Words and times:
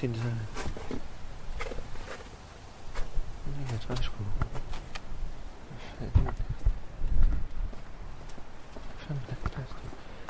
Du 0.00 0.06
kan 0.06 0.12
godt 0.12 0.22
se 0.22 0.22
det 0.22 0.22
så. 0.22 0.28
Det 3.46 3.66
kan 3.66 3.72
jeg 3.72 3.80
træsko. 3.80 4.24
Hvad 5.98 6.10
fanden? 6.10 6.34
Hvad 8.72 8.98
fanden 8.98 9.24
er 9.30 9.34
det? 9.56 9.66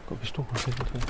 Gå 0.06 0.14
pistol 0.14 0.46
og 0.50 0.58
sætte 0.58 0.78
det 0.78 0.88
her. 0.88 1.00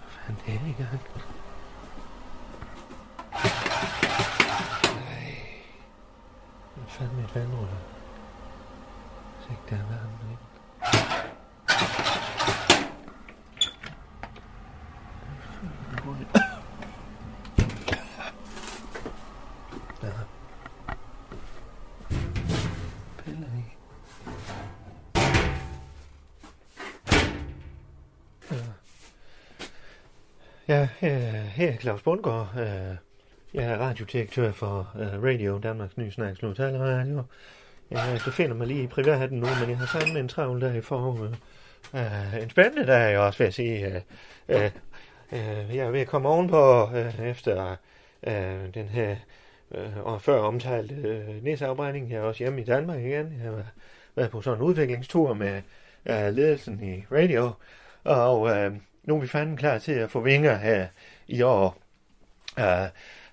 Hvad 0.00 0.36
fanden 0.36 0.42
er 0.46 0.58
det 0.58 0.68
i 0.68 0.72
gang? 0.72 1.00
Nej. 4.94 5.36
Hvad 6.74 6.88
fanden 6.88 7.16
med 7.16 7.24
et 7.24 7.34
vandrør? 7.34 7.66
Hvis 9.38 9.50
ikke 9.50 9.62
der 9.70 9.76
er 9.76 9.86
varmt 9.86 10.20
derinde. 10.20 10.38
Ja. 20.02 20.10
Piller 23.24 23.48
i. 23.48 23.64
Ja, 30.68 30.88
her, 31.54 31.72
er 31.72 31.76
Claus 31.76 32.02
Bundgaard. 32.02 32.48
Øh, 32.58 32.96
Jeg 33.54 33.64
er 33.64 33.76
radiodirektør 33.78 34.52
for 34.52 34.90
øh, 34.98 35.22
Radio, 35.22 35.58
Danmarks 35.58 35.96
Nye 35.96 36.10
Snacks 36.10 36.42
Radio. 36.42 37.22
Jeg 37.90 38.20
befinder 38.24 38.54
mig 38.54 38.66
lige 38.66 38.82
i 38.82 38.86
privaten 38.86 39.38
nu, 39.38 39.46
men 39.60 39.70
jeg 39.70 39.78
har 39.78 39.86
sammen 39.86 40.12
med 40.12 40.20
en 40.20 40.28
travl 40.28 40.60
dag 40.60 40.84
for 40.84 41.28
øh, 41.94 42.42
en 42.42 42.50
spændende 42.50 42.86
dag 42.86 43.18
også, 43.18 43.38
vil 43.38 43.44
jeg 43.44 43.54
sige. 43.54 43.86
Øh, 43.86 44.00
øh, 44.48 44.70
øh, 45.32 45.76
jeg 45.76 45.86
er 45.86 45.90
ved 45.90 46.00
at 46.00 46.06
komme 46.06 46.28
ovenpå 46.28 46.90
øh, 46.96 47.20
efter 47.20 47.76
øh, 48.26 48.74
den 48.74 48.88
her 48.88 49.16
øh, 49.74 49.98
og 50.02 50.22
før 50.22 50.38
omtalt 50.38 50.92
øh, 50.92 51.44
næseafbrænding. 51.44 52.10
Jeg 52.10 52.16
er 52.18 52.22
også 52.22 52.38
hjemme 52.38 52.60
i 52.60 52.64
Danmark 52.64 52.98
igen. 53.00 53.32
Jeg 53.42 53.50
har 53.50 53.64
været 54.14 54.30
på 54.30 54.42
sådan 54.42 54.58
en 54.58 54.64
udviklingstur 54.64 55.34
med 55.34 55.62
øh, 56.06 56.34
ledelsen 56.34 56.82
i 56.84 57.04
radio, 57.12 57.50
og 58.04 58.50
øh, 58.50 58.72
nu 59.04 59.16
er 59.16 59.20
vi 59.20 59.26
fanden 59.26 59.56
klar 59.56 59.78
til 59.78 59.92
at 59.92 60.10
få 60.10 60.20
vinger 60.20 60.56
her 60.56 60.86
i 61.28 61.42
år. 61.42 61.76
Uh, 62.58 62.88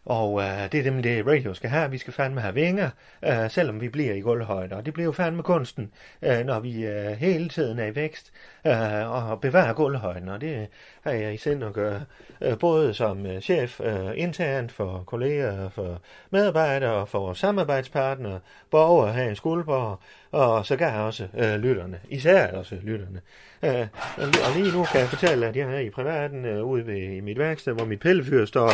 og 0.05 0.33
uh, 0.33 0.44
det 0.44 0.73
er 0.73 0.83
dem, 0.83 1.02
det 1.02 1.28
radio 1.28 1.53
skal 1.53 1.69
have. 1.69 1.91
Vi 1.91 1.97
skal 1.97 2.13
fandme 2.13 2.41
have 2.41 2.53
vinger, 2.53 2.89
uh, 3.28 3.50
selvom 3.50 3.81
vi 3.81 3.89
bliver 3.89 4.13
i 4.13 4.19
gulvhøjde. 4.19 4.75
Og 4.75 4.86
det 4.86 4.94
bliver 4.94 5.05
jo 5.05 5.11
fandme 5.11 5.44
kunsten, 5.44 5.91
uh, 6.22 6.45
når 6.45 6.59
vi 6.59 6.88
uh, 6.88 7.11
hele 7.11 7.50
tiden 7.50 7.80
er 7.80 7.86
i 7.86 7.95
vækst 7.95 8.31
uh, 8.66 9.31
og 9.31 9.41
bevarer 9.41 9.73
gulvhøjden. 9.73 10.30
Og 10.30 10.41
det 10.41 10.67
har 11.03 11.11
jeg 11.11 11.33
i 11.33 11.38
sind 11.38 11.63
at 11.63 11.73
gøre, 11.73 12.01
uh, 12.41 12.57
både 12.57 12.94
som 12.94 13.25
uh, 13.25 13.40
chef 13.40 13.79
uh, 13.79 14.12
internt 14.16 14.72
for 14.72 15.03
kolleger, 15.06 15.69
for 15.69 16.01
medarbejdere 16.29 16.94
og 16.94 17.09
for 17.09 17.34
samarbejdspartnere, 17.34 18.40
borgere 18.72 19.13
her 19.13 19.31
i 19.31 19.35
Skuldborg, 19.35 20.00
og 20.31 20.66
sågar 20.66 21.02
også 21.02 21.28
øh, 21.38 21.56
lytterne. 21.56 22.00
Især 22.09 22.52
også 22.52 22.75
lytterne. 22.84 23.22
Øh, 23.64 23.88
og 24.18 24.56
lige 24.56 24.72
nu 24.78 24.84
kan 24.84 25.00
jeg 25.00 25.09
fortælle, 25.09 25.47
at 25.47 25.56
jeg 25.56 25.74
er 25.74 25.80
i 25.80 25.90
privaten 25.90 26.46
øh, 26.46 26.64
ude 26.64 26.88
ved 26.88 26.97
i 26.97 27.19
mit 27.19 27.40
værksted, 27.40 27.74
hvor 27.74 27.86
mit 27.86 28.00
pillefyr 28.00 28.46
står 28.46 28.68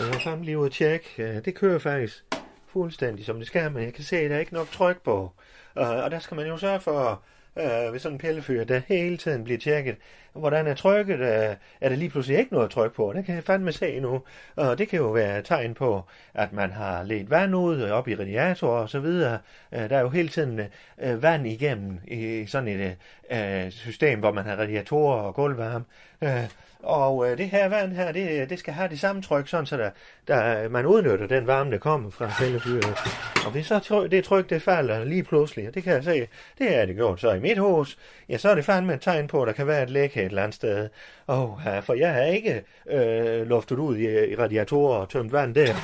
øh, 0.00 0.14
og 0.14 0.20
sammen 0.20 0.44
lige 0.44 0.58
ude 0.58 0.66
at 0.66 0.72
tjekke. 0.72 1.06
Øh, 1.18 1.44
det 1.44 1.54
kører 1.54 1.78
faktisk 1.78 2.24
fuldstændig 2.66 3.24
som 3.24 3.38
det 3.38 3.46
skal, 3.46 3.72
men 3.72 3.84
jeg 3.84 3.94
kan 3.94 4.04
se, 4.04 4.16
at 4.16 4.30
der 4.30 4.36
er 4.36 4.40
ikke 4.40 4.54
nok 4.54 4.70
tryk 4.70 5.02
på. 5.04 5.32
Øh, 5.78 5.88
og 5.88 6.10
der 6.10 6.18
skal 6.18 6.34
man 6.34 6.46
jo 6.46 6.56
sørge 6.56 6.80
for, 6.80 7.22
øh, 7.58 7.92
ved 7.92 7.98
sådan 7.98 8.14
en 8.14 8.18
pillefyr, 8.18 8.64
der 8.64 8.80
hele 8.86 9.16
tiden 9.16 9.44
bliver 9.44 9.58
tjekket. 9.58 9.96
Hvordan 10.32 10.66
er 10.66 10.74
trykket? 10.74 11.20
Øh, 11.20 11.56
er 11.80 11.88
der 11.88 11.96
lige 11.96 12.10
pludselig 12.10 12.38
ikke 12.38 12.52
noget 12.52 12.70
tryk 12.70 12.92
på? 12.94 13.12
Det 13.16 13.24
kan 13.24 13.34
jeg 13.34 13.44
fandme 13.44 13.72
se 13.72 14.00
nu. 14.00 14.22
Og 14.56 14.78
det 14.78 14.88
kan 14.88 14.98
jo 14.98 15.06
være 15.06 15.38
et 15.38 15.44
tegn 15.44 15.74
på, 15.74 16.02
at 16.34 16.52
man 16.52 16.70
har 16.70 17.02
let 17.02 17.30
vand 17.30 17.54
ud 17.54 17.82
øh, 17.82 17.90
op 17.90 18.08
i 18.08 18.14
radiator 18.14 18.68
og 18.68 18.90
så 18.90 19.00
videre. 19.00 19.38
Øh, 19.72 19.90
der 19.90 19.96
er 19.96 20.00
jo 20.00 20.08
hele 20.08 20.28
tiden 20.28 20.60
øh, 20.98 21.22
vand 21.22 21.46
igennem 21.46 22.00
i 22.08 22.46
sådan 22.46 22.68
et 22.68 22.96
øh, 23.30 23.64
øh 23.64 23.70
system, 23.70 24.18
hvor 24.18 24.32
man 24.32 24.44
har 24.44 24.56
radiatorer 24.56 25.22
og 25.22 25.34
gulvvarme. 25.34 25.84
Øh, 26.22 26.44
og 26.82 27.30
øh, 27.30 27.38
det 27.38 27.48
her 27.48 27.68
vand 27.68 27.92
her, 27.92 28.12
det, 28.12 28.50
det 28.50 28.58
skal 28.58 28.74
have 28.74 28.88
det 28.88 29.00
samme 29.00 29.22
tryk, 29.22 29.48
sådan 29.48 29.66
så 29.66 29.76
der, 29.76 29.90
der, 30.28 30.64
øh, 30.64 30.70
man 30.70 30.86
udnytter 30.86 31.26
den 31.26 31.46
varme, 31.46 31.70
der 31.70 31.78
kommer 31.78 32.10
fra 32.10 32.30
pillefyret. 32.38 32.98
Og 33.46 33.52
hvis 33.52 33.66
så 33.66 33.78
tryk, 33.78 34.10
det 34.10 34.24
tryk, 34.24 34.50
det 34.50 34.62
falder 34.62 35.04
lige 35.04 35.22
pludselig, 35.22 35.68
og 35.68 35.74
det 35.74 35.82
kan 35.82 35.92
jeg 35.92 36.04
se, 36.04 36.28
det 36.58 36.76
er 36.76 36.86
det 36.86 36.96
gjort 36.96 37.20
så 37.20 37.32
i 37.32 37.40
mit 37.40 37.58
hus, 37.58 37.98
ja, 38.28 38.38
så 38.38 38.50
er 38.50 38.54
det 38.54 38.64
fandme 38.64 38.94
et 38.94 39.00
tegn 39.00 39.26
på, 39.26 39.42
at 39.42 39.46
der 39.46 39.52
kan 39.52 39.66
være 39.66 39.82
et 39.82 39.90
læk 39.90 40.16
et 40.16 40.24
eller 40.24 40.42
andet 40.42 40.54
sted. 40.54 40.88
Og, 41.26 41.60
ja, 41.64 41.78
for 41.78 41.94
jeg 41.94 42.12
har 42.12 42.22
ikke 42.22 42.62
øh, 42.90 43.46
luftet 43.48 43.78
ud 43.78 43.96
i, 43.96 44.30
i 44.30 44.36
radiatorer 44.36 44.98
og 44.98 45.08
tømt 45.08 45.32
vand 45.32 45.54
der. 45.54 45.74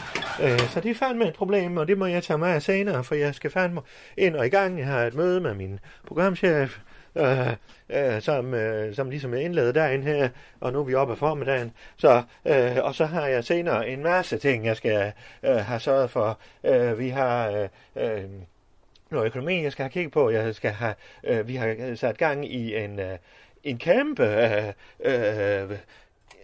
Øh, 0.43 0.59
så 0.59 0.81
det 0.81 0.91
er 0.91 0.95
fandme 0.95 1.29
et 1.29 1.35
problem, 1.35 1.77
og 1.77 1.89
det 1.89 1.99
må 1.99 2.07
jeg 2.07 2.23
tage 2.23 2.39
mig 2.39 2.55
af 2.55 2.63
senere, 2.63 3.05
for 3.05 3.15
jeg 3.15 3.35
skal 3.35 3.51
fandme 3.51 3.81
ind 4.17 4.37
og 4.37 4.47
i 4.47 4.49
gang. 4.49 4.79
Jeg 4.79 4.87
har 4.87 5.05
et 5.05 5.15
møde 5.15 5.41
med 5.41 5.55
min 5.55 5.81
programchef, 6.07 6.79
øh, 7.17 7.53
øh, 7.89 8.23
som, 8.23 8.55
øh, 8.55 8.95
som 8.95 9.11
ligesom 9.11 9.35
er 9.35 9.39
indledet 9.39 9.75
derinde 9.75 10.05
her, 10.05 10.29
og 10.61 10.73
nu 10.73 10.81
er 10.81 10.85
vi 10.85 10.95
oppe 10.95 11.13
af 11.13 11.19
formiddagen. 11.19 11.73
Så, 11.97 12.23
øh, 12.45 12.77
og 12.85 12.95
så 12.95 13.05
har 13.05 13.27
jeg 13.27 13.45
senere 13.45 13.89
en 13.89 14.03
masse 14.03 14.39
ting, 14.39 14.67
jeg 14.67 14.77
skal 14.77 15.13
øh, 15.43 15.57
have 15.57 15.81
sørget 15.81 16.11
for. 16.11 16.39
Øh, 16.65 16.99
vi 16.99 17.09
har... 17.09 17.51
Øh, 17.51 17.69
øh, 17.97 18.25
noget 19.11 19.27
økonomi, 19.27 19.63
jeg 19.63 19.73
skal 19.73 19.83
have 19.83 19.91
kigget 19.91 20.13
på. 20.13 20.31
Jeg 20.31 20.55
skal 20.55 20.71
have, 20.71 20.95
øh, 21.25 21.49
vi 21.49 21.57
har 21.57 21.95
sat 21.95 22.19
gang 22.19 22.53
i 22.53 22.77
en, 22.77 23.01
øh, 23.01 23.19
en 23.65 23.79
kæmpe 23.79 24.25
øh, 24.25 24.73
øh, 25.05 25.79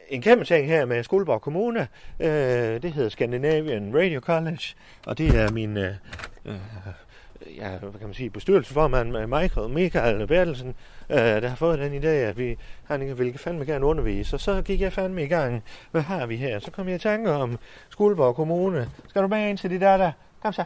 en 0.09 0.23
kæmpe 0.23 0.45
ting 0.45 0.67
her 0.67 0.85
med 0.85 1.03
Skuldborg 1.03 1.41
Kommune. 1.41 1.89
Øh, 2.21 2.83
det 2.83 2.93
hedder 2.93 3.09
Scandinavian 3.09 3.93
Radio 3.95 4.21
College, 4.21 4.75
og 5.07 5.19
det 5.19 5.35
er 5.35 5.51
min 5.51 5.77
øh, 5.77 5.95
øh, 6.45 6.55
ja, 7.57 7.79
hvad 7.79 7.93
kan 7.93 8.09
man 8.09 8.15
sige, 8.15 8.31
bestyrelsesformand 8.31 9.17
øh, 9.17 9.29
Michael, 9.29 9.71
Michael 9.71 10.27
Bertelsen, 10.27 10.75
øh, 11.11 11.17
der 11.17 11.49
har 11.49 11.57
fået 11.57 11.79
den 11.79 12.03
idé, 12.03 12.07
at 12.07 12.39
vi, 12.39 12.59
han 12.85 13.19
ville 13.19 13.39
fandme 13.39 13.65
gerne 13.65 13.87
undervise. 13.87 14.37
Og 14.37 14.41
så 14.41 14.63
gik 14.63 14.81
jeg 14.81 14.93
fandme 14.93 15.25
i 15.25 15.27
gang. 15.27 15.63
Hvad 15.91 16.03
har 16.03 16.27
vi 16.27 16.37
her? 16.37 16.59
Så 16.59 16.71
kom 16.71 16.89
jeg 16.89 16.97
i 16.97 16.99
tanke 16.99 17.31
om 17.31 17.59
Skuldborg 17.91 18.35
Kommune. 18.35 18.89
Skal 19.09 19.23
du 19.23 19.29
med 19.29 19.49
ind 19.49 19.59
til 19.59 19.71
de 19.71 19.81
der 19.81 19.97
der? 19.97 20.13
Kom 20.43 20.53
så. 20.53 20.65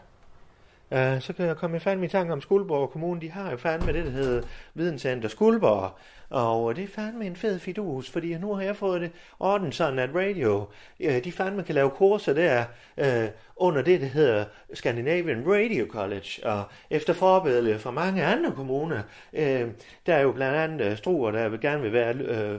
Uh, 0.90 1.20
så 1.20 1.32
kan 1.36 1.46
jeg 1.46 1.56
komme 1.56 1.76
i 1.76 1.80
fandme 1.80 2.06
i 2.06 2.08
tanke 2.08 2.32
om 2.32 2.40
Skuldborg 2.40 2.90
Kommune. 2.90 3.20
De 3.20 3.30
har 3.30 3.50
jo 3.50 3.56
fandme 3.56 3.92
det, 3.92 4.04
der 4.04 4.10
hedder 4.10 4.42
Videnscenter 4.74 5.28
Skuldborg. 5.28 5.98
Og 6.30 6.76
det 6.76 6.84
er 6.84 6.88
fandme 6.88 7.26
en 7.26 7.36
fed 7.36 7.58
fidus, 7.58 8.10
fordi 8.10 8.38
nu 8.38 8.54
har 8.54 8.62
jeg 8.62 8.76
fået 8.76 9.00
det 9.00 9.10
orden 9.40 9.72
sådan, 9.72 9.98
at 9.98 10.10
radio, 10.14 10.66
uh, 11.00 11.16
de 11.24 11.32
fandme 11.32 11.62
kan 11.62 11.74
lave 11.74 11.90
kurser 11.90 12.32
der 12.32 12.64
uh, 12.96 13.30
under 13.56 13.82
det, 13.82 14.00
der 14.00 14.06
hedder 14.06 14.44
Scandinavian 14.74 15.44
Radio 15.46 15.86
College. 15.90 16.30
Og 16.44 16.62
efter 16.90 17.12
forbedrelse 17.12 17.78
fra 17.78 17.90
mange 17.90 18.24
andre 18.24 18.52
kommuner, 18.52 19.02
uh, 19.32 19.40
der 20.06 20.14
er 20.14 20.20
jo 20.20 20.32
blandt 20.32 20.56
andet 20.56 20.90
uh, 20.90 20.96
Struer, 20.96 21.30
der 21.30 21.48
vil 21.48 21.60
gerne 21.60 21.82
vil 21.82 21.92
være 21.92 22.58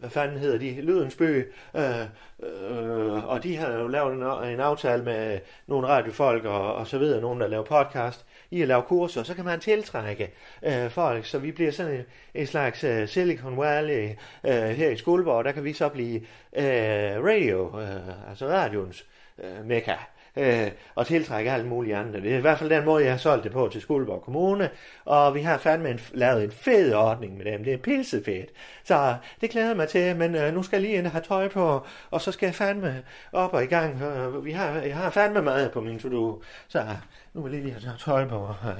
hvad 0.00 0.10
fanden 0.10 0.38
hedder 0.38 0.58
de, 0.58 0.80
Lydensby, 0.80 1.52
øh, 1.74 2.00
øh, 2.42 3.28
og 3.28 3.42
de 3.42 3.56
har 3.56 3.72
jo 3.72 3.86
lavet 3.86 4.14
en, 4.14 4.52
en 4.52 4.60
aftale 4.60 5.04
med 5.04 5.40
nogle 5.66 5.88
radiofolk 5.88 6.44
og, 6.44 6.74
og 6.74 6.86
så 6.86 6.98
videre, 6.98 7.20
nogen 7.20 7.40
der 7.40 7.46
laver 7.46 7.64
podcast, 7.64 8.26
i 8.50 8.62
at 8.62 8.68
lave 8.68 8.82
kurser, 8.82 9.22
så 9.22 9.34
kan 9.34 9.44
man 9.44 9.60
tiltrække 9.60 10.30
øh, 10.62 10.90
folk, 10.90 11.26
så 11.26 11.38
vi 11.38 11.52
bliver 11.52 11.72
sådan 11.72 11.94
en, 11.94 12.04
en 12.34 12.46
slags 12.46 12.84
øh, 12.84 13.08
Silicon 13.08 13.58
Valley 13.58 14.08
øh, 14.44 14.52
her 14.52 14.90
i 14.90 14.96
Skuldborg, 14.96 15.44
der 15.44 15.52
kan 15.52 15.64
vi 15.64 15.72
så 15.72 15.88
blive 15.88 16.20
øh, 16.56 17.24
radio, 17.24 17.80
øh, 17.80 18.30
altså 18.30 18.46
radions 18.46 19.06
øh, 19.38 19.64
mekka 19.64 19.94
øh, 20.36 20.70
og 20.94 21.06
tiltrække 21.06 21.50
alt 21.50 21.66
muligt 21.66 21.96
andre. 21.96 22.20
Det 22.20 22.32
er 22.32 22.38
i 22.38 22.40
hvert 22.40 22.58
fald 22.58 22.70
den 22.70 22.84
måde, 22.84 23.04
jeg 23.04 23.12
har 23.12 23.18
solgt 23.18 23.44
det 23.44 23.52
på 23.52 23.68
til 23.72 23.80
Skuldborg 23.80 24.22
Kommune, 24.22 24.70
og 25.04 25.34
vi 25.34 25.40
har 25.40 25.58
fandme 25.58 25.90
en, 25.90 26.00
lavet 26.12 26.44
en 26.44 26.50
fed 26.50 26.94
ordning 26.94 27.36
med 27.36 27.44
dem. 27.44 27.64
Det 27.64 27.72
er 27.72 27.78
pissefedt. 27.78 28.50
Så 28.84 29.16
det 29.40 29.50
glæder 29.50 29.74
mig 29.74 29.88
til, 29.88 30.16
men 30.16 30.34
øh, 30.34 30.54
nu 30.54 30.62
skal 30.62 30.76
jeg 30.76 30.82
lige 30.82 30.98
ind 30.98 31.06
og 31.06 31.12
have 31.12 31.22
tøj 31.22 31.48
på, 31.48 31.86
og 32.10 32.20
så 32.20 32.32
skal 32.32 32.46
jeg 32.46 32.54
fandme 32.54 33.02
op 33.32 33.54
og 33.54 33.64
i 33.64 33.66
gang. 33.66 34.02
Øh, 34.02 34.44
vi 34.44 34.52
har, 34.52 34.70
jeg 34.70 34.96
har 34.96 35.10
fandme 35.10 35.42
meget 35.42 35.72
på 35.72 35.80
min 35.80 35.98
to-do, 35.98 36.42
så 36.68 36.86
nu 37.34 37.42
vil 37.42 37.52
jeg 37.52 37.62
lige 37.62 37.74
have 37.74 37.98
tøj 37.98 38.28
på. 38.28 38.48
Øh, 38.64 38.78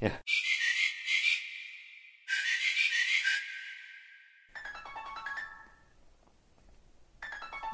ja. 0.02 0.10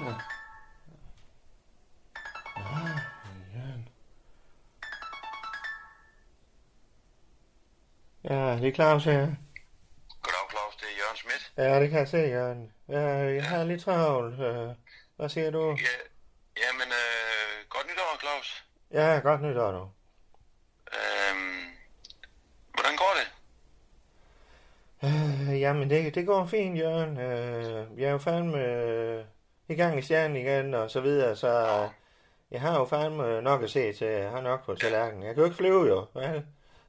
Ja. 0.00 0.33
Ja, 8.30 8.56
det 8.56 8.68
er 8.68 8.72
Claus 8.72 9.04
her. 9.04 9.26
Goddag, 10.22 10.50
Claus. 10.50 10.76
Det 10.76 10.86
er 10.92 10.96
Jørgen 10.98 11.16
Schmidt. 11.16 11.52
Ja, 11.56 11.80
det 11.80 11.90
kan 11.90 11.98
jeg 11.98 12.08
se, 12.08 12.16
Jørgen. 12.16 12.72
Ja, 12.88 13.00
jeg 13.34 13.44
har 13.44 13.64
lidt 13.64 13.82
travlt. 13.82 14.34
Hvad 15.16 15.28
siger 15.28 15.50
du? 15.50 15.70
Ja, 15.70 15.96
jamen, 16.62 16.88
øh, 16.88 17.68
godt 17.68 17.86
nytår, 17.86 18.18
Claus. 18.20 18.64
Ja, 18.92 19.20
godt 19.22 19.42
nytår 19.42 19.72
nu. 19.72 19.90
Øhm, 20.98 21.64
hvordan 22.74 22.96
går 22.96 23.12
det? 23.20 23.28
Øh, 25.04 25.60
jamen, 25.60 25.90
det, 25.90 26.14
det 26.14 26.26
går 26.26 26.46
fint, 26.46 26.78
Jørgen. 26.78 27.18
Øh, 27.20 28.00
jeg 28.00 28.06
er 28.08 28.12
jo 28.12 28.18
fandme 28.18 28.58
øh, 28.64 29.24
i 29.68 29.74
gang 29.74 29.98
i 29.98 30.02
stjernen 30.02 30.36
igen, 30.36 30.74
og 30.74 30.90
så 30.90 31.00
videre, 31.00 31.36
så 31.36 31.48
øh, 31.48 31.90
jeg 32.50 32.60
har 32.60 32.78
jo 32.78 32.84
fandme 32.84 33.42
nok 33.42 33.62
at 33.62 33.70
se 33.70 33.92
til. 33.92 34.06
Jeg 34.06 34.30
har 34.30 34.40
nok 34.40 34.64
på 34.64 34.74
tallerkenen. 34.74 35.26
Jeg 35.26 35.34
kan 35.34 35.40
jo 35.40 35.44
ikke 35.44 35.56
flyve, 35.56 35.86
jo. 35.86 36.06
Vel? 36.14 36.44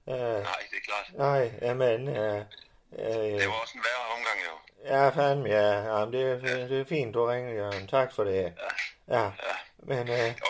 Øh, 0.09 0.15
Nej, 0.15 0.41
det 0.71 0.77
er 0.77 0.85
klart. 0.85 1.05
nej, 1.13 1.51
jamen... 1.61 2.07
Øh, 2.07 2.37
øh, 2.99 3.05
Det 3.39 3.47
var 3.47 3.61
også 3.61 3.73
en 3.75 3.83
værre 3.83 4.15
omgang, 4.17 4.39
jo. 4.45 4.53
Ja, 4.95 5.09
fandme, 5.09 5.49
ja. 5.49 5.71
Jamen, 5.83 6.13
det, 6.13 6.21
er, 6.31 6.67
det 6.67 6.81
er 6.81 6.85
fint, 6.85 7.13
du 7.13 7.25
ringer, 7.25 7.53
Jørgen. 7.53 7.87
Tak 7.87 8.13
for 8.15 8.23
det. 8.23 8.53
Ja, 9.07 9.31
men 9.79 10.09
øh, 10.09 10.33
Og, 10.41 10.47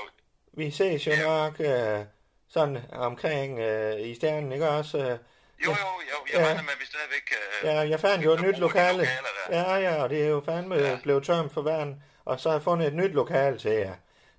vi 0.53 0.71
ses 0.71 1.07
jo 1.07 1.11
Ja. 1.11 1.23
nok 1.23 1.59
øh, 1.59 2.05
sådan 2.49 2.77
omkring 2.91 3.59
øh, 3.59 3.99
i 4.01 4.15
stjernen, 4.15 4.51
ikke 4.51 4.69
også? 4.69 4.97
Øh, 4.97 5.03
jo, 5.05 5.17
jo, 5.65 5.71
jo. 5.71 6.25
Jeg 6.33 6.39
Ja. 6.41 6.45
regner 6.45 6.61
med, 6.61 6.71
at 6.71 6.79
vi 6.79 6.85
stadigvæk... 6.85 7.33
Øh, 7.63 7.67
Ja, 7.67 7.89
jeg 7.89 7.99
fandt 7.99 8.25
jo 8.25 8.31
et 8.31 8.41
nyt 8.41 8.55
de 8.55 8.59
lokale. 8.59 9.07
Ja, 9.49 9.75
ja, 9.75 10.03
og 10.03 10.09
det 10.09 10.23
er 10.23 10.27
jo 10.27 10.41
fandme 10.45 10.75
Ja. 10.75 10.89
ja. 10.89 10.99
blevet 11.03 11.25
tømt 11.25 11.53
for 11.53 11.61
vand. 11.61 12.01
Og 12.25 12.39
så 12.39 12.49
har 12.49 12.55
jeg 12.55 12.63
fundet 12.63 12.87
et 12.87 12.93
nyt 12.93 13.11
lokale 13.11 13.57
til 13.59 13.71
jer. 13.71 13.93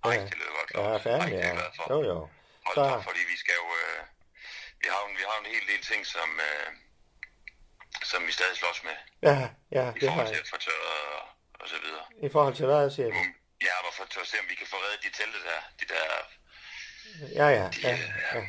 Ej, 0.04 0.12
Ja. 0.12 0.20
det 0.20 0.34
lyder 0.34 0.50
godt, 0.58 0.70
Ja, 0.74 0.98
Claus. 0.98 1.06
Ej, 1.06 1.18
fandme, 1.18 1.36
det 1.36 1.44
er 1.44 1.48
ja. 1.54 1.94
Jo, 1.94 2.02
jo. 2.02 2.14
Hold 2.66 2.74
Så- 2.74 2.82
da, 2.84 2.96
fordi 2.96 3.18
vi 3.32 3.36
skal 3.38 3.54
jo... 3.54 3.66
Øh, 3.80 4.05
vi, 4.82 4.86
har 4.92 5.00
en- 5.08 5.16
vi 5.20 5.24
har 5.30 5.36
en 5.44 5.46
hel 5.54 5.64
del 5.72 5.82
ting, 5.90 6.06
som, 6.14 6.28
øh, 6.48 6.68
som 8.10 8.20
vi 8.26 8.32
stadig 8.38 8.56
slås 8.56 8.78
med. 8.88 8.96
Ja, 9.28 9.36
ja, 9.78 9.84
I 9.96 9.98
det 10.00 10.08
har 10.08 10.10
forhold 10.10 10.26
til 10.26 10.34
jeg. 10.38 10.44
at 10.46 10.48
få 10.54 10.58
tørret 10.68 11.02
og, 11.18 11.24
og 11.60 11.66
så 11.72 11.76
videre. 11.84 12.04
I 12.26 12.28
forhold 12.34 12.54
til 12.58 12.66
hvad, 12.66 12.90
siger 12.96 13.08
du? 13.16 13.20
Ja, 13.68 13.74
og 13.88 13.92
for, 13.96 14.04
til 14.04 14.20
at 14.24 14.26
se, 14.26 14.36
om 14.42 14.46
vi 14.52 14.54
kan 14.60 14.66
få 14.72 14.76
reddet 14.84 15.00
de 15.06 15.10
telte 15.20 15.38
der. 15.48 15.60
De 15.80 15.84
der 15.94 16.04
Ja, 17.40 17.48
ja, 17.58 17.66
ja, 17.88 17.94
ja. 18.34 18.40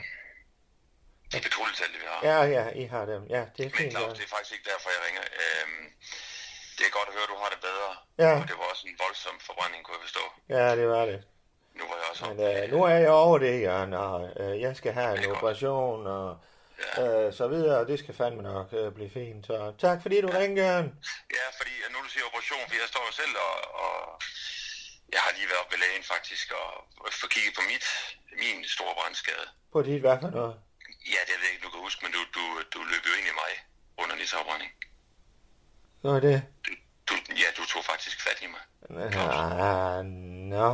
de 1.32 1.38
patruljetelte, 1.46 1.98
vi 2.04 2.06
har. 2.12 2.20
Ja, 2.32 2.40
ja, 2.58 2.64
I 2.82 2.84
har 2.94 3.06
dem. 3.14 3.22
Ja, 3.36 3.42
det 3.56 3.62
er 3.66 3.70
Men 3.70 3.78
fint. 3.80 3.92
Claus, 3.94 4.08
Ja. 4.10 4.14
det 4.18 4.24
er 4.28 4.32
faktisk 4.36 4.54
ikke 4.56 4.68
derfor, 4.72 4.88
jeg 4.96 5.02
ringer. 5.08 5.24
Øhm, 5.44 5.84
det 6.78 6.84
er 6.88 6.92
godt 6.98 7.08
at 7.10 7.14
høre, 7.18 7.24
at 7.28 7.34
du 7.34 7.38
har 7.44 7.50
det 7.56 7.62
bedre. 7.70 7.90
Ja. 8.24 8.32
Og 8.42 8.48
det 8.50 8.56
var 8.60 8.66
også 8.74 8.84
en 8.88 8.96
voldsom 9.06 9.36
forbrænding, 9.48 9.82
kunne 9.84 9.96
jeg 9.98 10.04
forstå. 10.08 10.24
ja, 10.58 10.68
det 10.80 10.88
var 10.96 11.04
det. 11.12 11.20
Nu 11.78 11.84
var 11.90 11.96
jeg 12.02 12.06
også 12.12 12.26
Men 12.26 12.40
øh, 12.64 12.72
nu 12.74 12.84
er 12.84 12.98
jeg 13.06 13.12
over 13.12 13.38
det, 13.38 13.62
Jørgen, 13.62 13.94
og 13.94 14.30
øh, 14.40 14.62
jeg 14.62 14.76
skal 14.80 14.92
have 14.94 15.18
en 15.18 15.24
er 15.24 15.32
operation 15.36 16.08
og 16.08 16.38
Ja. 16.98 17.04
øh, 17.04 17.34
så 17.40 17.46
videre, 17.54 17.78
og 17.82 17.88
det 17.92 17.98
skal 18.00 18.14
fandme 18.22 18.44
nok 18.44 18.68
øh, 18.80 18.88
blive 18.98 19.12
fint. 19.20 19.46
Så 19.50 19.74
tak 19.86 19.98
fordi 20.02 20.22
du 20.22 20.30
ringede, 20.40 20.62
Jørgen. 20.68 20.90
Ja, 21.38 21.46
fordi 21.60 21.74
nu 21.94 21.98
du 22.06 22.10
siger 22.14 22.26
operation, 22.30 22.64
for 22.70 22.76
jeg 22.82 22.88
står 22.94 23.04
jo 23.10 23.14
selv 23.22 23.36
og, 23.48 23.56
og 23.86 23.98
jeg 25.16 25.22
har 25.26 25.32
lige 25.38 25.48
været 25.52 25.62
oppe 25.64 25.72
ved 25.74 25.80
lægen 25.84 26.04
faktisk 26.14 26.48
og 26.62 26.70
få 27.22 27.28
kigget 27.34 27.54
på 27.58 27.64
mit, 27.72 27.86
min 28.44 28.58
store 28.76 28.94
brandskade. 29.00 29.46
På 29.74 29.80
dit 29.88 30.02
hvad 30.06 30.18
for 30.22 30.30
noget? 30.40 30.56
Ja, 31.14 31.20
det 31.28 31.34
ved 31.38 31.46
jeg 31.48 31.54
ikke, 31.54 31.66
du 31.68 31.72
kan 31.74 31.82
huske, 31.88 32.00
men 32.06 32.12
du, 32.18 32.22
du, 32.38 32.44
du 32.74 32.80
løb 32.92 33.04
jo 33.10 33.14
ind 33.20 33.28
i 33.32 33.36
mig 33.44 33.52
under 34.02 34.16
nisseafbrænding. 34.20 34.72
Hvad 36.02 36.12
er 36.18 36.24
det? 36.30 36.38
Du, 36.66 36.72
du, 37.10 37.14
ja, 37.44 37.50
du 37.58 37.64
tog 37.72 37.82
faktisk 37.92 38.18
fat 38.26 38.40
i 38.46 38.48
mig. 38.56 38.64
Ah, 39.70 40.00
nå. 40.56 40.70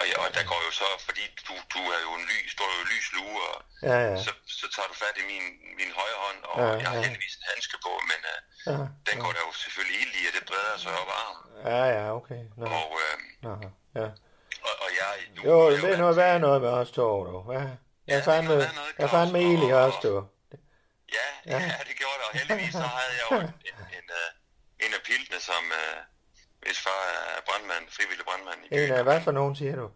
Og, 0.00 0.04
ja, 0.10 0.16
og 0.24 0.28
der 0.36 0.44
går 0.50 0.60
jo 0.66 0.70
så, 0.80 0.88
fordi 1.06 1.24
du, 1.48 1.54
du 1.74 1.80
er 1.94 2.00
jo 2.06 2.10
en 2.18 2.24
ly, 2.30 2.38
står 2.54 2.68
jo 2.78 2.82
lys 2.92 3.08
lue, 3.16 3.36
og 3.50 3.56
Ja, 3.90 3.96
ja. 4.08 4.16
så, 4.24 4.30
så 4.60 4.66
tager 4.74 4.88
du 4.92 4.94
fat 5.04 5.16
i 5.22 5.24
min, 5.32 5.44
min 5.80 5.90
højre 6.00 6.18
hånd, 6.24 6.38
og 6.50 6.56
Ja, 6.62 6.66
jeg 6.82 6.88
har 6.92 6.96
ja. 6.98 7.02
heldigvis 7.06 7.34
en 7.40 7.46
handske 7.52 7.76
på, 7.86 7.92
men 8.10 8.20
uh, 8.32 8.38
Ja, 8.70 8.78
den 9.08 9.16
går 9.24 9.32
der 9.36 9.42
jo 9.48 9.52
selvfølgelig 9.64 9.96
ild 10.02 10.14
i, 10.20 10.22
og 10.28 10.32
det 10.36 10.42
breder 10.50 10.76
sig 10.84 10.92
op 11.02 11.10
arm. 11.24 11.38
ja, 11.72 11.82
ja, 11.98 12.04
okay. 12.18 12.42
Nå, 12.60 12.64
Og, 12.80 12.88
øh, 13.04 13.14
nå, 13.46 13.52
ja. 14.00 14.08
og, 14.66 14.72
og 14.84 14.88
jeg... 15.00 15.12
Nu, 15.34 15.40
Jo, 15.50 15.56
er 15.66 15.70
det 15.82 15.92
er 15.94 16.00
noget 16.04 16.16
værd 16.22 16.40
noget 16.46 16.60
med 16.64 16.70
os 16.80 16.90
to, 16.98 17.06
du. 17.30 17.36
Ja. 17.52 17.58
Jeg 17.58 17.70
Ja, 18.08 18.16
er 18.18 18.22
fandme, 18.30 18.54
være 18.58 18.74
noget, 18.80 18.92
jeg 18.98 19.04
er 19.06 19.12
fandme 19.16 19.38
ild 19.52 19.62
i 19.70 19.72
os, 19.84 19.94
du. 20.06 20.12
Ja, 21.18 21.26
ja, 21.52 21.58
det 21.88 21.94
gjorde 22.00 22.16
det, 22.20 22.26
og 22.30 22.32
heldigvis 22.38 22.72
så 22.82 22.86
havde 22.96 23.12
jeg 23.18 23.24
jo 23.30 23.36
en, 23.36 23.52
en, 23.98 24.06
uh, 24.20 24.28
en 24.84 24.92
af 24.98 25.02
piltene, 25.08 25.40
som 25.40 25.62
uh, 25.82 25.96
hvis 26.62 26.78
far 26.86 27.02
er 27.36 27.40
brandmand, 27.48 27.84
frivillig 27.96 28.24
brandmand 28.24 28.60
i 28.64 28.64
En 28.64 28.70
byen. 28.70 28.92
af 28.96 29.02
hvad 29.02 29.20
for 29.26 29.32
nogen, 29.32 29.56
siger 29.56 29.76
du? 29.76 29.86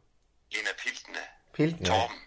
En 0.51 0.67
af 0.73 0.77
piltene, 0.85 1.19
Pilten, 1.55 1.87
ja. 1.87 1.93
Torben. 1.93 2.19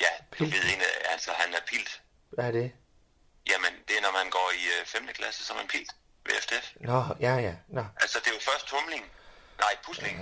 Ja, 0.00 0.12
du 0.20 0.24
Pilten. 0.36 0.52
ved, 0.62 0.74
en 0.74 0.80
af, 0.80 0.94
altså 1.12 1.30
han 1.42 1.54
er 1.54 1.62
pilt. 1.66 2.02
Hvad 2.30 2.44
er 2.44 2.50
det? 2.60 2.72
Jamen, 3.50 3.72
det 3.88 3.94
er, 3.98 4.02
når 4.06 4.12
man 4.20 4.30
går 4.30 4.48
i 4.60 4.62
uh, 4.80 4.86
5. 4.86 5.06
klasse, 5.18 5.44
så 5.46 5.52
er 5.52 5.56
man 5.56 5.68
pilt 5.68 5.90
ved 6.26 6.34
FDF. 6.44 6.66
Nå, 6.80 6.98
ja, 7.20 7.34
ja. 7.48 7.54
Nå, 7.68 7.84
Altså, 8.02 8.18
det 8.22 8.26
er 8.30 8.34
jo 8.38 8.40
først 8.50 8.66
tumling. 8.66 9.04
Nej, 9.64 9.74
pusling. 9.86 10.16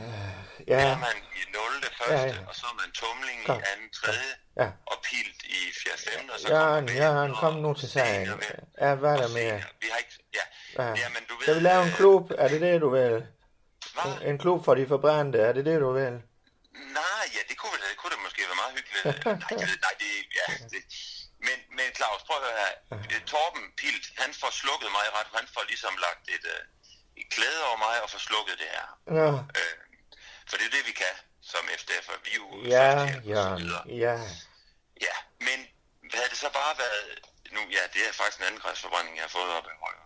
ja. 0.69 0.77
Der 0.81 0.87
er 0.97 0.99
man 0.99 1.17
i 1.41 1.43
0. 1.53 1.63
første, 1.99 2.15
Ja, 2.15 2.27
ja. 2.27 2.47
og 2.49 2.55
så 2.55 2.67
er 2.73 2.75
man 2.83 2.91
tumling 3.01 3.41
Kom. 3.47 3.59
i 3.59 3.95
2. 3.95 4.07
3. 4.07 4.13
Ja. 4.57 4.69
og 4.87 4.97
pilt 5.09 5.41
i 5.43 5.59
4. 6.07 6.19
5. 6.19 6.29
Og 6.33 6.41
så 6.41 6.49
Jørgen, 6.49 6.87
kommer 6.87 7.03
Jørgen, 7.05 7.35
kom 7.35 7.55
nu 7.55 7.75
til 7.75 7.91
sagen. 7.91 8.29
med. 8.29 8.43
Ja, 8.81 8.95
hvad 8.95 9.11
er 9.13 9.17
der 9.17 9.29
senior. 9.29 9.61
Vi 9.83 9.87
har 9.93 9.99
ikke... 9.99 10.15
Ja, 10.35 10.45
Ja. 10.79 10.89
ja 11.03 11.09
men 11.15 11.23
du 11.29 11.35
ved... 11.37 11.43
Skal 11.43 11.55
vi 11.55 11.61
lave 11.71 11.83
en 11.83 11.89
øh, 11.89 11.97
klub? 12.01 12.25
Er 12.43 12.49
det 12.53 12.61
det, 12.61 12.81
du 12.81 12.91
vil? 12.99 13.17
Hvad? 13.95 14.13
En 14.31 14.39
klub 14.39 14.59
for 14.65 14.75
de 14.79 14.85
forbrændte, 14.95 15.39
er 15.49 15.53
det 15.57 15.65
det, 15.71 15.77
du 15.87 15.91
vil? 16.01 16.15
Nej, 17.01 17.25
ja, 17.37 17.43
det 17.49 17.57
kunne, 17.63 17.79
det 17.91 17.97
kunne 18.01 18.13
da 18.17 18.19
måske 18.27 18.41
være 18.51 18.61
meget 18.63 18.75
hyggeligt. 18.79 19.05
nej, 19.45 19.53
det, 19.61 19.79
nej, 19.87 19.95
det, 20.03 20.11
ja, 20.41 20.47
det. 20.75 20.83
Men, 21.47 21.59
men 21.77 21.87
Claus, 21.99 22.21
prøv 22.27 22.37
at 22.41 22.45
høre 22.49 22.59
her. 22.65 22.75
Øh, 23.15 23.21
Torben 23.33 23.65
Pilt, 23.81 24.05
han 24.23 24.31
får 24.41 24.51
slukket 24.61 24.91
mig 24.97 25.07
ret. 25.17 25.29
Han 25.39 25.47
får 25.55 25.65
ligesom 25.73 25.95
lagt 26.07 26.25
et, 26.37 26.45
øh, 26.55 26.63
et 27.21 27.27
klæde 27.35 27.61
over 27.69 27.79
mig 27.87 27.97
og 28.05 28.09
får 28.15 28.23
slukket 28.29 28.55
det 28.63 28.69
her. 28.77 28.87
Nå, 29.19 29.27
Øh, 29.61 29.75
for 30.49 30.57
det 30.59 30.65
er 30.69 30.75
det, 30.77 30.85
vi 30.91 30.95
kan 31.03 31.15
som 31.53 31.63
FDF, 31.81 32.07
og 32.15 32.19
vi 32.27 32.31
er 32.37 32.41
jo 32.43 32.49
ja, 32.75 32.87
videre. 33.59 33.83
ja. 34.05 34.17
Ja, 35.07 35.17
men 35.47 35.59
havde 36.15 36.31
det 36.33 36.39
så 36.45 36.51
bare 36.61 36.75
været... 36.85 37.09
Nu, 37.55 37.61
ja, 37.77 37.83
det 37.95 38.01
er 38.09 38.13
faktisk 38.21 38.39
en 38.41 38.47
anden 38.49 38.61
græsforbrænding, 38.65 39.15
jeg 39.17 39.25
har 39.29 39.35
fået 39.39 39.51
op 39.59 39.67
i 39.73 39.77
højre. 39.85 40.05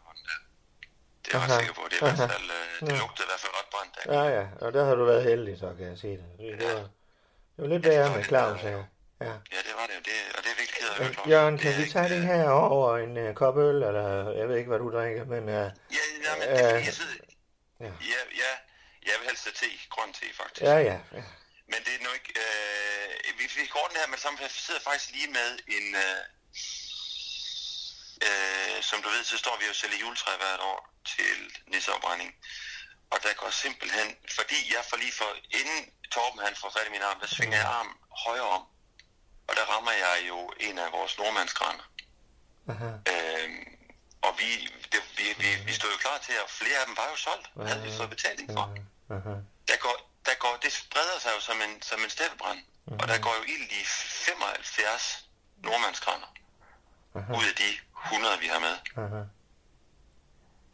Det 1.24 1.34
er 1.34 1.38
jeg 1.38 1.48
ret 1.50 1.58
sikker 1.60 1.74
på. 1.74 1.82
Det, 1.90 1.96
er 2.02 2.12
i 2.12 2.16
hvert 2.16 2.30
fald, 2.30 2.50
øh, 2.50 2.88
det 2.88 2.98
lugtede 2.98 3.26
i 3.26 3.30
hvert 3.30 3.40
fald 3.44 3.52
ret 3.60 3.68
brændt. 3.74 3.94
Ja, 4.16 4.22
ja, 4.38 4.44
og 4.64 4.72
der 4.72 4.84
har 4.84 4.94
du 4.94 5.04
været 5.04 5.22
heldig, 5.22 5.58
så 5.58 5.74
kan 5.78 5.86
jeg 5.90 5.98
sige 5.98 6.16
det. 6.16 6.26
Det, 6.38 6.60
det, 6.60 6.68
var, 6.74 6.80
det 7.54 7.60
var 7.64 7.66
lidt 7.66 7.84
værre 7.86 8.10
med 8.16 8.24
Claus 8.24 8.60
her. 8.60 8.70
Ja. 9.20 9.34
Ja, 9.54 9.60
det 9.68 9.74
var 9.80 9.86
det. 9.90 9.96
det 10.08 10.16
og 10.36 10.40
det 10.44 10.50
er 10.54 10.56
virkelig 10.62 10.78
ked 10.80 10.88
af 10.88 10.92
at 10.92 10.96
høre, 10.98 11.08
Men, 11.08 11.14
Claus. 11.14 11.26
Jørgen, 11.32 11.56
kan 11.58 11.72
vi 11.78 11.84
tage 11.94 12.08
det 12.14 12.20
øh, 12.22 12.30
her 12.32 12.48
over 12.50 12.88
en 13.04 13.12
uh, 13.28 13.34
kop 13.34 13.56
øl, 13.66 13.78
eller 13.88 14.06
jeg 14.40 14.48
ved 14.48 14.56
ikke, 14.60 14.68
hvad 14.72 14.78
du 14.84 14.88
drikker, 14.96 15.24
men 15.34 15.42
uh, 15.42 15.54
Ja, 15.54 15.68
ja, 16.26 16.32
men 16.38 16.46
det 16.48 16.60
er 16.60 16.68
fordi, 16.70 16.78
Øh, 16.80 16.86
jeg 16.88 16.94
sidder... 17.00 17.14
ja. 17.84 17.90
Ja, 18.12 18.20
ja, 18.42 18.52
jeg 19.08 19.14
vil 19.18 19.24
helst 19.28 19.44
have 19.48 19.56
te, 19.62 19.68
grøn 19.94 20.12
te 20.18 20.26
faktisk. 20.40 20.62
ja, 20.70 20.76
ja, 20.90 20.96
ja. 21.18 21.22
Men 21.72 21.78
det 21.86 21.92
er 21.98 22.02
nu 22.06 22.10
ikke... 22.18 22.32
Øh, 22.44 23.38
vi 23.40 23.46
fik 23.58 23.70
orden 23.82 23.96
her, 24.00 24.06
men 24.12 24.18
sammen 24.24 24.38
sidder 24.66 24.80
faktisk 24.88 25.08
lige 25.16 25.30
med 25.38 25.50
en... 25.76 25.86
Øh, 26.06 26.18
øh, 28.28 28.82
som 28.82 29.02
du 29.02 29.08
ved, 29.08 29.24
så 29.24 29.36
står 29.38 29.56
vi 29.58 29.64
jo 29.64 29.70
og 29.70 29.76
sælger 29.76 29.98
juletræ 29.98 30.36
hvert 30.36 30.60
år 30.60 30.78
til 31.12 31.36
nisseopbrænding. 31.66 32.34
Og 33.10 33.18
der 33.22 33.34
går 33.34 33.50
simpelthen... 33.50 34.16
Fordi 34.38 34.58
jeg 34.74 34.82
får 34.90 34.96
lige 34.96 35.12
for... 35.12 35.30
Inden 35.60 35.80
Torben 36.12 36.40
han 36.46 36.54
får 36.56 36.70
fat 36.76 36.86
i 36.88 36.90
min 36.90 37.02
arm, 37.02 37.20
der 37.20 37.26
svinger 37.26 37.58
jeg 37.58 37.66
arm 37.66 37.90
højre 38.26 38.48
om. 38.58 38.62
Og 39.48 39.56
der 39.56 39.64
rammer 39.72 39.92
jeg 39.92 40.16
jo 40.28 40.38
en 40.60 40.78
af 40.78 40.92
vores 40.92 41.18
nordmandsgraner. 41.18 41.86
Aha. 42.68 42.90
Øh, 43.12 43.48
og 44.22 44.32
vi, 44.38 44.48
det, 44.92 45.00
vi, 45.18 45.24
vi, 45.42 45.48
vi 45.66 45.72
stod 45.72 45.90
jo 45.90 45.96
klar 45.96 46.18
til, 46.18 46.32
at 46.32 46.50
flere 46.60 46.78
af 46.80 46.86
dem 46.86 46.96
var 46.96 47.08
jo 47.12 47.16
solgt. 47.16 47.46
Havde 47.68 47.82
vi 47.82 47.96
fået 47.96 48.10
betaling 48.10 48.46
for. 48.56 48.64
Aha. 49.16 49.34
Der 49.68 49.76
går, 49.84 49.96
der 50.26 50.34
går, 50.34 50.58
det 50.62 50.72
spreder 50.72 51.18
sig 51.18 51.30
jo 51.36 51.40
som 51.40 51.62
en, 51.66 51.82
som 51.82 51.98
en 52.04 52.10
steppebrand. 52.10 52.58
Mm-hmm. 52.58 53.00
Og 53.00 53.08
der 53.08 53.18
går 53.18 53.34
jo 53.38 53.42
ild 53.42 53.70
i 53.80 53.84
75 53.84 55.28
nordmandskraner. 57.14 57.38
Ud 57.40 57.46
af 57.52 57.56
de 57.62 57.68
100, 58.04 58.40
vi 58.44 58.48
har 58.54 58.60
med. 58.66 58.74
Aha. 59.04 59.22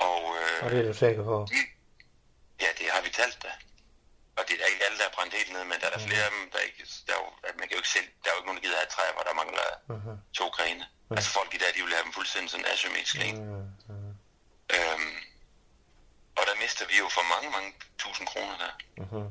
Og 0.09 0.21
øh, 0.41 0.57
Og 0.65 0.69
det 0.71 0.79
er 0.83 0.87
du 0.93 0.95
sikker 1.05 1.25
på? 1.33 1.37
ja, 2.65 2.71
det 2.79 2.87
har 2.95 3.01
vi 3.07 3.11
talt 3.21 3.39
da. 3.45 3.53
og 4.39 4.43
det 4.49 4.55
er 4.63 4.67
ikke 4.73 4.85
alle, 4.87 4.99
der 5.01 5.07
er 5.11 5.15
brændt 5.17 5.35
helt 5.41 5.53
ned, 5.57 5.65
men 5.71 5.77
der 5.81 5.87
er 5.91 5.95
der 5.97 6.03
flere 6.09 6.25
af 6.29 6.33
dem, 6.37 6.43
der 6.55 6.61
ikke, 6.69 6.83
der 7.07 7.13
er 7.17 7.21
jo, 7.25 7.29
man 7.61 7.67
kan 7.69 7.75
jo 7.77 7.81
ikke 7.83 7.95
selv, 7.99 8.09
der 8.23 8.27
er 8.29 8.33
jo 8.35 8.39
ikke 8.41 8.49
nogen, 8.49 8.59
der 8.61 8.65
gider 8.67 8.79
have 8.81 8.89
et 8.91 8.95
træ, 8.97 9.05
hvor 9.17 9.25
der 9.29 9.35
mangler 9.43 9.67
uh-huh. 9.95 10.17
to 10.41 10.47
grene. 10.57 10.85
Uh-huh. 10.85 11.17
Altså 11.17 11.31
folk 11.39 11.51
i 11.57 11.61
dag, 11.63 11.71
de 11.77 11.81
vil 11.85 11.95
have 11.99 12.05
dem 12.09 12.13
fuldstændig 12.19 12.51
sådan 12.55 12.67
asymmetrisk 12.75 13.35
uh-huh. 13.41 14.75
øhm, 14.77 15.13
og 16.39 16.43
der 16.49 16.55
mister 16.63 16.85
vi 16.91 16.97
jo 17.03 17.07
for 17.17 17.25
mange, 17.33 17.49
mange 17.57 17.71
tusind 18.05 18.27
kroner 18.33 18.57
der. 18.65 18.73
Uh-huh. 19.03 19.27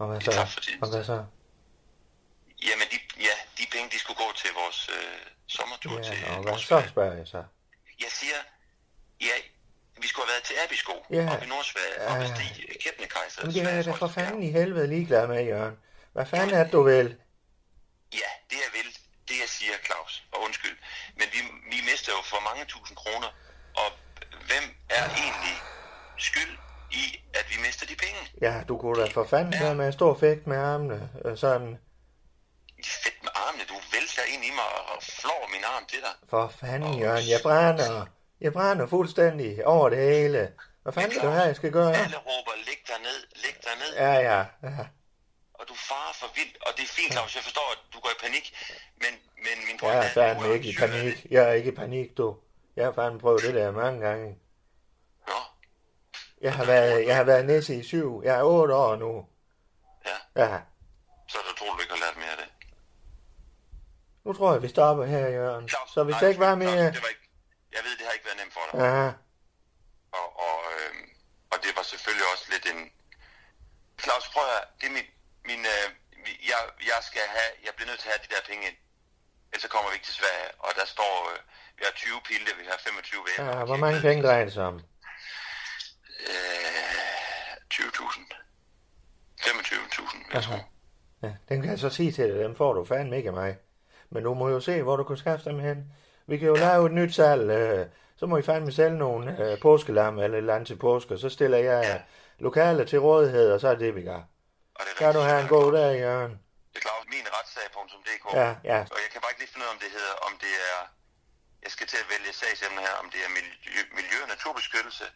Og 0.00 0.04
hvad 0.08 0.18
Det 0.20 0.34
så? 0.34 0.40
er 0.40 0.44
for. 0.54 0.60
Og 0.84 0.88
hvad 0.92 1.04
så? 1.12 1.16
Jamen, 2.68 2.86
de, 2.92 2.98
ja, 3.28 3.34
de 3.58 3.64
penge, 3.72 3.90
de 3.94 3.98
skulle 3.98 4.16
gå 4.24 4.28
til 4.42 4.50
vores 4.62 4.80
øh, 4.88 5.20
sommertur 5.46 6.02
til 6.02 6.16
Ja, 6.20 6.36
og 6.36 6.42
hvad 6.42 6.58
så, 6.58 6.82
spørger 6.88 7.16
jeg 7.16 7.28
så? 7.28 7.42
Jeg 8.00 8.10
siger, 8.20 8.40
ja, 9.20 9.34
vi 10.02 10.06
skulle 10.08 10.26
have 10.26 10.32
været 10.34 10.44
til 10.44 10.54
Abisko, 10.64 10.94
Ja. 11.10 11.32
oppe 11.32 11.44
i 11.46 11.48
Nordsverige, 11.48 11.94
Ja. 12.02 12.12
oppe 12.12 12.24
i 12.24 12.28
Stig 12.34 12.80
Kæbnekejser. 12.82 13.42
Men 13.44 13.54
det 13.54 13.62
er 13.62 13.70
jeg 13.70 13.84
da 13.84 13.90
for 13.92 14.08
fanden 14.08 14.42
i 14.42 14.50
helvede 14.50 14.86
ligeglad 14.86 15.26
med, 15.26 15.44
Jørgen. 15.44 15.76
Hvad 16.12 16.26
fanden 16.26 16.54
er 16.58 16.62
det, 16.64 16.72
du 16.72 16.82
vil? 16.82 17.08
Ja, 18.12 18.30
det 18.50 18.56
jeg 18.66 18.70
vil, 18.72 18.88
det 19.28 19.36
jeg 19.44 19.48
siger, 19.48 19.72
Claus, 19.86 20.24
og 20.32 20.42
undskyld. 20.42 20.76
Men 21.18 21.26
vi, 21.32 21.38
vi 21.76 21.78
mister 21.90 22.12
jo 22.12 22.22
for 22.24 22.40
mange 22.48 22.64
tusind 22.64 22.96
kroner, 22.96 23.28
og 23.76 23.88
hvem 24.48 24.64
er 24.90 25.04
egentlig 25.22 25.56
skyld 26.18 26.58
i, 26.90 27.04
at 27.34 27.46
vi 27.50 27.56
mister 27.66 27.86
de 27.86 27.96
penge? 27.96 28.20
Ja, 28.40 28.62
du 28.68 28.78
kunne 28.78 29.02
da 29.02 29.08
for 29.10 29.26
fanden 29.26 29.60
være 29.60 29.74
med 29.74 29.86
at 29.86 29.94
stå 29.94 30.08
og 30.10 30.20
fægte 30.20 30.48
med 30.48 30.58
armene. 30.58 31.10
øh, 31.24 31.38
Sådan, 31.38 31.78
Fedt 33.04 33.22
med 33.22 33.30
armene, 33.34 33.64
du 33.72 33.76
vælter 33.92 34.22
ind 34.34 34.44
i 34.44 34.50
mig 34.60 34.70
og 34.92 35.02
arm 35.80 35.86
til 35.86 36.00
dig. 36.00 36.14
for 36.28 36.48
fanden, 36.48 36.94
Jørgen. 36.98 37.28
Jeg 37.28 37.40
brænder. 37.42 38.06
Jeg 38.40 38.52
brænder 38.52 38.86
fuldstændig 38.86 39.66
over 39.66 39.88
det 39.88 39.98
hele. 39.98 40.52
Hvad 40.82 40.92
fanden 40.92 41.10
skal 41.10 41.24
du 41.24 41.30
have, 41.30 41.44
jeg 41.46 41.56
skal 41.56 41.72
gøre? 41.72 41.96
Alle 41.96 42.16
råber, 42.16 42.52
læg 42.66 42.80
dig 42.86 42.98
ned, 43.02 43.18
læg 43.42 43.54
dig 43.64 43.72
ned. 43.82 43.94
Ja, 43.96 44.12
ja, 44.14 44.38
ja. 44.62 44.86
og 45.54 45.68
du 45.68 45.74
farer 45.74 46.12
for 46.20 46.26
vildt, 46.34 46.56
og 46.66 46.72
det 46.76 46.82
er 46.82 46.88
fint, 46.88 47.12
Claus, 47.12 47.34
jeg 47.34 47.42
forstår, 47.42 47.68
at 47.72 47.78
du 47.94 48.00
går 48.00 48.10
i 48.10 48.20
panik, 48.26 48.44
men, 49.02 49.12
men 49.36 49.56
min 49.66 49.70
Jeg 49.70 49.78
pointe 49.80 49.96
er 49.98 50.24
er, 50.24 50.34
fandme 50.34 50.54
ikke 50.54 50.68
i 50.70 50.76
panik. 50.76 51.22
det. 51.22 51.30
Jeg 51.30 51.48
er 51.48 51.52
ikke 51.52 51.72
i 51.72 51.74
panik, 51.74 52.16
du. 52.16 52.36
Jeg 52.76 52.84
har 52.84 52.92
fandme 52.92 53.20
prøvet 53.20 53.42
det 53.42 53.54
der 53.54 53.70
mange 53.70 54.00
gange. 54.08 54.38
Nå, 55.26 55.32
Jeg 56.40 56.54
har 56.54 56.64
været, 56.64 57.06
jeg 57.06 57.16
har 57.16 57.24
været 57.24 57.44
næse 57.46 57.74
i 57.74 57.82
syv. 57.82 58.22
Jeg 58.24 58.38
er 58.38 58.42
otte 58.42 58.74
år 58.74 58.96
nu. 58.96 59.26
ja, 60.06 60.42
Ja. 60.42 60.60
så 61.28 61.38
er 61.38 61.42
det 61.42 61.52
utroligt, 61.52 61.76
du 61.76 61.80
ikke 61.82 61.94
har 61.94 62.00
lært 62.06 62.16
mere 62.16 62.30
af 62.30 62.36
det. 62.36 62.48
Nu 64.24 64.30
tror 64.32 64.52
jeg, 64.52 64.62
vi 64.62 64.68
stopper 64.68 65.04
her, 65.14 65.26
Jørgen. 65.38 65.68
Claus, 65.68 65.90
Så 65.94 66.00
hvis 66.04 66.12
nej, 66.14 66.20
der 66.20 66.28
ikke 66.28 66.40
var 66.48 66.54
mere... 66.54 66.86
Det 66.96 67.02
var 67.06 67.12
ikke, 67.14 67.26
jeg 67.76 67.82
ved, 67.86 67.92
det 67.98 68.04
har 68.06 68.12
ikke 68.16 68.26
været 68.28 68.40
nemt 68.42 68.54
for 68.56 68.64
dig, 68.66 68.74
Ja, 68.86 69.06
og, 70.18 70.26
og, 70.46 70.56
øh, 70.74 70.92
og 71.52 71.56
det 71.64 71.70
var 71.78 71.84
selvfølgelig 71.92 72.26
også 72.32 72.46
lidt 72.54 72.64
en... 72.72 72.80
Claus, 74.02 74.24
prøv 74.32 74.42
at 74.44 74.50
høre, 74.52 74.64
det 74.80 74.86
er 74.90 74.94
min... 74.98 75.08
min 75.50 75.62
øh, 75.74 75.86
jeg, 76.50 76.60
jeg 76.92 77.00
skal 77.08 77.24
have... 77.36 77.50
Jeg 77.66 77.72
bliver 77.76 77.88
nødt 77.90 78.00
til 78.02 78.08
at 78.08 78.14
have 78.14 78.24
de 78.26 78.30
der 78.34 78.42
penge 78.50 78.62
ind. 78.70 78.78
Ellers 79.50 79.62
så 79.66 79.70
kommer 79.74 79.88
vi 79.90 79.94
ikke 79.98 80.08
til 80.10 80.18
Sverige, 80.20 80.48
og 80.64 80.70
der 80.80 80.86
står... 80.94 81.14
Øh, 81.32 81.38
vi 81.78 81.82
har 81.88 81.94
20 81.96 82.20
pille, 82.28 82.50
vi 82.60 82.64
har 82.70 82.78
25 82.88 83.20
væg. 83.26 83.36
ja, 83.46 83.64
hvor 83.70 83.80
mange 83.84 84.00
penge 84.06 84.20
drejer 84.26 84.44
det 84.48 84.54
sig 84.58 84.64
om? 84.72 84.76
Øh, 86.30 87.54
20.000. 87.74 88.40
25.000, 89.40 90.34
jeg 90.34 90.42
tror. 90.42 90.60
Ja, 91.22 91.32
den 91.48 91.56
kan 91.62 91.70
jeg 91.70 91.78
så 91.78 91.90
sige 91.90 92.12
til 92.12 92.24
dig, 92.28 92.44
dem 92.44 92.56
får 92.56 92.72
du 92.72 92.84
fandme 92.84 93.16
ikke 93.16 93.28
af 93.28 93.32
mig. 93.34 93.56
Men 94.10 94.24
du 94.24 94.34
må 94.34 94.48
jo 94.48 94.60
se, 94.60 94.82
hvor 94.82 94.96
du 94.96 95.04
kan 95.04 95.16
skaffe 95.16 95.50
dem 95.50 95.58
hen. 95.58 95.92
Vi 96.26 96.38
kan 96.38 96.48
jo 96.48 96.54
lave 96.54 96.86
et 96.86 96.92
nyt 96.92 97.14
salg. 97.14 97.50
Øh, 97.50 97.86
så 98.16 98.26
må 98.26 98.36
I 98.36 98.42
fandme 98.42 98.72
sælge 98.72 98.98
nogle 98.98 99.24
øh, 99.52 99.60
påskelam 99.60 100.18
eller 100.18 100.36
et 100.36 100.38
eller 100.38 100.54
andet 100.54 100.66
til 100.66 100.76
påske. 100.78 101.18
Så 101.18 101.28
stiller 101.28 101.58
jeg 101.58 101.82
Ja. 101.84 101.88
ja. 101.92 102.00
lokale 102.38 102.84
til 102.84 102.98
rådighed, 103.00 103.52
og 103.52 103.60
så 103.60 103.68
er 103.68 103.74
det, 103.74 103.94
vi 103.94 104.02
gør. 104.02 104.22
Og 104.78 104.82
det 104.88 104.94
Kan 104.98 105.14
du 105.14 105.20
have 105.20 105.40
en 105.42 105.48
god 105.48 105.72
dag, 105.72 105.92
Jørgen? 106.04 106.32
Det 106.72 106.76
er 106.80 106.84
klart, 106.88 107.04
min 107.14 107.26
retssag.dk. 107.36 108.24
Ja, 108.42 108.48
ja. 108.72 108.78
Og 108.94 108.98
jeg 109.04 109.10
kan 109.12 109.20
bare 109.22 109.30
ikke 109.32 109.42
lige 109.44 109.52
finde 109.52 109.64
ud 109.64 109.68
af, 109.70 109.74
om 109.76 109.80
det 109.84 109.90
hedder, 109.98 110.14
om 110.28 110.32
det 110.44 110.54
er, 110.72 110.78
jeg 111.64 111.70
skal 111.76 111.86
til 111.92 111.98
at 112.04 112.08
vælge 112.14 112.32
sagsemne 112.42 112.80
her, 112.86 112.94
om 113.02 113.06
det 113.14 113.20
er 113.26 113.30
miljø, 113.38 113.80
miljø 113.98 114.16
og 114.24 114.28
naturbeskyttelse, 114.34 115.06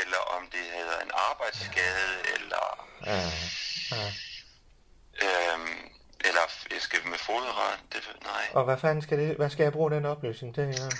eller 0.00 0.20
om 0.36 0.42
det 0.54 0.64
hedder 0.78 0.98
en 1.06 1.12
arbejdsskade, 1.30 2.10
eller, 2.36 2.64
Ja, 3.12 3.20
ja. 3.96 4.04
øhm, 5.26 5.78
eller 6.24 6.40
jeg 6.70 6.80
skal 6.80 6.98
med 7.04 7.18
foderret. 7.18 7.78
Det, 7.92 8.02
nej. 8.22 8.44
Og 8.52 8.64
hvad 8.64 8.78
fanden 8.78 9.02
skal 9.02 9.18
det, 9.18 9.36
hvad 9.36 9.50
skal 9.50 9.62
jeg 9.62 9.72
bruge 9.72 9.90
den 9.90 10.04
oplysning 10.04 10.54
til, 10.54 10.64
Jørgen? 10.64 10.92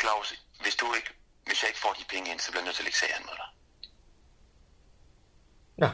Claus, 0.00 0.44
hvis 0.62 0.76
du 0.76 0.86
ikke, 0.96 1.10
hvis 1.46 1.62
jeg 1.62 1.68
ikke 1.68 1.80
får 1.80 1.92
de 1.98 2.04
penge 2.08 2.30
ind, 2.30 2.40
så 2.40 2.50
bliver 2.50 2.62
jeg 2.62 2.66
nødt 2.66 2.76
til 2.76 2.82
at 2.82 2.84
lægge 2.84 2.98
sagen 2.98 3.24
med 3.24 3.34
dig. 3.36 3.48
Nå. 5.76 5.88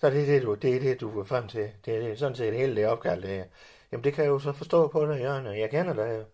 Så 0.00 0.10
det 0.10 0.22
er 0.22 0.26
det, 0.26 0.42
du, 0.42 0.54
det 0.54 0.76
er 0.76 0.80
det, 0.80 1.00
du 1.00 1.20
er 1.20 1.24
frem 1.24 1.48
til. 1.48 1.72
Det 1.84 1.96
er 1.96 2.00
det, 2.00 2.18
sådan 2.18 2.36
set 2.36 2.54
hele 2.54 2.76
det 2.76 2.86
opkald, 2.86 3.22
det 3.22 3.30
her. 3.30 3.44
Jamen, 3.92 4.04
det 4.04 4.14
kan 4.14 4.24
jeg 4.24 4.30
jo 4.30 4.38
så 4.38 4.52
forstå 4.52 4.88
på 4.88 5.06
dig, 5.06 5.20
Jørgen, 5.20 5.58
jeg 5.58 5.70
kender 5.70 5.94
dig 5.94 6.18
jo. 6.18 6.24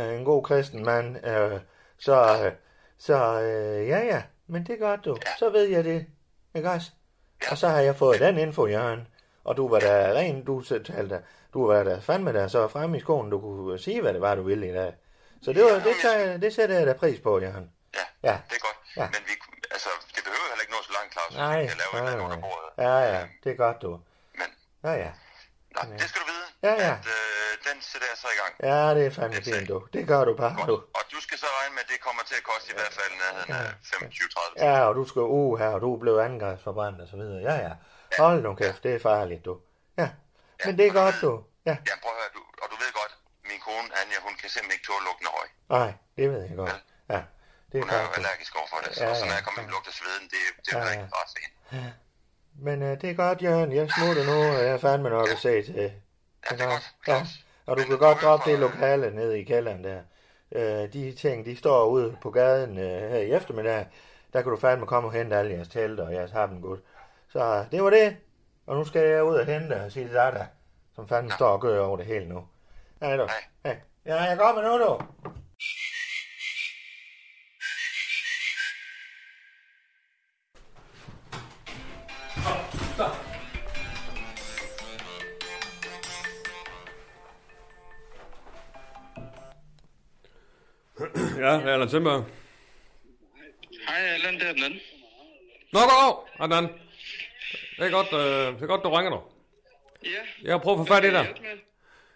Øh, 0.00 0.18
en 0.18 0.24
god 0.24 0.44
kristen 0.44 0.84
mand. 0.84 1.26
Øh, 1.26 1.60
så, 1.98 2.44
øh, 2.44 2.52
så 2.98 3.40
øh, 3.40 3.88
ja, 3.88 3.98
ja, 3.98 4.22
men 4.46 4.66
det 4.66 4.74
er 4.74 4.78
godt, 4.78 5.04
du. 5.04 5.16
Så 5.38 5.50
ved 5.50 5.68
jeg 5.68 5.84
det. 5.84 6.06
Ikke 6.54 6.70
også? 6.70 6.90
Og 7.50 7.58
så 7.58 7.68
har 7.68 7.80
jeg 7.80 7.96
fået 7.96 8.20
den 8.20 8.38
info, 8.38 8.66
Jørgen. 8.66 9.08
Og 9.46 9.56
du 9.56 9.68
var 9.72 9.80
da 9.80 10.12
ren, 10.18 10.44
du 10.44 10.54
talte, 10.62 11.22
du 11.54 11.66
var 11.66 11.82
da 11.84 11.98
fandme 12.08 12.32
der 12.32 12.48
så 12.48 12.68
fremme 12.68 12.96
i 12.96 13.00
skoen, 13.00 13.30
du 13.30 13.38
kunne 13.40 13.78
sige, 13.78 14.00
hvad 14.02 14.12
det 14.14 14.20
var, 14.20 14.34
du 14.34 14.42
ville 14.42 14.66
i 14.70 14.72
dag. 14.80 14.92
Så 15.42 15.52
det, 15.52 15.62
var, 15.64 15.70
det, 15.88 15.94
tager, 16.02 16.36
det 16.44 16.50
sætter 16.54 16.76
jeg 16.78 16.86
da 16.86 16.92
pris 16.92 17.20
på, 17.20 17.40
Jørgen. 17.40 17.66
Ja, 17.98 18.04
Ja. 18.30 18.36
det 18.50 18.56
er 18.60 18.64
godt. 18.68 18.78
Ja. 19.00 19.06
Men 19.14 19.22
vi, 19.28 19.32
altså, 19.76 19.90
det 20.14 20.22
behøver 20.26 20.46
heller 20.50 20.62
ikke 20.64 20.74
nå 20.76 20.80
så 20.88 20.92
langt, 20.98 21.10
Claus, 21.14 21.30
Nej, 21.44 21.60
vi 21.62 21.66
kan 21.72 21.78
lave 21.82 21.92
et 21.92 21.98
eller 21.98 22.12
andet 22.12 22.24
under 22.26 22.36
nej, 22.40 22.48
bordet. 22.48 22.70
ja, 22.86 22.96
ja, 23.14 23.20
det 23.44 23.50
er 23.54 23.58
godt, 23.64 23.78
du. 23.84 23.90
Men, 24.40 24.48
Ja, 24.86 24.92
ja. 25.04 25.10
nå, 25.76 25.80
det 26.00 26.06
skal 26.10 26.20
du 26.22 26.26
vide, 26.32 26.46
Ja, 26.66 26.72
ja. 26.86 26.92
at 27.00 27.06
øh, 27.18 27.50
den 27.68 27.76
sætter 27.90 28.08
jeg 28.12 28.18
så 28.24 28.28
i 28.34 28.38
gang. 28.42 28.52
Ja, 28.70 28.80
det 28.96 29.02
er 29.08 29.12
fandme 29.18 29.40
fint, 29.50 29.68
du. 29.72 29.78
Det 29.96 30.02
gør 30.12 30.22
du 30.30 30.32
bare, 30.44 30.56
du. 30.72 30.76
Og 30.98 31.02
du 31.14 31.18
skal 31.26 31.36
så 31.44 31.48
regne 31.58 31.72
med, 31.76 31.82
at 31.86 31.90
det 31.92 31.98
kommer 32.06 32.22
til 32.30 32.36
at 32.40 32.44
koste 32.50 32.66
i 32.72 32.76
hvert 32.78 32.94
fald 32.98 33.12
nærheden 33.22 33.50
af 33.62 33.66
25-30 34.60 34.64
Ja, 34.66 34.76
og 34.88 34.92
du 35.00 35.04
skal 35.10 35.22
uh 35.38 35.52
her, 35.60 35.68
og 35.76 35.80
du 35.84 35.88
er 35.94 36.00
blevet 36.04 36.20
angrebsforbrændt 36.28 36.98
og 37.04 37.08
så 37.12 37.16
videre. 37.22 37.40
Ja, 37.50 37.56
ja. 37.68 37.72
Hold 38.18 38.42
nu 38.42 38.54
kæft, 38.54 38.82
det 38.84 38.92
er 38.94 38.98
farligt, 39.10 39.44
du. 39.44 39.54
Ja, 39.98 40.08
men 40.64 40.78
det 40.78 40.86
er 40.86 40.92
godt, 40.92 41.14
du. 41.24 41.32
Ja, 41.68 41.76
Ja, 41.88 41.94
prøv 42.02 42.12
at 42.14 42.18
høre, 42.20 42.30
du, 42.36 42.42
og 42.62 42.66
du 42.72 42.76
ved 42.82 42.90
godt, 43.00 43.12
min 43.50 43.60
kone 43.66 43.88
Anja, 44.00 44.18
hun 44.26 44.34
kan 44.40 44.48
simpelthen 44.54 44.76
ikke 44.76 44.86
tåle 44.88 45.04
lugten 45.08 45.26
af 45.30 45.32
røg. 45.38 45.48
nej, 45.78 45.90
det 46.16 46.24
ved 46.32 46.40
jeg 46.48 46.56
godt. 46.56 46.80
Ja, 47.14 47.20
det 47.70 47.76
er 47.78 47.82
Hun 47.84 47.90
er 47.90 48.00
jo 48.00 48.06
godt, 48.06 48.16
allergisk 48.18 48.52
overfor 48.60 48.78
det, 48.84 48.90
så, 48.96 49.04
Ja, 49.04 49.14
så 49.14 49.24
når 49.24 49.32
ja, 49.32 49.36
jeg 49.38 49.44
kommer 49.46 49.60
ind 49.62 49.68
og 49.70 49.74
lugter 49.76 49.92
sveden, 50.00 50.24
det, 50.32 50.40
det 50.64 50.72
er 50.72 50.78
Ja, 50.78 50.84
ja, 50.84 50.90
ja. 50.92 51.02
ikke 51.02 51.14
ret 51.20 51.30
sent. 51.36 51.52
Men 52.66 52.76
uh, 52.82 52.88
det 53.00 53.08
er 53.12 53.14
godt, 53.24 53.38
Jørgen. 53.42 53.70
Jeg 53.78 53.90
smutter 53.96 54.24
nu, 54.32 54.36
og 54.56 54.62
jeg 54.66 54.72
er 54.78 54.82
fandme 54.86 55.08
nok 55.10 55.28
at 55.28 55.38
se 55.38 55.62
til. 55.62 55.74
Ja, 55.74 55.90
det 56.54 56.60
er 56.60 56.70
godt. 56.74 56.86
Ja, 57.08 57.18
og 57.66 57.72
du 57.76 57.80
Men 57.82 57.88
kan 57.90 57.98
godt 57.98 58.18
droppe 58.22 58.50
det 58.50 58.58
lokale 58.58 59.10
nede 59.10 59.40
i 59.40 59.44
kælderen 59.44 59.84
der. 59.84 60.00
Øh, 60.52 60.92
de 60.92 61.14
ting, 61.14 61.46
de 61.46 61.56
står 61.56 61.86
ude 61.86 62.16
på 62.22 62.30
gaden 62.30 62.78
øh, 62.78 63.10
her 63.10 63.18
i 63.18 63.32
eftermiddag. 63.32 63.86
Der 64.32 64.42
kan 64.42 64.50
du 64.50 64.56
fandme 64.58 64.86
komme 64.86 65.08
og 65.08 65.12
hente 65.12 65.36
alle 65.36 65.52
jeres 65.54 65.68
telte 65.68 66.00
og 66.00 66.12
jeres 66.14 66.30
harpengud. 66.30 66.78
Så 67.28 67.66
det 67.70 67.82
var 67.82 67.90
det. 67.90 68.16
Og 68.66 68.76
nu 68.76 68.84
skal 68.84 69.08
jeg 69.08 69.24
ud 69.24 69.34
og 69.34 69.46
hente 69.46 69.84
og 69.84 69.92
sige 69.92 70.08
dig 70.08 70.32
der, 70.32 70.46
som 70.94 71.08
fandme 71.08 71.30
står 71.30 71.48
og 71.48 71.60
gør 71.60 71.80
over 71.80 71.96
det 71.96 72.06
hele 72.06 72.28
nu. 72.28 72.48
Hej 73.00 73.16
du. 73.16 73.22
Hej. 73.26 73.44
Hej. 73.64 73.80
Ja, 74.06 74.22
jeg 74.22 74.38
kommer 74.38 74.62
nu, 74.62 74.84
du. 74.84 75.00
Ja, 91.36 91.52
det 91.52 91.64
er 91.68 91.72
Allan 91.72 91.88
Simberg. 91.88 92.24
Hej 93.88 93.98
Allan, 94.14 94.34
det 94.34 94.48
er 94.48 94.52
den 94.52 94.64
anden. 94.64 94.80
Nå, 95.72 95.80
goddag, 95.80 96.14
Adnan. 96.40 96.85
Det 97.76 97.86
er 97.86 97.90
godt, 97.90 98.12
øh, 98.12 98.54
det 98.54 98.62
er 98.62 98.66
godt, 98.66 98.82
du 98.82 98.90
ringer 98.90 99.10
nu. 99.10 99.20
Ja. 100.04 100.08
Jeg 100.42 100.52
har 100.52 100.58
prøvet 100.58 100.80
at 100.80 100.86
få 100.86 100.94
fat 100.94 101.04
i 101.04 101.10
dig. 101.10 101.34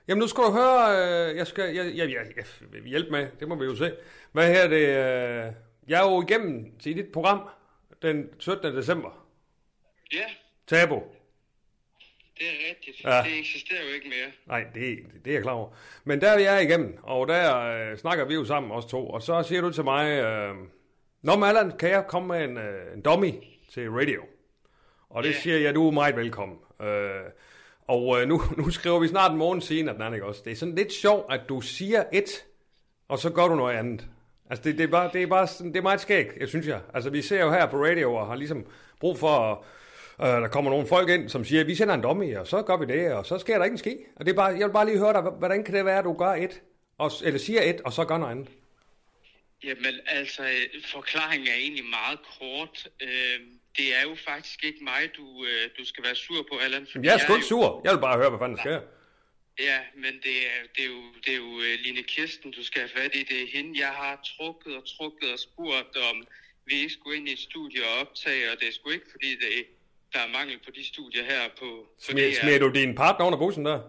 Jamen, 0.08 0.20
nu 0.20 0.26
skal 0.28 0.44
du 0.44 0.52
høre, 0.52 1.30
øh, 1.30 1.36
jeg 1.36 1.46
skal, 1.46 1.74
jeg, 1.74 1.96
jeg, 1.96 2.10
jeg, 2.10 2.26
jeg 2.36 2.82
hjælpe 2.84 3.10
med, 3.10 3.28
det 3.40 3.48
må 3.48 3.54
vi 3.54 3.64
jo 3.64 3.76
se. 3.76 3.92
Hvad 4.32 4.52
her 4.54 4.68
det, 4.68 4.76
øh, 4.76 5.52
jeg 5.88 6.00
er 6.00 6.10
jo 6.10 6.22
igennem 6.22 6.78
til 6.78 6.96
dit 6.96 7.12
program 7.12 7.48
den 8.02 8.28
17. 8.38 8.76
december. 8.76 9.26
Ja, 10.12 10.24
Tabo. 10.66 11.16
det 12.38 12.46
er 12.46 12.68
rigtigt. 12.70 13.04
Ja. 13.04 13.22
Det 13.24 13.38
eksisterer 13.38 13.82
jo 13.88 13.94
ikke 13.94 14.08
mere. 14.08 14.32
Nej, 14.46 14.64
det, 14.74 14.98
det 15.24 15.30
er 15.30 15.34
jeg 15.34 15.42
klar 15.42 15.52
over. 15.52 15.68
Men 16.04 16.20
der 16.20 16.30
er 16.30 16.38
jeg 16.38 16.62
igennem, 16.62 16.98
og 17.02 17.28
der 17.28 17.60
øh, 17.90 17.98
snakker 17.98 18.24
vi 18.24 18.34
jo 18.34 18.44
sammen, 18.44 18.72
os 18.72 18.86
to. 18.86 19.10
Og 19.10 19.22
så 19.22 19.42
siger 19.42 19.60
du 19.60 19.72
til 19.72 19.84
mig, 19.84 20.20
øh, 20.20 20.54
Nå, 21.22 21.44
Allan, 21.44 21.78
kan 21.78 21.90
jeg 21.90 22.04
komme 22.08 22.28
med 22.28 22.44
en, 22.44 22.58
øh, 22.58 22.94
en 22.94 23.02
dummy 23.02 23.32
til 23.72 23.90
radio? 23.90 24.22
Og 25.10 25.22
det 25.22 25.30
Ja. 25.30 25.40
siger 25.40 25.58
jeg, 25.58 25.74
du 25.74 25.86
er 25.86 25.90
meget 25.90 26.16
velkommen. 26.16 26.58
Øh, 26.82 27.10
og 27.88 28.20
øh, 28.22 28.28
nu, 28.28 28.42
nu 28.58 28.70
skriver 28.70 28.98
vi 28.98 29.08
snart 29.08 29.32
en 29.32 29.38
morgen 29.38 29.60
siden, 29.60 29.88
at 29.88 29.96
den 29.98 30.14
ikke 30.14 30.26
også. 30.26 30.42
Det 30.44 30.52
er 30.52 30.56
sådan 30.56 30.74
lidt 30.74 30.92
sjovt, 30.92 31.32
at 31.32 31.40
du 31.48 31.60
siger 31.60 32.04
et, 32.12 32.44
og 33.08 33.18
så 33.18 33.30
gør 33.30 33.48
du 33.48 33.54
noget 33.54 33.76
andet. 33.76 34.06
Altså, 34.50 34.62
det, 34.64 34.78
det, 34.78 34.84
er, 34.84 34.88
bare, 34.88 35.10
det, 35.12 35.22
er, 35.22 35.26
bare 35.26 35.46
sådan, 35.46 35.72
det 35.72 35.78
er 35.78 35.82
meget 35.82 36.00
skægt, 36.00 36.36
jeg 36.40 36.48
synes 36.48 36.66
jeg. 36.66 36.80
Altså, 36.94 37.10
vi 37.10 37.22
ser 37.22 37.40
jo 37.40 37.50
her 37.50 37.66
på 37.66 37.84
radio, 37.84 38.14
og 38.14 38.26
har 38.26 38.34
ligesom 38.36 38.66
brug 39.00 39.18
for 39.18 39.28
at 39.52 39.58
Øh, 40.22 40.26
der 40.26 40.48
kommer 40.48 40.70
nogle 40.70 40.86
folk 40.86 41.08
ind, 41.08 41.28
som 41.28 41.44
siger, 41.44 41.64
vi 41.64 41.74
sender 41.74 41.94
en 41.94 42.00
dummy, 42.02 42.36
og 42.36 42.46
så 42.46 42.62
gør 42.62 42.76
vi 42.76 42.86
det, 42.86 43.12
og 43.12 43.26
så 43.26 43.38
sker 43.38 43.58
der 43.58 43.64
ikke 43.64 43.74
en 43.74 43.78
ski. 43.78 43.96
Og 44.16 44.24
det 44.26 44.32
er 44.32 44.36
bare, 44.36 44.46
jeg 44.58 44.66
vil 44.66 44.72
bare 44.72 44.86
lige 44.86 44.98
høre 44.98 45.12
dig, 45.12 45.22
hvordan 45.22 45.64
kan 45.64 45.74
det 45.74 45.84
være, 45.84 45.98
at 45.98 46.04
du 46.04 46.12
gør 46.12 46.30
et, 46.30 46.60
og, 46.98 47.10
eller 47.24 47.38
siger 47.40 47.62
et, 47.62 47.80
og 47.80 47.92
så 47.92 48.04
gør 48.04 48.18
noget 48.18 48.30
andet? 48.30 48.48
Jamen, 49.64 49.94
altså, 50.06 50.42
øh, 50.42 50.82
forklaringen 50.92 51.48
er 51.48 51.54
egentlig 51.54 51.84
meget 51.84 52.18
kort. 52.38 52.88
Øh, 53.02 53.40
det 53.76 53.96
er 53.98 54.02
jo 54.02 54.14
faktisk 54.28 54.64
ikke 54.64 54.84
mig, 54.84 55.10
du, 55.16 55.44
øh, 55.44 55.70
du 55.78 55.84
skal 55.84 56.04
være 56.04 56.14
sur 56.14 56.42
på, 56.50 56.58
Allan. 56.58 56.86
Jeg 57.02 57.14
er 57.14 57.18
sgu 57.18 57.34
ikke 57.34 57.46
sur. 57.46 57.80
Jeg 57.84 57.92
vil 57.94 58.00
bare 58.00 58.16
høre, 58.16 58.30
hvad 58.30 58.38
fanden 58.38 58.56
der 58.56 58.62
sker. 58.62 58.80
Ja, 59.68 59.78
men 59.94 60.14
det 60.26 60.36
er, 60.52 60.60
det 60.76 60.82
er 60.84 60.88
jo, 60.88 61.02
det 61.24 61.32
er 61.32 61.36
jo 61.36 61.42
uh, 61.44 61.62
Line 61.84 62.02
Kirsten, 62.02 62.50
du 62.50 62.64
skal 62.64 62.80
have 62.80 62.90
fat 63.02 63.14
i. 63.14 63.22
Det 63.22 63.42
er 63.42 63.46
hende, 63.56 63.80
jeg 63.80 63.88
har 64.02 64.20
trukket 64.36 64.76
og 64.76 64.84
trukket 64.96 65.32
og 65.32 65.38
spurgt, 65.38 65.96
om 66.10 66.26
vi 66.66 66.74
ikke 66.74 66.90
skulle 66.92 67.16
ind 67.16 67.28
i 67.28 67.32
et 67.32 67.38
studie 67.38 67.80
og 67.86 67.92
optage, 68.00 68.52
og 68.52 68.60
det 68.60 68.68
er 68.68 68.72
sgu 68.72 68.90
ikke, 68.90 69.10
fordi 69.10 69.30
det, 69.30 69.66
der 70.12 70.20
er 70.20 70.28
mangel 70.28 70.58
på 70.64 70.70
de 70.70 70.86
studier 70.86 71.24
her 71.24 71.42
på... 71.58 71.68
DR. 72.08 72.40
smider 72.40 72.58
du 72.58 72.70
din 72.80 72.94
partner 72.94 73.26
under 73.26 73.38
bussen 73.38 73.64
der? 73.64 73.80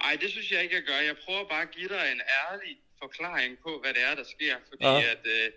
Ej, 0.00 0.16
det 0.20 0.30
synes 0.30 0.52
jeg 0.52 0.62
ikke, 0.62 0.74
jeg 0.74 0.82
gør. 0.82 0.98
Jeg 1.10 1.16
prøver 1.24 1.44
bare 1.48 1.62
at 1.62 1.70
give 1.70 1.88
dig 1.88 2.04
en 2.14 2.20
ærlig 2.42 2.72
forklaring 3.02 3.58
på, 3.64 3.80
hvad 3.82 3.94
det 3.94 4.02
er, 4.10 4.14
der 4.14 4.24
sker. 4.24 4.56
Fordi 4.68 4.84
Ja. 4.84 4.92
ja. 4.92 5.10
at, 5.10 5.26
øh, 5.36 5.52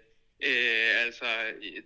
øh, 0.48 1.06
altså, 1.06 1.26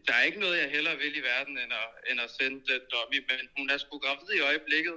der 0.07 0.13
er 0.19 0.23
ikke 0.29 0.39
noget, 0.39 0.57
jeg 0.63 0.69
hellere 0.75 0.95
vil 1.03 1.13
i 1.21 1.23
verden, 1.31 1.53
end 1.63 1.71
at, 1.81 1.87
end 2.11 2.19
at 2.25 2.29
sende 2.39 2.55
den 2.71 2.81
dummy. 2.93 3.17
Men 3.29 3.37
hun 3.57 3.69
er 3.73 3.77
sgu 3.77 3.97
gravid 4.05 4.29
i 4.39 4.41
øjeblikket. 4.49 4.93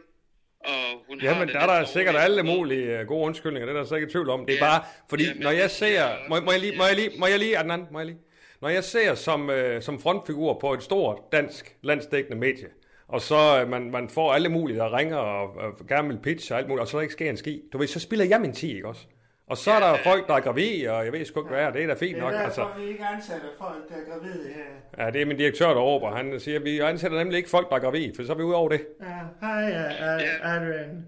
Og 0.61 1.05
hun 1.09 1.21
Ja, 1.21 1.33
har 1.33 1.39
men 1.45 1.49
der 1.55 1.61
er 1.61 1.67
der 1.67 1.79
lidt 1.79 1.89
sikkert 1.91 2.17
alle 2.17 2.43
mulige 2.43 2.99
øh, 3.01 3.07
gode 3.07 3.25
undskyldninger, 3.27 3.67
det 3.67 3.75
er 3.75 3.79
der 3.81 3.87
slet 3.89 3.99
ikke 3.99 4.13
tvivl 4.13 4.31
om. 4.31 4.47
Det 4.47 4.53
er 4.53 4.57
Ja. 4.59 4.65
bare, 4.65 4.85
fordi 5.09 5.25
Ja, 5.25 5.35
men 5.35 5.43
når 5.43 5.51
jeg 5.51 5.71
ser, 5.71 6.01
er 6.03 6.29
må, 6.29 6.41
må 6.41 6.51
jeg 6.53 6.61
lige, 6.61 6.77
må 6.77 6.85
jeg 6.87 6.97
lige, 6.97 7.11
må 7.19 7.27
jeg 7.27 7.39
lige, 7.39 7.59
Adnan, 7.59 7.87
må 7.93 7.99
jeg 7.99 8.07
lige, 8.07 8.19
når 8.61 8.69
jeg 8.69 8.85
ser 8.85 9.15
som, 9.15 9.51
øh, 9.51 9.83
som 9.83 10.01
frontfigur 10.01 10.59
på 10.61 10.73
et 10.75 10.83
stort 10.83 11.19
dansk 11.33 11.77
landsdækkende 11.83 12.39
medie, 12.39 12.69
og 13.09 13.21
så 13.21 13.61
øh, 13.63 13.69
man, 13.69 13.91
man 13.91 14.09
får 14.11 14.33
alle 14.35 14.49
mulige, 14.49 14.79
der 14.79 14.97
ringer 14.97 15.17
og, 15.17 15.55
og 15.57 15.87
gerne 15.89 16.09
vil 16.09 16.19
pitche 16.23 16.55
og 16.55 16.59
alt 16.59 16.69
muligt, 16.69 16.83
og 16.83 16.89
så 16.89 16.97
der 16.97 17.03
ikke 17.03 17.13
sker 17.13 17.31
en 17.31 17.37
ski, 17.37 17.63
du 17.73 17.79
ved, 17.79 17.87
så 17.87 18.01
spiller 18.01 18.25
jeg 18.25 18.41
min 18.41 18.53
10, 18.53 18.75
ikke 18.77 18.89
også? 18.89 19.03
Og 19.47 19.57
så 19.57 19.71
er 19.71 19.81
der 19.81 20.03
folk, 20.03 20.26
der 20.26 20.35
er 20.35 20.41
gravide, 20.41 20.91
og 20.91 21.05
jeg 21.05 21.12
ved 21.12 21.25
sgu 21.25 21.41
ikke 21.41 21.49
hvad, 21.50 21.62
er, 21.65 21.71
det 21.71 21.83
er 21.83 21.87
da 21.87 21.95
fint 21.95 22.19
nok. 22.19 22.35
Altså, 22.35 22.69
vi 22.79 22.85
ikke 22.88 23.05
ansætter 23.05 23.49
folk, 23.59 23.88
der 23.88 23.95
er 23.97 24.05
gravide 24.11 24.53
her. 24.55 25.05
ja, 25.05 25.11
det 25.11 25.23
er 25.23 25.26
min 25.26 25.37
direktør, 25.37 25.67
der 25.69 25.81
råber. 25.81 26.17
Han 26.17 26.41
siger, 26.41 26.59
vi 26.61 26.79
ansætter 26.79 27.19
nemlig 27.19 27.37
ikke 27.37 27.50
folk, 27.50 27.69
der 27.71 27.76
er 27.76 27.81
gravide, 27.81 28.12
for 28.17 28.23
så 28.25 28.33
er 28.33 28.37
vi 28.37 28.43
ude 28.43 28.57
over 28.57 28.69
det. 28.69 28.87
Ja, 29.00 29.07
hej, 29.47 29.71
uh, 29.71 30.55
Adrian. 30.55 31.07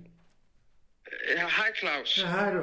Ja, 1.37 1.41
hej 1.41 1.71
Claus. 1.79 2.23
Ja, 2.25 2.29
hej 2.31 2.53
du. 2.53 2.63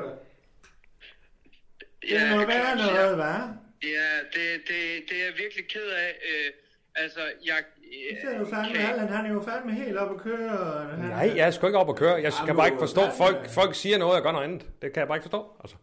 Ja, 2.09 2.19
Det 2.19 2.31
må 2.31 2.45
være 2.45 2.77
Claus, 2.77 2.91
noget, 2.93 3.15
hva'? 3.15 3.41
Ja, 3.83 4.09
det, 4.33 4.61
det, 4.67 4.79
det 5.09 5.21
er 5.21 5.25
jeg 5.25 5.33
virkelig 5.37 5.67
ked 5.69 5.87
af. 5.87 6.09
Øh, 6.29 6.51
altså, 6.95 7.19
jeg... 7.45 7.63
Så 8.21 8.27
er 8.29 8.45
fandme, 8.53 8.77
Allan, 8.91 9.07
han 9.09 9.25
er 9.25 9.33
jo 9.33 9.41
fandme 9.49 9.71
helt 9.73 9.97
oppe 9.97 10.15
at 10.15 10.21
køre. 10.21 10.87
han- 10.91 11.09
Nej, 11.09 11.31
jeg 11.35 11.47
er 11.47 11.51
sgu 11.51 11.67
ikke 11.67 11.79
op 11.79 11.89
at 11.89 11.95
køre. 11.95 12.13
Jeg 12.13 12.23
Jamen, 12.23 12.45
kan 12.47 12.55
bare 12.55 12.67
ikke 12.67 12.79
forstå, 12.79 13.01
folk, 13.17 13.49
folk 13.59 13.75
siger 13.75 13.97
noget 13.97 14.15
og 14.17 14.23
gør 14.23 14.31
noget 14.31 14.43
andet. 14.47 14.61
Det 14.81 14.93
kan 14.93 14.99
jeg 14.99 15.07
bare 15.07 15.17
ikke 15.17 15.29
forstå. 15.29 15.41
Altså. 15.63 15.75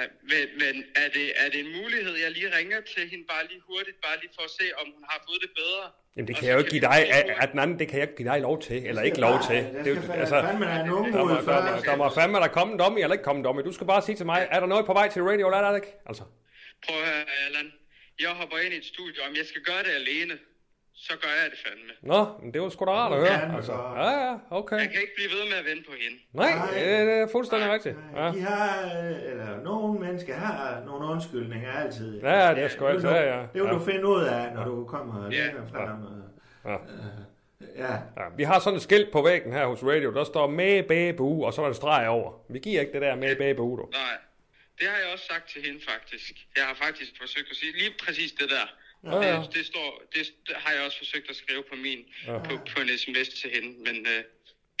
Ej, 0.00 0.06
men, 0.30 0.44
men 0.62 0.74
er, 1.02 1.08
det, 1.16 1.26
er 1.42 1.48
det 1.52 1.60
en 1.66 1.72
mulighed, 1.82 2.14
jeg 2.24 2.30
lige 2.38 2.48
ringer 2.58 2.80
til 2.94 3.02
hende 3.10 3.24
bare 3.32 3.44
lige 3.50 3.62
hurtigt, 3.70 3.96
bare 4.06 4.16
lige 4.22 4.32
for 4.38 4.42
at 4.48 4.52
se, 4.60 4.64
om 4.80 4.86
hun 4.96 5.04
har 5.10 5.18
fået 5.28 5.40
det 5.44 5.50
bedre? 5.60 5.84
Jamen, 6.16 6.28
det 6.28 6.36
kan 6.36 6.44
jeg 6.48 6.54
jo 6.54 6.58
ikke 6.58 6.70
give 6.76 6.80
dig, 6.90 6.98
at, 7.18 7.26
at 7.42 7.48
den 7.52 7.58
anden, 7.58 7.78
det 7.78 7.86
kan 7.88 7.96
jeg 7.98 8.04
ikke 8.08 8.16
give 8.20 8.28
dig 8.32 8.40
lov 8.48 8.56
til, 8.66 8.76
eller 8.88 9.02
ikke 9.02 9.20
lov 9.20 9.36
til. 9.48 9.56
Det 9.56 9.74
Det 9.84 9.86
er 9.86 9.94
jo- 10.06 10.12
altså, 10.22 10.36
der, 11.90 11.96
må, 11.96 12.10
fandme 12.10 12.36
der 12.44 12.48
komme 12.58 12.72
en 12.72 12.78
dummy, 12.78 12.98
eller 12.98 13.12
ikke 13.16 13.24
komme 13.24 13.38
en 13.40 13.44
dummy. 13.44 13.60
Du 13.68 13.72
skal 13.72 13.86
bare 13.86 14.02
sige 14.02 14.16
til 14.16 14.26
mig, 14.26 14.40
er 14.50 14.60
der 14.60 14.66
noget 14.66 14.86
på 14.86 14.92
vej 14.92 15.08
til 15.08 15.22
radio, 15.22 15.46
eller 15.48 15.58
er 15.58 15.68
der 15.68 15.76
ikke? 15.76 15.92
Altså. 16.06 16.22
Prøv 16.86 16.96
at 17.02 17.06
høre, 17.08 17.24
Allan. 17.46 17.72
Jeg 18.20 18.30
hopper 18.30 18.58
ind 18.64 18.74
i 18.74 18.76
et 18.76 18.84
studie, 18.94 19.18
om 19.28 19.32
jeg 19.36 19.46
skal 19.46 19.62
gøre 19.62 19.82
det 19.86 19.92
alene, 20.00 20.34
så 21.06 21.12
gør 21.22 21.32
jeg 21.42 21.50
det 21.50 21.58
fandme. 21.66 21.92
Nå, 22.12 22.20
men 22.42 22.54
det 22.54 22.62
var 22.62 22.68
sgu 22.68 22.84
da 22.84 22.90
rart 22.90 23.12
at 23.12 23.20
Det 23.20 23.28
høre. 23.28 23.40
kan 23.40 23.56
Altså. 23.56 23.72
Ja, 23.72 24.10
ja, 24.26 24.34
okay. 24.50 24.76
Jeg 24.76 24.90
kan 24.92 25.00
ikke 25.00 25.12
blive 25.16 25.30
ved 25.36 25.44
med 25.50 25.58
at 25.62 25.64
vente 25.70 25.84
på 25.90 25.94
hende. 26.02 26.16
Nej, 26.32 26.52
Nej. 26.54 27.04
det, 27.04 27.12
er 27.22 27.28
fuldstændig 27.32 27.72
rigtigt. 27.72 27.96
Ja. 28.16 28.26
De 28.36 28.40
har, 28.40 28.68
øh, 28.96 29.30
eller 29.30 29.62
nogle 29.64 30.00
mennesker 30.00 30.34
har 30.36 30.82
nogle 30.88 31.06
undskyldninger 31.06 31.72
altid. 31.72 32.20
Ja, 32.22 32.54
det 32.54 32.62
er 32.64 32.68
sgu 32.68 32.86
altid, 32.86 33.08
ja, 33.08 33.22
du- 33.22 33.28
ja. 33.36 33.40
Det 33.42 33.60
vil 33.62 33.64
Ja. 33.64 33.72
du 33.72 33.84
finde 33.90 34.06
ud 34.06 34.22
af, 34.22 34.52
når 34.54 34.64
du 34.64 34.84
kommer 34.84 35.30
Ja. 35.32 35.44
længere 35.44 35.66
frem. 35.72 35.88
og- 36.10 36.70
Ja. 36.70 36.76
Ja, 37.76 37.92
Ja, 38.16 38.24
vi 38.36 38.42
har 38.42 38.58
sådan 38.60 38.76
et 38.76 38.82
skilt 38.82 39.12
på 39.12 39.22
væggen 39.22 39.52
her 39.52 39.66
hos 39.66 39.82
Radio, 39.82 40.14
der 40.14 40.24
står 40.24 40.46
med 40.46 40.82
babu, 40.82 41.44
og 41.46 41.52
så 41.54 41.60
er 41.60 41.64
der 41.64 41.68
en 41.70 41.74
streg 41.74 42.08
over. 42.08 42.30
Vi 42.48 42.58
giver 42.58 42.80
ikke 42.80 42.92
det 42.92 43.02
der 43.02 43.14
med 43.16 43.36
babu, 43.36 43.76
du. 43.76 43.88
Nej, 43.92 44.16
det 44.78 44.86
har 44.88 44.96
jeg 45.02 45.06
også 45.12 45.26
sagt 45.26 45.48
til 45.52 45.62
hende 45.66 45.80
faktisk. 45.88 46.32
Jeg 46.56 46.64
har 46.64 46.74
faktisk 46.74 47.10
forsøgt 47.20 47.46
at 47.50 47.56
sige 47.56 47.72
lige 47.72 47.92
præcis 48.04 48.32
det 48.32 48.50
der. 48.50 48.66
Ja, 49.04 49.16
ja. 49.30 49.36
Det, 49.42 49.54
det, 49.56 49.64
står, 49.72 49.88
det, 50.14 50.22
det 50.46 50.54
har 50.62 50.70
jeg 50.74 50.80
også 50.86 50.98
forsøgt 51.04 51.26
at 51.30 51.36
skrive 51.42 51.62
på 51.70 51.76
min, 51.86 52.00
Ja. 52.26 52.32
ja. 52.32 52.38
på, 52.48 52.52
på 52.72 52.76
en 52.82 52.88
sms 53.02 53.28
til 53.40 53.50
hende. 53.56 53.70
Men 53.86 53.96
øh, 54.12 54.20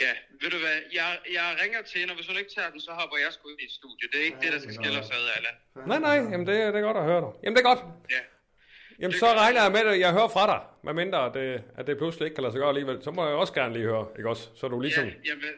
ja, 0.04 0.12
ved 0.40 0.50
du 0.54 0.58
hvad, 0.64 0.76
jeg, 0.98 1.08
jeg 1.36 1.46
ringer 1.62 1.80
til 1.90 1.96
hende, 2.00 2.12
og 2.12 2.16
hvis 2.18 2.28
hun 2.30 2.36
ikke 2.42 2.52
tager 2.56 2.70
den, 2.74 2.80
så 2.86 2.90
hopper 3.00 3.16
jeg 3.24 3.30
sgu 3.32 3.44
ind 3.52 3.60
i 3.60 3.64
et 3.70 3.74
studie. 3.80 4.04
Det 4.12 4.16
er 4.20 4.24
ikke 4.30 4.40
det, 4.44 4.50
der 4.54 4.60
skal 4.64 4.74
skille 4.80 4.98
os 5.02 5.10
ad, 5.18 5.24
Allan. 5.36 5.56
Nej, 5.90 6.00
nej, 6.08 6.16
jamen 6.32 6.46
det, 6.48 6.54
det 6.74 6.78
er 6.80 6.86
godt 6.90 6.96
at 7.02 7.06
høre 7.10 7.20
dig. 7.26 7.32
Jamen 7.42 7.54
det 7.56 7.62
er 7.64 7.68
godt. 7.72 7.82
Ja. 8.16 8.22
Jamen 9.00 9.12
Det 9.12 9.20
så 9.20 9.26
regner 9.42 9.62
jeg 9.66 9.72
med, 9.76 9.80
at 9.94 9.98
jeg 10.06 10.12
hører 10.18 10.28
fra 10.36 10.44
dig, 10.52 10.60
medmindre 10.86 11.18
at 11.28 11.32
det, 11.38 11.48
at 11.78 11.84
det 11.86 11.94
pludselig 12.02 12.24
ikke 12.26 12.34
kan 12.36 12.42
lade 12.44 12.52
sig 12.54 12.60
gøre 12.62 12.68
alligevel. 12.74 12.96
Så 13.06 13.10
må 13.16 13.20
jeg 13.28 13.34
også 13.42 13.52
gerne 13.60 13.72
lige 13.76 13.86
høre, 13.92 14.06
ikke 14.18 14.28
også? 14.34 14.44
Så 14.60 14.64
du 14.68 14.80
ligesom... 14.80 15.04
Ja, 15.04 15.12
jamen, 15.30 15.52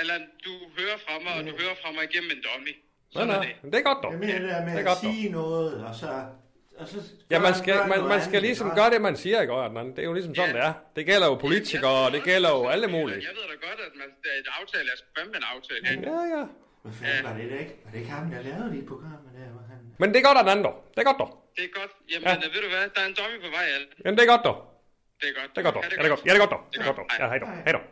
Allan, 0.00 0.22
du 0.46 0.52
hører 0.78 0.98
fra 1.06 1.14
mig, 1.24 1.32
og 1.38 1.42
du 1.48 1.52
hører 1.62 1.74
fra 1.82 1.90
mig 1.96 2.02
igennem 2.10 2.30
en 2.36 2.42
dummy. 2.48 2.72
Nej, 2.74 2.76
Sådan 3.12 3.30
er 3.30 3.34
nej, 3.36 3.46
det. 3.46 3.54
men 3.62 3.72
det 3.72 3.78
er 3.78 3.82
godt 3.90 3.98
dog. 4.04 4.10
jeg 4.12 4.20
mener 4.20 4.38
det 4.38 4.48
der 4.48 4.60
med 4.64 4.72
Det 4.72 4.74
er 4.74 4.78
at 4.78 4.86
godt 4.92 4.98
dog. 5.04 5.12
sige 5.14 5.28
noget, 5.40 5.84
og 5.86 5.94
så... 5.94 6.10
Og 6.80 6.88
så 6.88 6.98
Ja, 7.30 7.38
man 7.46 7.54
skal, 7.60 7.76
man, 7.92 8.00
man 8.14 8.20
skal 8.28 8.40
ligesom 8.48 8.68
gøre 8.78 8.90
det, 8.94 9.00
man 9.08 9.16
siger, 9.22 9.38
ikke? 9.40 9.52
Og 9.52 9.74
Det 9.96 9.98
er 9.98 10.08
jo 10.10 10.12
ligesom 10.18 10.34
sådan, 10.34 10.54
Ja. 10.54 10.56
det 10.60 10.66
er. 10.68 10.72
Det 10.96 11.02
gælder 11.10 11.26
jo 11.32 11.34
politikere, 11.46 11.98
og 12.06 12.10
det 12.16 12.22
gælder 12.30 12.50
jo 12.58 12.62
alle 12.74 12.86
mulige. 12.96 13.20
Jeg 13.28 13.34
ved 13.38 13.44
da 13.52 13.56
godt, 13.68 13.80
at 13.88 13.92
man, 14.00 14.08
det 14.22 14.28
er 14.34 14.38
et 14.44 14.50
aftale, 14.60 14.84
jeg 14.92 14.98
skal 15.00 15.10
fandme 15.18 15.36
en 15.40 15.46
aftale. 15.54 15.82
Ja. 15.88 15.92
Ja, 16.12 16.20
ja. 16.36 16.44
Hvad 16.82 16.92
fanden 17.00 17.24
var 17.28 17.34
det 17.40 17.46
da 17.52 17.56
ikke? 17.64 17.74
Var 17.84 17.90
det 17.92 17.98
ikke 18.02 18.10
ham, 18.16 18.24
der 18.34 18.40
lavede 18.48 18.70
de 18.76 18.80
programmer 18.92 19.30
der? 19.36 19.46
Han... 19.70 19.78
Men 20.02 20.08
det 20.12 20.18
er 20.20 20.24
godt, 20.28 20.38
Arnando. 20.42 20.70
Det 20.94 20.98
er 21.02 21.06
godt 21.10 21.20
dog. 21.24 21.30
Det 21.56 21.64
er 21.68 21.72
godt. 21.80 21.92
Jamen, 22.12 22.24
Ja. 22.28 22.32
ja. 22.42 22.48
ved 22.54 22.60
du 22.66 22.70
hvad, 22.74 22.84
der 22.94 23.00
er 23.04 23.08
en 23.12 23.16
dummy 23.20 23.36
på 23.46 23.50
vej, 23.56 23.64
Allan. 23.76 23.88
Jamen 24.04 24.16
det 24.18 24.24
er 24.26 24.30
godt 24.34 24.44
dog. 24.48 24.56
Det 25.20 25.26
er 25.30 25.34
godt. 25.40 25.50
Det 25.54 25.58
er 25.62 25.66
godt 25.68 25.74
dog. 25.76 25.82
Ja, 25.84 25.88
det 26.02 26.06
er 26.08 26.12
godt. 26.14 26.22
Ja, 26.26 26.30
det 26.32 26.38
er 26.38 26.42
godt 26.44 26.52
dog. 26.56 26.62
Det 26.72 26.78
er 26.82 26.86
godt 26.90 26.98
dog. 27.00 27.06
Ja, 27.20 27.24
hej 27.32 27.38
dog. 27.44 27.48
Hej 27.66 27.72
dog. 27.78 27.84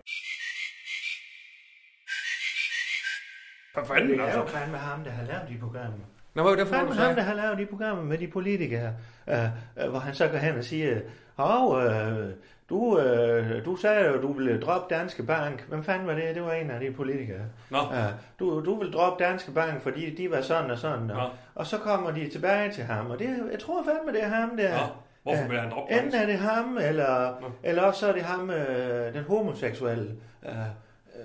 Hvad 3.74 3.82
Det 3.82 3.88
fanden, 3.92 4.20
er 4.20 4.24
jo 4.36 4.42
altså? 4.42 4.56
fandme 4.58 4.78
ham, 4.88 4.98
der 5.06 5.12
har 5.18 5.24
lavet 5.30 5.44
de 5.50 5.56
programmer. 5.64 6.04
Nå, 6.36 6.42
hvad 6.42 6.52
var 6.52 6.56
det 6.56 6.68
for 6.68 6.76
du 6.76 6.92
ham, 6.92 7.14
der 7.14 7.22
har 7.22 7.34
lavet 7.34 7.58
de 7.58 7.66
programmer 7.66 8.04
med 8.04 8.18
de 8.18 8.26
politikere, 8.28 8.92
øh, 9.28 9.44
øh, 9.84 9.90
hvor 9.90 9.98
han 9.98 10.14
så 10.14 10.28
går 10.28 10.38
hen 10.38 10.58
og 10.58 10.64
siger, 10.64 10.96
Hov, 11.34 11.80
øh, 11.80 12.30
du, 12.68 12.98
øh, 12.98 13.64
du 13.64 13.76
sagde 13.76 14.06
jo, 14.08 14.22
du 14.22 14.32
ville 14.32 14.60
droppe 14.60 14.94
Danske 14.94 15.22
Bank. 15.22 15.64
Hvem 15.68 15.84
fanden 15.84 16.06
var 16.06 16.14
det? 16.14 16.34
Det 16.34 16.42
var 16.42 16.52
en 16.52 16.70
af 16.70 16.80
de 16.80 16.90
politikere. 16.92 17.40
Nå. 17.70 17.78
Øh, 17.78 18.12
du, 18.38 18.64
du 18.64 18.78
vil 18.78 18.92
droppe 18.92 19.24
Danske 19.24 19.50
Bank, 19.52 19.82
fordi 19.82 20.14
de 20.14 20.30
var 20.30 20.40
sådan 20.40 20.70
og 20.70 20.78
sådan. 20.78 21.02
Nå. 21.06 21.14
Og, 21.14 21.30
og 21.54 21.66
så 21.66 21.78
kommer 21.78 22.10
de 22.10 22.28
tilbage 22.30 22.72
til 22.72 22.84
ham, 22.84 23.10
og 23.10 23.18
det, 23.18 23.28
jeg 23.52 23.60
tror 23.60 23.84
fandme, 23.84 24.12
det 24.12 24.24
er 24.24 24.28
ham 24.28 24.56
der. 24.56 24.70
Nå, 24.70 24.84
hvorfor 25.22 25.42
Ja. 25.42 25.48
vil 25.48 25.58
han 25.60 25.70
droppe 25.70 25.92
Enten 25.92 26.14
er 26.20 26.26
det 26.26 26.38
ham, 26.38 26.78
eller, 26.82 27.40
Nå. 27.40 27.46
eller 27.62 27.82
også 27.82 28.00
så 28.00 28.08
er 28.08 28.12
det 28.12 28.22
ham, 28.22 28.50
øh, 28.50 29.14
den 29.14 29.24
homoseksuelle. 29.24 30.16
Øh, 30.46 30.52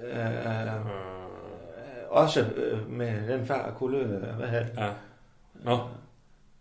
øh, 0.04 0.26
øh, 0.26 1.21
også 2.12 2.42
øh, 2.56 2.90
med 2.90 3.28
den 3.28 3.46
far 3.46 3.72
kulde, 3.78 4.06
hvad 4.38 4.48
hedder 4.48 4.66
det? 4.66 4.78
Ja. 4.78 4.90
Nå, 5.54 5.80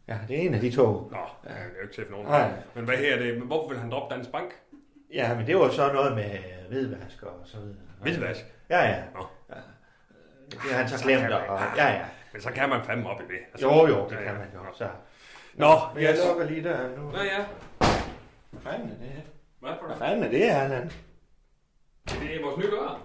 Ja, 0.08 0.18
det 0.28 0.36
er 0.38 0.40
en 0.42 0.54
af 0.54 0.60
de 0.60 0.70
to. 0.70 0.82
nå, 1.12 1.16
ja, 1.44 1.50
det 1.50 1.56
er 1.58 1.64
jo 1.76 1.82
ikke 1.82 1.94
til 1.94 2.04
for 2.04 2.10
nogen. 2.12 2.26
Nej. 2.28 2.50
Men 2.74 2.84
hvad 2.84 2.96
her 2.96 3.14
er 3.14 3.18
det? 3.18 3.38
Men 3.38 3.46
hvorfor 3.46 3.68
vil 3.68 3.78
han 3.78 3.90
droppe 3.90 4.14
Dansk 4.14 4.30
Bank? 4.32 4.50
Ja, 5.14 5.34
men 5.36 5.46
det 5.46 5.56
var 5.56 5.70
så 5.70 5.92
noget 5.92 6.14
med 6.14 6.30
hvidvask 6.68 7.22
og 7.22 7.40
så 7.44 7.56
videre. 7.60 7.76
Hvidvask? 8.02 8.40
Ja, 8.70 8.82
ja. 8.88 9.02
Nå. 9.14 9.26
ja. 9.50 9.54
Det 10.50 10.60
har 10.60 10.78
han 10.78 10.88
så 10.88 11.04
glemt. 11.04 11.20
kan 11.20 11.30
man- 11.30 11.48
Og, 11.48 11.58
ja, 11.76 11.92
ja. 11.92 12.04
Men 12.32 12.42
så 12.42 12.50
kan 12.52 12.68
man 12.68 12.82
fandme 12.84 13.08
op 13.10 13.20
i 13.20 13.24
det. 13.24 13.38
Altså, 13.52 13.66
Jo, 13.68 13.86
jo, 13.86 14.08
det 14.08 14.16
ja, 14.16 14.22
kan 14.22 14.34
man 14.34 14.48
jo. 14.54 14.60
Så. 14.74 14.88
Nå, 15.54 15.70
Men 15.94 16.02
jeg 16.02 16.12
yes. 16.12 16.20
lukker 16.28 16.44
lige 16.44 16.64
der 16.64 16.96
nu. 16.96 17.10
Nå 17.10 17.18
ja. 17.18 17.44
Hvad 18.50 18.60
fanden 18.62 18.88
er 18.90 18.94
det? 18.94 19.22
Hvad 19.60 19.70
for 19.80 19.86
Hvad 19.86 19.96
fanden 19.96 20.22
er 20.24 20.28
det, 20.28 20.42
Allan? 20.42 20.90
Det 22.08 22.36
er 22.36 22.42
vores 22.44 22.56
nye 22.58 22.70
dør. 22.70 23.02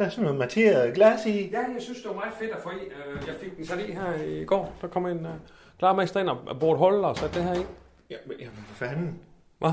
Der 0.00 0.06
er 0.06 0.10
sådan 0.10 0.24
noget 0.24 0.38
materet 0.38 0.94
glas 0.94 1.26
i. 1.26 1.48
Ja, 1.52 1.58
jeg 1.58 1.82
synes, 1.82 1.98
det 2.02 2.08
var 2.08 2.14
meget 2.14 2.32
fedt 2.38 2.50
at 2.50 2.58
få 2.62 2.70
i. 2.70 2.74
Øh, 2.84 3.22
Jeg 3.26 3.34
fik 3.40 3.56
den 3.56 3.66
sat 3.66 3.78
i 3.88 3.92
her 3.92 4.14
i 4.22 4.44
går. 4.44 4.74
Der 4.80 4.88
kom 4.88 5.06
en 5.06 5.26
uh, 5.26 5.32
klar 5.78 5.92
mester 5.94 6.20
ind 6.20 6.28
og 6.28 6.60
burde 6.60 6.78
holde 6.78 7.08
og 7.08 7.16
satte 7.16 7.34
det 7.40 7.44
her 7.48 7.54
i. 7.54 7.64
Ja, 8.10 8.16
men, 8.26 8.36
ja, 8.40 8.44
men 8.44 8.64
for 8.66 8.74
fanden. 8.74 9.18
Hvad? 9.58 9.70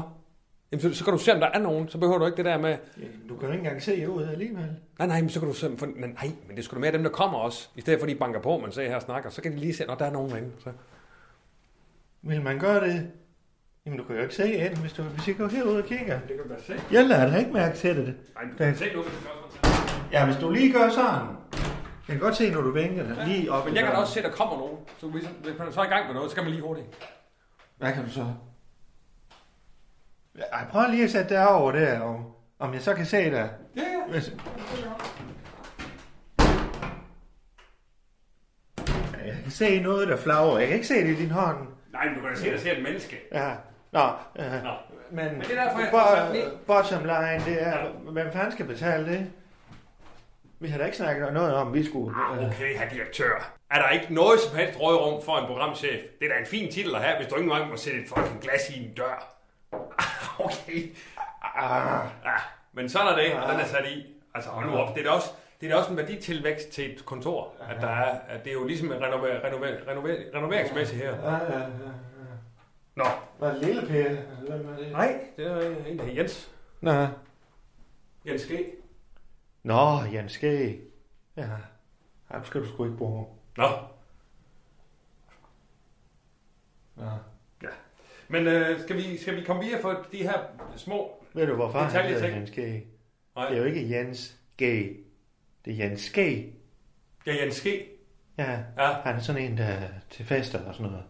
Jamen, 0.72 0.82
så, 0.82 0.94
så 0.94 1.04
kan 1.04 1.14
du 1.14 1.20
se, 1.20 1.34
om 1.34 1.40
der 1.40 1.48
er 1.48 1.60
nogen. 1.60 1.90
Så 1.90 1.98
behøver 1.98 2.18
du 2.20 2.26
ikke 2.26 2.38
det 2.38 2.46
der 2.46 2.58
med... 2.58 2.70
Ja, 2.70 3.04
Du 3.30 3.36
kan 3.38 3.48
jo 3.48 3.54
ikke 3.54 3.64
engang 3.64 3.82
se 3.82 4.10
ud 4.10 4.24
alligevel. 4.24 4.76
Nej, 5.00 5.08
nej, 5.08 5.22
men 5.22 5.30
så 5.30 5.40
kan 5.40 5.48
du 5.50 5.54
se... 5.54 5.78
For, 5.78 5.86
men, 5.86 6.10
nej, 6.10 6.32
men 6.48 6.58
det 6.58 6.66
skulle 6.66 6.82
mere 6.82 6.92
dem, 6.92 7.04
der 7.04 7.10
kommer 7.10 7.38
også. 7.40 7.70
I 7.76 7.82
stedet 7.82 8.00
for, 8.00 8.06
at 8.08 8.12
de 8.14 8.16
banker 8.16 8.42
på, 8.42 8.58
man 8.58 8.72
ser 8.72 8.88
her 8.88 8.96
og 8.96 9.02
snakker. 9.02 9.30
Så 9.30 9.42
kan 9.42 9.52
de 9.52 9.58
lige 9.58 9.74
se, 9.74 9.86
når 9.86 9.96
der 9.96 10.06
er 10.06 10.12
nogen 10.12 10.30
derinde. 10.32 10.52
Så. 10.64 10.70
Vil 12.22 12.42
man 12.42 12.60
gøre 12.60 12.88
det? 12.88 13.08
Jamen, 13.86 14.00
du 14.00 14.04
kan 14.06 14.16
jo 14.16 14.22
ikke 14.22 14.36
se 14.36 14.54
ind, 14.54 14.78
hvis 14.78 14.94
du 14.94 15.04
hvis 15.04 15.28
I 15.28 15.34
går 15.34 15.48
herud 15.48 15.76
og 15.82 15.86
kigger. 15.86 16.20
Det 16.20 16.36
kan 16.38 16.48
du 16.48 16.54
da 16.56 16.62
se. 16.62 16.74
Jeg 16.92 17.06
lader 17.06 17.32
da 17.32 17.38
ikke 17.38 17.52
mærke 17.54 17.78
til 17.78 17.98
det. 17.98 18.16
Nej, 18.36 18.44
du 18.52 18.58
kan 18.58 18.76
se 18.76 18.86
nu, 18.96 19.02
hvis 19.02 19.14
du 19.14 19.24
gør. 19.62 19.67
Ja, 20.12 20.26
hvis 20.26 20.38
du 20.38 20.52
lige 20.52 20.74
gør 20.74 20.90
sådan. 20.90 21.28
Jeg 22.08 22.14
kan 22.16 22.20
godt 22.20 22.36
se, 22.36 22.52
når 22.52 22.62
du 22.62 22.72
vinker 22.72 23.04
dig 23.04 23.28
lige 23.28 23.52
op. 23.52 23.66
Men 23.66 23.74
i 23.74 23.78
jeg 23.78 23.86
kan 23.86 23.94
da 23.94 24.00
også 24.00 24.14
se, 24.14 24.20
at 24.20 24.26
der 24.26 24.32
kommer 24.32 24.58
nogen. 24.58 24.78
Så 24.98 25.08
hvis 25.08 25.24
hvis 25.44 25.58
man 25.60 25.72
så 25.74 25.82
er 25.82 25.86
i 25.86 25.88
gang 25.88 26.06
med 26.06 26.14
noget, 26.14 26.30
så 26.30 26.32
skal 26.32 26.44
man 26.44 26.52
lige 26.52 26.64
hurtigt. 26.64 26.88
Hvad 27.78 27.94
kan 27.94 28.04
du 28.06 28.10
så? 28.12 28.26
Ej, 30.54 30.66
prøv 30.72 30.84
lige 30.92 31.04
at 31.04 31.12
sætte 31.12 31.36
det 31.36 31.48
over 31.48 31.72
der, 31.72 32.00
og 32.00 32.36
om 32.60 32.74
jeg 32.74 32.82
så 32.82 32.94
kan 32.94 33.06
se 33.06 33.18
det. 33.26 33.34
Ja, 33.34 33.50
ja. 33.78 34.12
Hvis... 34.12 34.32
Jeg 39.26 39.36
kan 39.44 39.52
se 39.52 39.80
noget, 39.80 40.08
der 40.08 40.18
flager. 40.18 40.58
Jeg 40.58 40.68
kan 40.68 40.76
ikke 40.76 40.88
se 40.88 40.94
det 41.08 41.10
i 41.10 41.16
din 41.22 41.32
hånd. 41.32 41.58
Nej, 41.94 42.06
men 42.06 42.16
du 42.16 42.22
kan 42.22 42.30
da 42.30 42.36
se, 42.36 42.52
der 42.52 42.58
ser 42.58 42.72
et 42.78 42.84
menneske. 42.84 43.16
Ja. 43.34 43.52
Nå, 43.92 44.00
øh, 44.40 44.64
Nå. 44.64 44.70
men, 45.12 45.26
Men 45.26 45.42
det 45.42 45.58
er 45.58 45.64
derfor, 45.64 45.80
jeg 45.80 45.90
bo- 45.92 45.98
får 45.98 46.16
sat 46.16 46.28
den 46.28 46.36
ned. 46.44 46.58
bottom 46.68 47.02
line, 47.04 47.42
det 47.46 47.64
er, 47.68 47.78
Ja. 47.80 48.12
hvem 48.12 48.32
fanden 48.34 48.52
skal 48.52 48.66
betale 48.66 49.06
det? 49.06 49.32
Vi 50.60 50.68
har 50.68 50.78
da 50.78 50.86
ikke 50.86 50.98
snakket 50.98 51.34
noget 51.34 51.54
om, 51.56 51.74
vi 51.74 51.86
skulle... 51.86 52.16
Ah, 52.16 52.48
okay, 52.48 52.78
herr 52.78 52.90
direktør. 52.90 53.54
Er 53.72 53.82
der 53.82 53.90
ikke 53.90 54.14
noget 54.14 54.40
som 54.40 54.58
helst 54.58 54.80
rådrum 54.82 55.24
for 55.24 55.38
en 55.38 55.46
programchef? 55.48 56.02
Det 56.20 56.26
er 56.30 56.34
da 56.34 56.40
en 56.40 56.46
fin 56.46 56.72
titel 56.72 56.96
at 56.96 57.02
have, 57.02 57.18
hvis 57.18 57.28
du 57.28 57.36
ikke 57.36 57.50
engang 57.52 57.70
må 57.70 57.78
sætte 57.78 58.00
et 58.00 58.08
fucking 58.10 58.42
glas 58.42 58.70
i 58.70 58.84
en 58.86 58.94
dør. 58.94 59.34
Ah, 59.72 60.40
okay. 60.46 60.90
Ah, 61.56 62.06
Ja, 62.26 62.32
men 62.74 62.90
sådan 62.90 63.08
er 63.08 63.16
det, 63.16 63.34
og 63.34 63.52
den 63.52 63.60
er 63.60 63.66
sat 63.66 63.86
i. 63.86 64.06
Altså, 64.36 64.50
hold 64.50 64.66
nu 64.70 64.78
op. 64.78 64.96
Det 64.96 65.06
er 65.06 65.10
da 65.10 65.16
også, 65.16 65.30
det 65.62 65.68
er 65.68 65.72
da 65.74 65.78
også 65.80 65.92
en 65.92 65.98
værditilvækst 65.98 66.70
til 66.70 66.94
et 66.96 67.06
kontor. 67.06 67.54
At 67.70 67.82
der 67.82 67.88
er, 67.90 68.20
at 68.28 68.44
det 68.44 68.50
er 68.50 68.54
jo 68.54 68.68
ligesom 68.68 68.92
en 68.92 69.02
renover, 69.02 69.28
renover, 69.44 69.68
renover, 69.88 70.16
renoveringsmæssigt 70.36 71.02
her. 71.04 71.16
ja, 71.24 71.32
ja, 71.54 71.60
ja. 71.60 71.66
Nå. 72.96 73.06
Var 73.40 73.52
det 73.54 73.62
lille 73.66 73.82
det? 73.88 74.20
Nej, 74.92 75.20
det 75.38 75.48
er 75.48 75.76
en 75.88 76.00
af 76.00 76.16
Jens. 76.16 76.52
Nå. 76.82 77.08
Jens 78.28 78.46
G. 78.46 78.52
Nå, 79.68 80.04
Jens 80.14 80.32
Skæg. 80.32 80.80
Ja. 81.38 81.48
Ham 82.26 82.46
skal 82.46 82.62
du 82.62 82.68
sgu 82.68 82.86
ikke 82.86 82.98
bruge. 82.98 83.26
Nå. 83.58 83.68
Nå. 86.96 87.10
Ja. 87.62 87.68
Men 88.28 88.48
øh, 88.48 88.82
skal, 88.82 88.98
vi, 88.98 89.18
skal 89.18 89.36
vi 89.36 89.44
komme 89.44 89.64
videre 89.64 89.82
for 89.82 90.06
de 90.12 90.18
her 90.18 90.40
små... 90.76 91.24
Ved 91.34 91.48
du, 91.48 91.56
hvorfor 91.56 91.80
han 91.80 91.88
Detaljer 91.88 92.10
hedder 92.10 92.28
ting. 92.28 92.38
Jens 92.38 92.50
Skæg? 92.50 92.88
Nej. 93.36 93.48
Det 93.50 93.54
er 93.58 93.60
jo 93.62 93.66
ikke 93.66 93.98
Jens 93.98 94.38
Skæg. 94.54 94.98
Det 95.66 95.74
er 95.74 95.86
Jens 95.86 96.02
Skæg. 96.02 96.54
Ja, 97.26 97.36
Jens 97.42 97.62
G. 97.62 97.66
Ja, 98.38 98.60
Ja. 98.78 98.94
han 98.94 99.16
er 99.16 99.20
sådan 99.20 99.42
en, 99.52 99.58
der 99.58 99.64
er 99.66 99.88
til 100.10 100.26
fester 100.26 100.66
og 100.66 100.76
sådan 100.76 100.92
noget. 100.92 101.06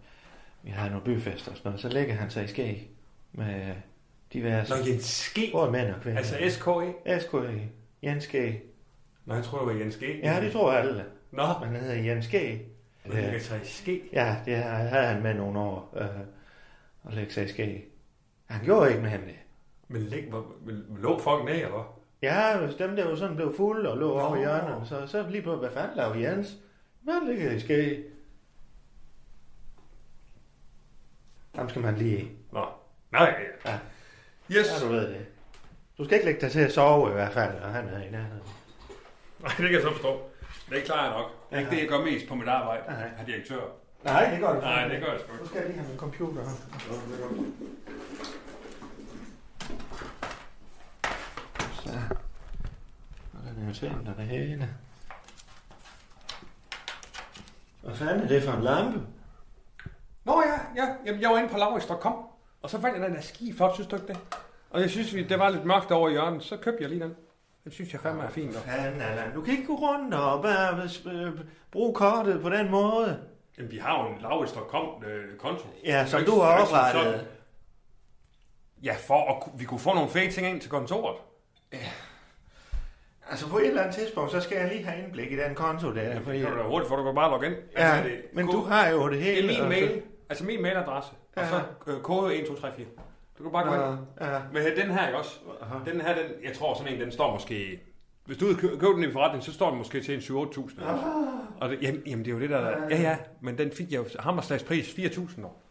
Vi 0.64 0.70
har 0.70 0.90
nogle 0.90 1.04
byfester 1.06 1.52
og 1.52 1.58
sådan 1.58 1.70
noget. 1.70 1.82
Så 1.82 1.90
lægger 1.90 2.14
han 2.14 2.30
sig 2.30 2.44
i 2.44 2.48
skæg 2.48 2.90
med 3.32 3.76
diverse... 4.34 4.74
Nå, 4.74 4.78
Jens 4.92 5.34
G. 5.38 5.52
Både 5.52 5.72
mænd 5.72 5.92
og 5.96 6.02
kvinder. 6.02 6.18
Altså 6.20 6.36
S-K-E. 6.50 7.20
SK. 7.20 7.34
Jens 8.04 8.24
Skæg. 8.24 8.64
Nå, 9.26 9.36
jeg 9.36 9.44
tror, 9.44 9.58
det 9.58 9.68
var 9.68 9.82
Jens 9.82 9.98
G. 9.98 10.02
Ja, 10.24 10.42
det 10.42 10.52
tror 10.54 10.72
alle. 10.72 11.06
Nå, 11.32 11.44
Men 11.62 11.70
han 11.70 11.82
hedder 11.82 11.96
Jens 12.04 12.26
men 13.06 13.16
det 13.16 13.32
kan 13.32 13.42
sig 13.42 13.62
i 13.62 13.66
ske. 13.66 14.02
Ja, 14.14 14.36
det 14.46 14.56
havde 14.58 15.06
han 15.08 15.24
med 15.24 15.34
nogle 15.34 15.60
år. 15.60 15.94
Øh, 15.98 16.08
og 17.04 17.14
lægge 17.14 17.34
sig 17.34 17.46
i 17.46 17.48
skæg. 17.48 17.88
Han 18.46 18.66
gjorde 18.66 18.90
ikke 18.90 19.02
med 19.02 19.10
ham 19.10 19.22
det. 19.22 19.36
Men 19.88 20.02
læg, 20.02 20.30
hvor- 20.30 20.48
lå 21.00 21.20
folk 21.20 21.46
ned, 21.46 21.54
eller 21.56 21.70
hvad? 21.70 21.84
Ja, 22.22 22.66
hvis 22.66 22.76
dem 22.76 22.96
der 22.96 23.10
jo 23.10 23.16
sådan 23.16 23.36
blev 23.36 23.54
fulde 23.58 23.92
og 23.92 23.98
lå 23.98 24.08
Nå. 24.08 24.20
over 24.20 24.36
i 24.36 24.40
hjørnet, 24.40 24.88
så, 24.88 25.08
så 25.08 25.30
lige 25.30 25.42
på, 25.42 25.56
hvad 25.56 25.70
fanden 25.72 25.98
laver 25.98 26.16
Jens? 26.16 26.58
Hvad 27.02 27.28
ligger 27.28 27.52
i 27.52 27.60
skæg? 27.60 28.04
Ham 31.56 31.70
skal 31.70 31.82
man 31.82 31.96
lige... 31.96 32.32
Nå. 32.52 32.66
Nej, 33.12 33.36
Ja. 33.66 33.80
Yes. 34.52 34.68
Ja, 34.82 34.88
du 34.88 34.92
ved 34.94 35.10
det. 35.10 35.26
Du 35.98 36.06
skal 36.06 36.14
ikke 36.16 36.26
lægge 36.26 36.42
dig 36.42 36.52
til 36.52 36.60
at 36.60 36.72
sove 36.74 37.10
i 37.10 37.14
hvert 37.14 37.34
fald, 37.34 37.60
og 37.60 37.72
han 37.74 37.88
er 37.88 38.04
i 38.04 38.10
nærheden. 38.12 38.44
Nej, 39.40 39.48
det 39.58 39.66
kan 39.66 39.72
jeg 39.74 39.82
så 39.82 39.92
forstå. 39.92 40.22
Det 40.70 40.84
klarer 40.84 41.04
jeg 41.04 41.14
nok. 41.18 41.32
Det 41.50 41.56
er 41.56 41.60
ikke 41.60 41.72
det, 41.72 41.80
jeg 41.80 41.88
gør 41.88 42.02
mest 42.06 42.28
på 42.28 42.36
mit 42.36 42.48
arbejde, 42.48 42.84
Nej. 42.88 43.10
herr 43.18 43.26
direktør. 43.26 43.62
Nej, 44.04 44.30
det 44.32 44.40
gør 44.40 44.54
du 44.54 44.60
Nej, 44.60 44.88
det 44.88 45.00
gør 45.02 45.12
jeg 45.12 45.20
sgu 45.20 45.32
Nu 45.34 45.38
ikke. 45.38 45.48
skal 45.48 45.58
jeg 45.60 45.68
lige 45.68 45.78
have 45.80 45.90
min 45.90 45.98
computer 45.98 46.42
her. 46.44 46.50
Så. 51.84 51.90
Og 53.34 53.40
den 53.56 53.64
er 53.64 53.68
jo 53.68 53.74
tændt, 53.74 54.08
og 54.10 54.16
det 54.18 54.26
hele. 54.26 54.70
Hvad 57.82 57.96
fanden 57.96 58.20
er 58.24 58.28
det 58.28 58.44
for 58.44 58.52
en 58.52 58.64
lampe? 58.64 59.02
Nå 60.24 60.44
ja, 60.46 60.84
ja. 60.84 60.96
Jamen, 61.06 61.22
jeg 61.22 61.30
var 61.30 61.38
inde 61.38 61.50
på 61.50 61.58
Laurits.com, 61.58 62.14
og 62.62 62.70
så 62.70 62.82
fandt 62.82 62.98
jeg 62.98 63.06
den 63.08 63.16
der 63.16 63.22
ski 63.22 63.54
flot, 63.58 63.74
synes 63.74 63.88
du 63.88 63.96
ikke 63.96 64.08
det? 64.08 64.18
Og 64.78 64.84
jeg 64.84 64.90
synes, 64.90 65.16
vi- 65.16 65.24
det 65.24 65.40
var 65.40 65.50
lidt 65.50 65.66
mørkt 65.66 65.92
over 65.92 66.10
i 66.10 66.12
hjørnet, 66.12 66.44
så 66.44 66.58
købte 66.58 66.82
jeg 66.82 66.90
lige 66.90 67.02
den. 67.04 67.16
Den 67.64 67.72
synes 67.72 67.94
jeg 67.94 68.02
fandme 68.02 68.24
er 68.24 68.30
fint. 68.30 68.54
dog. 68.54 68.62
Fanden, 68.62 69.02
Allan. 69.02 69.34
Du 69.34 69.42
kan 69.42 69.54
ikke 69.54 69.68
gå 69.68 69.74
rundt 69.76 70.14
og 70.14 70.42
bare 70.44 70.82
øh, 71.14 71.32
bruge 71.72 71.94
kortet 71.94 72.42
på 72.42 72.50
den 72.50 72.72
måde. 72.72 73.20
Jamen, 73.58 73.72
vi 73.72 73.78
har 73.78 74.04
jo 74.04 74.10
en 74.16 74.22
Laurits.com-konto. 74.22 75.66
Ja, 75.86 76.06
som 76.06 76.24
du 76.26 76.32
har 76.40 76.62
oprettet. 76.62 77.28
Ja, 78.84 78.96
for 79.08 79.32
at 79.54 79.60
vi 79.60 79.66
kunne 79.66 79.80
få 79.80 79.94
nogle 79.94 80.10
fede 80.10 80.32
ting 80.32 80.48
ind 80.48 80.62
til 80.62 80.70
kontoret. 80.70 81.16
Altså 83.30 83.50
på 83.50 83.58
et 83.58 83.68
eller 83.68 83.82
andet 83.82 83.96
tidspunkt, 83.96 84.32
så 84.32 84.42
skal 84.42 84.58
jeg 84.58 84.68
lige 84.74 84.84
have 84.86 85.04
indblik 85.04 85.32
i 85.32 85.38
den 85.38 85.56
konto 85.56 85.94
der. 85.94 86.22
Fordi, 86.22 86.38
Det 86.38 86.46
kan 86.48 86.56
du 86.56 86.60
da 86.64 86.64
hurtigt, 86.68 86.90
for 86.90 86.96
du 86.96 87.04
kan 87.04 87.16
bare 87.16 87.32
logge 87.32 87.48
ind. 87.48 87.56
ja, 87.56 87.92
Altså, 87.92 88.10
det- 88.10 88.22
men 88.34 88.48
du 88.48 88.62
har 88.62 88.88
jo 88.88 89.04
det 89.04 89.12
Det 89.12 89.22
hele. 89.22 89.48
er 89.48 89.52
min 89.54 89.62
og 89.62 89.68
mail, 89.70 90.02
altså 90.30 90.46
min 90.46 90.62
mailadresse, 90.62 91.12
og 91.36 91.44
Ja. 91.44 91.50
så 91.50 91.62
øh, 91.88 92.02
kode 92.02 92.36
1234. 92.36 92.92
Du 93.38 93.44
kan 93.44 93.52
bare 93.52 93.68
gå 93.68 93.74
ind. 93.74 94.00
Ja, 94.22 94.34
ja. 94.36 94.42
Men 94.54 94.64
den 94.64 94.92
her, 94.92 95.08
ikke 95.08 95.18
også? 95.20 95.40
Aha. 95.62 95.92
Den 95.92 96.02
her, 96.02 96.16
den, 96.16 96.26
jeg 96.44 96.54
tror 96.54 96.74
sådan 96.76 96.94
en, 96.94 97.02
den 97.02 97.12
står 97.12 97.34
måske... 97.34 97.80
Hvis 98.26 98.38
du 98.38 98.46
køber 98.80 98.94
den 98.94 99.04
i 99.04 99.12
forretning, 99.12 99.44
så 99.44 99.54
står 99.54 99.70
den 99.70 99.78
måske 99.78 100.02
til 100.02 100.14
en 100.14 100.20
7-8.000. 100.20 100.84
Ah. 100.90 100.98
Og 101.62 101.70
det, 101.70 101.82
jamen, 101.82 102.02
jamen, 102.06 102.26
det 102.26 102.32
er 102.32 102.36
jo 102.36 102.42
det, 102.42 102.50
der... 102.50 102.70
Ja, 102.90 103.02
ja, 103.02 103.18
men 103.42 103.58
den 103.58 103.72
fik 103.72 103.92
jeg 103.92 103.98
jo 103.98 104.06
hammerslagspris 104.20 104.88
4.000 104.88 105.46
år. 105.46 105.64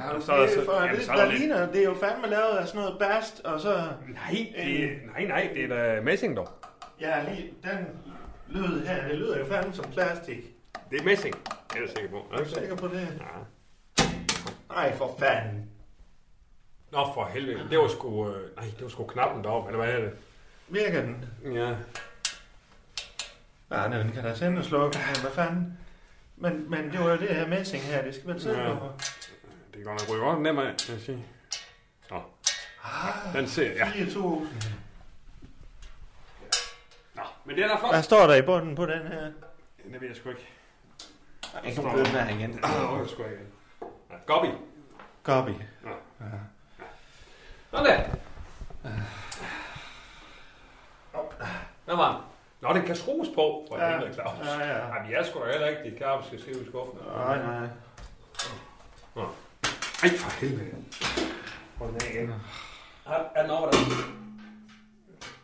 Ja, 0.00 0.20
Så 0.20 0.32
der 0.32 0.40
det, 0.40 0.50
så- 0.50 0.64
for, 0.64 0.72
jamen, 0.82 0.96
det, 0.96 1.04
så 1.04 1.12
er 1.12 1.16
der 1.16 1.32
ligner, 1.32 1.66
det 1.72 1.80
er 1.80 1.84
jo 1.84 1.94
fandme 1.94 2.26
lavet 2.26 2.56
af 2.58 2.66
sådan 2.68 2.80
noget 2.80 2.98
bast, 2.98 3.40
og 3.40 3.60
så... 3.60 3.74
Nej, 4.08 4.52
det, 4.56 4.90
nej, 5.12 5.24
nej, 5.24 5.50
det 5.54 5.64
er 5.64 5.68
da 5.94 6.00
messing, 6.00 6.36
dog. 6.36 6.48
Ja, 7.00 7.22
lige 7.30 7.50
den 7.62 7.86
lyd 8.48 8.86
her, 8.86 9.08
det 9.08 9.16
lyder 9.18 9.38
jo 9.38 9.44
fandme 9.44 9.72
som 9.72 9.84
plastik. 9.92 10.44
Det 10.90 11.00
er 11.00 11.04
messing, 11.04 11.34
det 11.44 11.76
er 11.76 11.80
jeg 11.80 11.88
sikker 11.96 12.10
på. 12.10 12.26
Er 12.32 12.36
du 12.36 12.48
sikker 12.48 12.76
på 12.76 12.86
det? 12.88 13.00
Ja. 13.20 14.04
Nej, 14.74 14.96
for 14.96 15.16
fanden. 15.18 15.70
Nå, 16.94 17.12
for 17.14 17.24
helvede. 17.26 17.70
Det 17.70 17.78
var 17.78 17.88
sgu... 17.88 18.28
Øh, 18.28 18.56
nej, 18.56 18.64
det 18.64 18.82
var 18.82 18.88
sgu 18.88 19.06
knappen 19.06 19.44
deroppe, 19.44 19.70
eller 19.70 19.84
hvad 19.84 19.94
er 19.94 20.00
det? 20.00 20.12
Virker 20.68 21.02
den? 21.02 21.24
Ja. 21.54 21.76
Ja, 23.70 23.98
den 23.98 24.12
kan 24.12 24.24
da 24.24 24.34
sende 24.34 24.58
og 24.58 24.64
slukke, 24.64 24.98
men 25.12 25.20
hvad 25.20 25.30
fanden? 25.30 25.78
Men, 26.36 26.70
men 26.70 26.92
det 26.92 27.00
var 27.00 27.10
jo 27.10 27.16
det 27.16 27.28
her 27.28 27.46
messing 27.46 27.82
her, 27.82 28.02
det 28.04 28.14
skal 28.14 28.26
vel 28.28 28.40
sidde 28.40 28.60
Ja. 28.60 28.74
på. 28.74 28.88
Det 28.98 29.74
kan 29.74 29.84
godt 29.84 30.00
nok 30.08 30.10
ryge 30.16 30.24
godt 30.24 30.40
nemmere, 30.40 30.66
af, 30.66 30.74
vil 30.88 30.94
jeg 30.94 31.02
sige. 31.02 31.24
Så. 32.08 32.20
Den 33.32 33.48
ser, 33.48 33.72
ja. 33.72 33.84
4.000. 33.84 34.20
Nå, 37.14 37.22
men 37.44 37.56
den 37.56 37.64
er 37.64 37.78
flot. 37.78 37.92
Hvad 37.92 38.02
står 38.02 38.26
der 38.26 38.34
i 38.34 38.42
bunden 38.42 38.74
på 38.74 38.86
den 38.86 39.06
her? 39.06 39.20
Det 39.92 40.00
ved 40.00 40.08
jeg 40.08 40.16
sgu 40.16 40.28
ikke. 40.28 40.48
Jeg 41.64 41.74
kan 41.74 41.82
blive 41.82 42.12
med 42.12 42.36
igen. 42.38 42.52
Det 42.52 42.62
ved 42.62 42.98
jeg 42.98 43.08
sgu 43.08 43.22
ikke. 43.22 43.36
Ja, 44.10 44.16
Gobby. 44.26 44.46
Copy. 45.24 45.50
Sådan 47.74 47.86
der. 47.86 48.00
Hvad 51.84 51.96
var 51.96 52.12
den? 52.12 52.20
Nå, 52.60 52.74
den 52.74 52.86
kan 52.86 52.96
skrues 52.96 53.28
på, 53.34 53.66
for 53.70 53.78
Ja. 53.78 53.90
helvede, 53.90 54.14
Claus. 54.14 54.38
Ja, 54.44 54.58
ja. 54.58 54.86
Jamen, 54.94 55.10
jeg 55.12 55.18
er 55.20 55.24
sgu 55.24 55.38
da 55.40 55.50
heller 55.52 55.66
ikke 55.68 55.90
de 55.90 55.98
kaffe, 55.98 56.26
skal 56.26 56.40
skrive 56.40 56.62
i 56.62 56.66
skuffen. 56.68 57.00
Nej, 57.16 57.42
nej. 57.42 57.68
Ej, 60.02 60.10
for 60.18 60.40
helvede. 60.40 60.74
Hold 61.78 61.90
den 61.90 62.00
af 62.06 62.10
igen. 62.14 62.34
Er, 63.06 63.12
er 63.34 63.42
den 63.42 63.50
over 63.50 63.70
dig? 63.70 63.80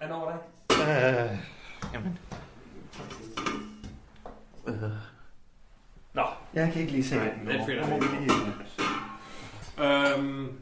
Er 0.00 0.04
den 0.06 0.14
over 0.14 0.30
dig? 0.30 0.38
Øh, 0.80 1.38
jamen. 1.94 2.18
Øh, 4.66 4.90
Nå, 6.12 6.22
jeg 6.54 6.72
kan 6.72 6.80
ikke 6.80 6.92
lige 6.92 7.04
se 7.04 7.16
Nej, 7.16 7.24
den. 7.28 7.46
den 7.46 7.66
finder 7.66 7.86
jeg 7.86 8.00
lige- 8.00 8.30
Øhm, 9.78 10.60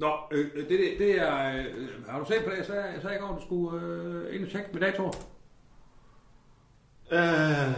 nå, 0.00 0.12
øh, 0.30 0.44
det, 0.54 0.68
det, 0.68 0.80
det 0.98 1.20
er... 1.22 1.56
Øh, 1.56 1.64
har 2.08 2.18
du 2.18 2.24
set 2.24 2.44
på 2.44 2.50
det? 2.50 2.56
Jeg 2.56 2.66
sagde, 2.66 2.84
jeg 2.94 3.02
sagde 3.02 3.16
i 3.16 3.18
går, 3.18 3.34
du 3.34 3.42
skulle 3.42 3.86
øh, 3.86 4.34
ind 4.36 4.44
og 4.44 4.50
tjekke 4.50 4.68
med 4.72 4.80
datoer. 4.80 5.12
Øh, 7.12 7.68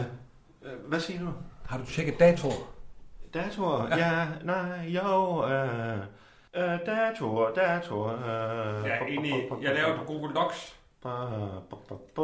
øh, 0.63 0.79
hvad 0.87 0.99
siger 0.99 1.19
du? 1.19 1.29
Har 1.65 1.77
du 1.77 1.85
tjekket 1.85 2.19
datoer? 2.19 2.73
Datorer? 3.33 3.97
Ja, 3.97 4.27
nej, 4.43 4.87
jo. 4.87 5.45
Øh, 5.47 5.97
øh, 6.55 6.79
datorer, 6.85 7.53
datorer. 7.53 8.15
Øh, 8.79 8.85
Ja, 8.89 8.95
egentlig, 9.05 9.33
jeg 9.61 9.75
lavede 9.75 9.99
Google 10.07 10.33
Docs. 10.35 10.75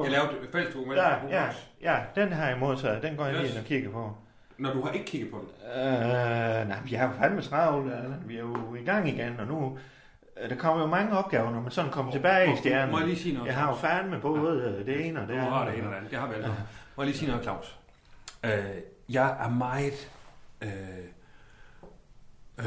Jeg 0.03 0.11
lavede 0.11 0.47
fælles 0.51 0.73
dokument 0.73 0.99
Ja, 0.99 1.27
ja, 1.29 1.49
ja, 1.81 1.99
den 2.15 2.33
har 2.33 2.49
jeg 2.49 2.57
modtaget. 2.59 3.03
Den 3.03 3.15
går 3.17 3.25
jeg 3.25 3.35
lige 3.35 3.49
ind 3.49 3.57
og 3.57 3.63
kigger 3.65 3.91
på. 3.91 4.15
Når 4.59 4.73
du 4.73 4.81
har 4.81 4.91
ikke 4.91 5.05
kigget 5.05 5.31
på 5.31 5.37
den. 5.37 5.81
Øh, 5.81 6.67
nej, 6.67 6.77
vi 6.85 6.95
er 6.95 7.03
jo 7.03 7.11
fandme 7.21 7.41
travlt. 7.41 7.93
Vi 8.27 8.35
er 8.35 8.39
jo 8.39 8.75
i 8.75 8.83
gang 8.83 9.09
igen, 9.09 9.39
og 9.39 9.47
nu... 9.47 9.77
øh, 10.41 10.49
Der 10.49 10.55
kommer 10.55 10.81
jo 10.83 10.87
mange 10.89 11.17
opgaver, 11.17 11.51
når 11.51 11.61
man 11.61 11.71
sådan 11.71 11.91
kommer 11.91 12.11
tilbage 12.11 12.53
i 12.53 12.57
stjernen. 12.57 12.91
Må 12.91 12.97
jeg 12.99 13.07
lige 13.07 13.19
sige 13.19 13.33
noget? 13.35 13.47
Jeg 13.47 13.55
har 13.55 13.69
jo 13.69 13.75
fandme 13.75 14.19
både 14.19 14.61
øh, 14.79 14.85
det 14.85 15.05
ene 15.05 15.21
og 15.21 15.27
det 15.27 15.35
Du 15.35 15.39
andet. 15.39 15.53
har 15.53 15.65
det 15.65 15.73
ene 15.77 15.85
og 15.87 15.91
det 15.91 15.97
andet. 15.97 16.11
Det 16.11 16.19
har 16.19 16.27
vi 16.27 16.33
alle. 16.33 16.45
sammen. 16.45 16.63
Må 16.97 17.03
jeg 17.03 17.07
lige 17.07 17.17
sige 17.17 17.29
noget, 17.29 17.43
Claus? 17.43 17.79
Øh, 18.43 18.51
jeg 19.09 19.37
er 19.45 19.49
meget 19.49 20.09
øh, 20.61 20.69
øh, 22.57 22.65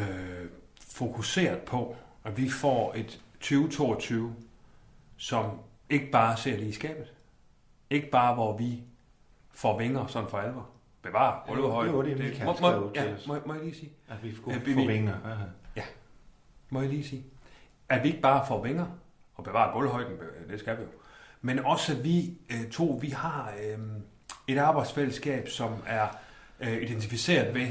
fokuseret 0.90 1.59
på, 1.59 1.96
at 2.24 2.37
vi 2.37 2.50
får 2.50 2.92
et 2.96 3.20
2022, 3.40 4.35
som 5.16 5.50
ikke 5.90 6.11
bare 6.11 6.37
ser 6.37 6.57
lige 6.57 6.72
skabet. 6.74 7.12
Ikke 7.90 8.11
bare, 8.11 8.35
hvor 8.35 8.57
vi 8.57 8.83
får 9.50 9.78
vinger 9.78 10.07
sådan 10.07 10.28
for 10.28 10.38
alvor. 10.38 10.68
Bevar 11.02 11.44
gulvhøjde. 11.48 11.88
det 11.88 11.96
var 11.96 12.02
det, 12.02 12.18
Michael 12.18 12.44
må, 12.46 12.80
må, 12.80 12.92
ja, 12.94 13.14
må, 13.26 13.36
må 13.46 13.54
jeg 13.54 13.62
lige 13.62 13.74
sige? 13.74 13.92
At 14.08 14.22
vi 14.22 14.34
skulle 14.36 14.60
få 14.60 14.64
vi- 14.66 14.86
vinger. 14.86 15.14
Ja. 15.76 15.82
må 16.70 16.80
jeg 16.80 16.90
lige 16.90 17.04
sige, 17.08 17.24
at 17.88 18.02
vi 18.02 18.08
ikke 18.08 18.20
bare 18.20 18.46
får 18.46 18.62
vinger 18.62 18.86
og 19.34 19.44
bevarer 19.44 19.72
gulvhøjden, 19.72 20.12
det 20.50 20.60
skal 20.60 20.76
vi 20.76 20.82
jo, 20.82 20.88
men 21.40 21.58
også 21.58 21.92
at 21.92 22.04
vi 22.04 22.38
øh, 22.50 22.70
to, 22.70 22.98
vi 23.00 23.08
har 23.08 23.52
øh, 23.64 23.78
et 24.48 24.58
arbejdsfællesskab, 24.58 25.48
som 25.48 25.74
er 25.86 26.08
øh, 26.60 26.82
identificeret 26.82 27.54
ved 27.54 27.66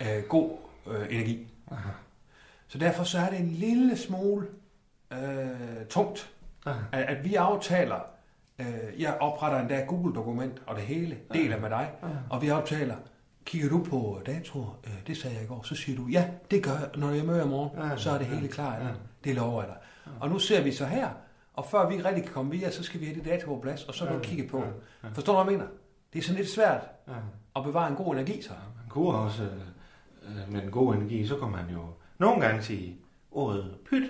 øh, 0.00 0.22
god 0.28 0.50
øh, 0.86 1.06
energi. 1.10 1.48
Så 2.68 2.78
derfor 2.78 3.04
så 3.04 3.18
er 3.18 3.30
det 3.30 3.40
en 3.40 3.48
lille 3.50 3.96
smule 3.96 4.46
øh, 5.12 5.86
tungt, 5.90 6.30
Aha. 6.66 6.80
at, 6.92 7.02
at 7.16 7.24
vi 7.24 7.34
aftaler, 7.34 8.00
øh, 8.58 9.00
jeg 9.02 9.16
opretter 9.20 9.60
endda 9.60 9.84
Google-dokument 9.88 10.62
og 10.66 10.76
det 10.76 10.84
hele, 10.84 11.18
deler 11.32 11.60
med 11.60 11.70
dig, 11.70 11.90
og 12.30 12.42
vi 12.42 12.48
aftaler, 12.48 12.96
kigger 13.44 13.68
du 13.68 13.84
på 13.84 14.20
datoer, 14.26 14.78
øh, 14.86 14.92
det 15.06 15.16
sagde 15.16 15.36
jeg 15.36 15.44
i 15.44 15.46
går, 15.46 15.62
så 15.62 15.74
siger 15.74 15.98
du, 15.98 16.06
ja, 16.06 16.28
det 16.50 16.62
gør 16.62 16.72
jeg, 16.72 16.88
når 16.96 17.10
jeg 17.10 17.24
møder 17.24 17.44
i 17.44 17.48
morgen, 17.48 17.98
så 17.98 18.10
er 18.10 18.18
det 18.18 18.26
hele 18.26 18.48
klar, 18.48 18.74
ja. 18.74 18.88
det 19.24 19.34
lover 19.34 19.62
jeg 19.62 19.68
dig. 19.68 19.78
Og 20.20 20.28
nu 20.28 20.38
ser 20.38 20.62
vi 20.62 20.72
så 20.72 20.86
her, 20.86 21.08
og 21.54 21.66
før 21.66 21.88
vi 21.88 22.02
rigtig 22.02 22.24
kan 22.24 22.32
komme 22.32 22.50
videre, 22.50 22.72
så 22.72 22.82
skal 22.82 23.00
vi 23.00 23.06
have 23.06 23.20
de 23.20 23.30
datoer 23.30 23.54
på 23.54 23.62
plads, 23.62 23.84
og 23.84 23.94
så 23.94 24.04
kan 24.06 24.14
du 24.14 24.22
kigge 24.22 24.48
på. 24.48 24.62
Forstår 25.14 25.32
du, 25.38 25.42
hvad 25.42 25.52
jeg 25.52 25.58
mener? 25.58 25.70
Det 26.12 26.18
er 26.18 26.22
sådan 26.22 26.36
lidt 26.38 26.50
svært 26.50 26.80
at 27.56 27.64
bevare 27.64 27.90
en 27.90 27.96
god 27.96 28.14
energi, 28.14 28.42
så. 28.42 28.50
Man 28.50 28.88
kunne 28.88 29.18
også, 29.18 29.42
øh, 29.42 30.52
med 30.52 30.62
den 30.62 30.70
gode 30.70 30.96
energi, 30.96 31.26
så 31.26 31.36
kan 31.36 31.48
man 31.48 31.64
jo 31.72 31.80
nogle 32.18 32.40
gange 32.40 32.62
sige 32.62 32.96
ordet 33.30 33.76
pyt. 33.90 34.02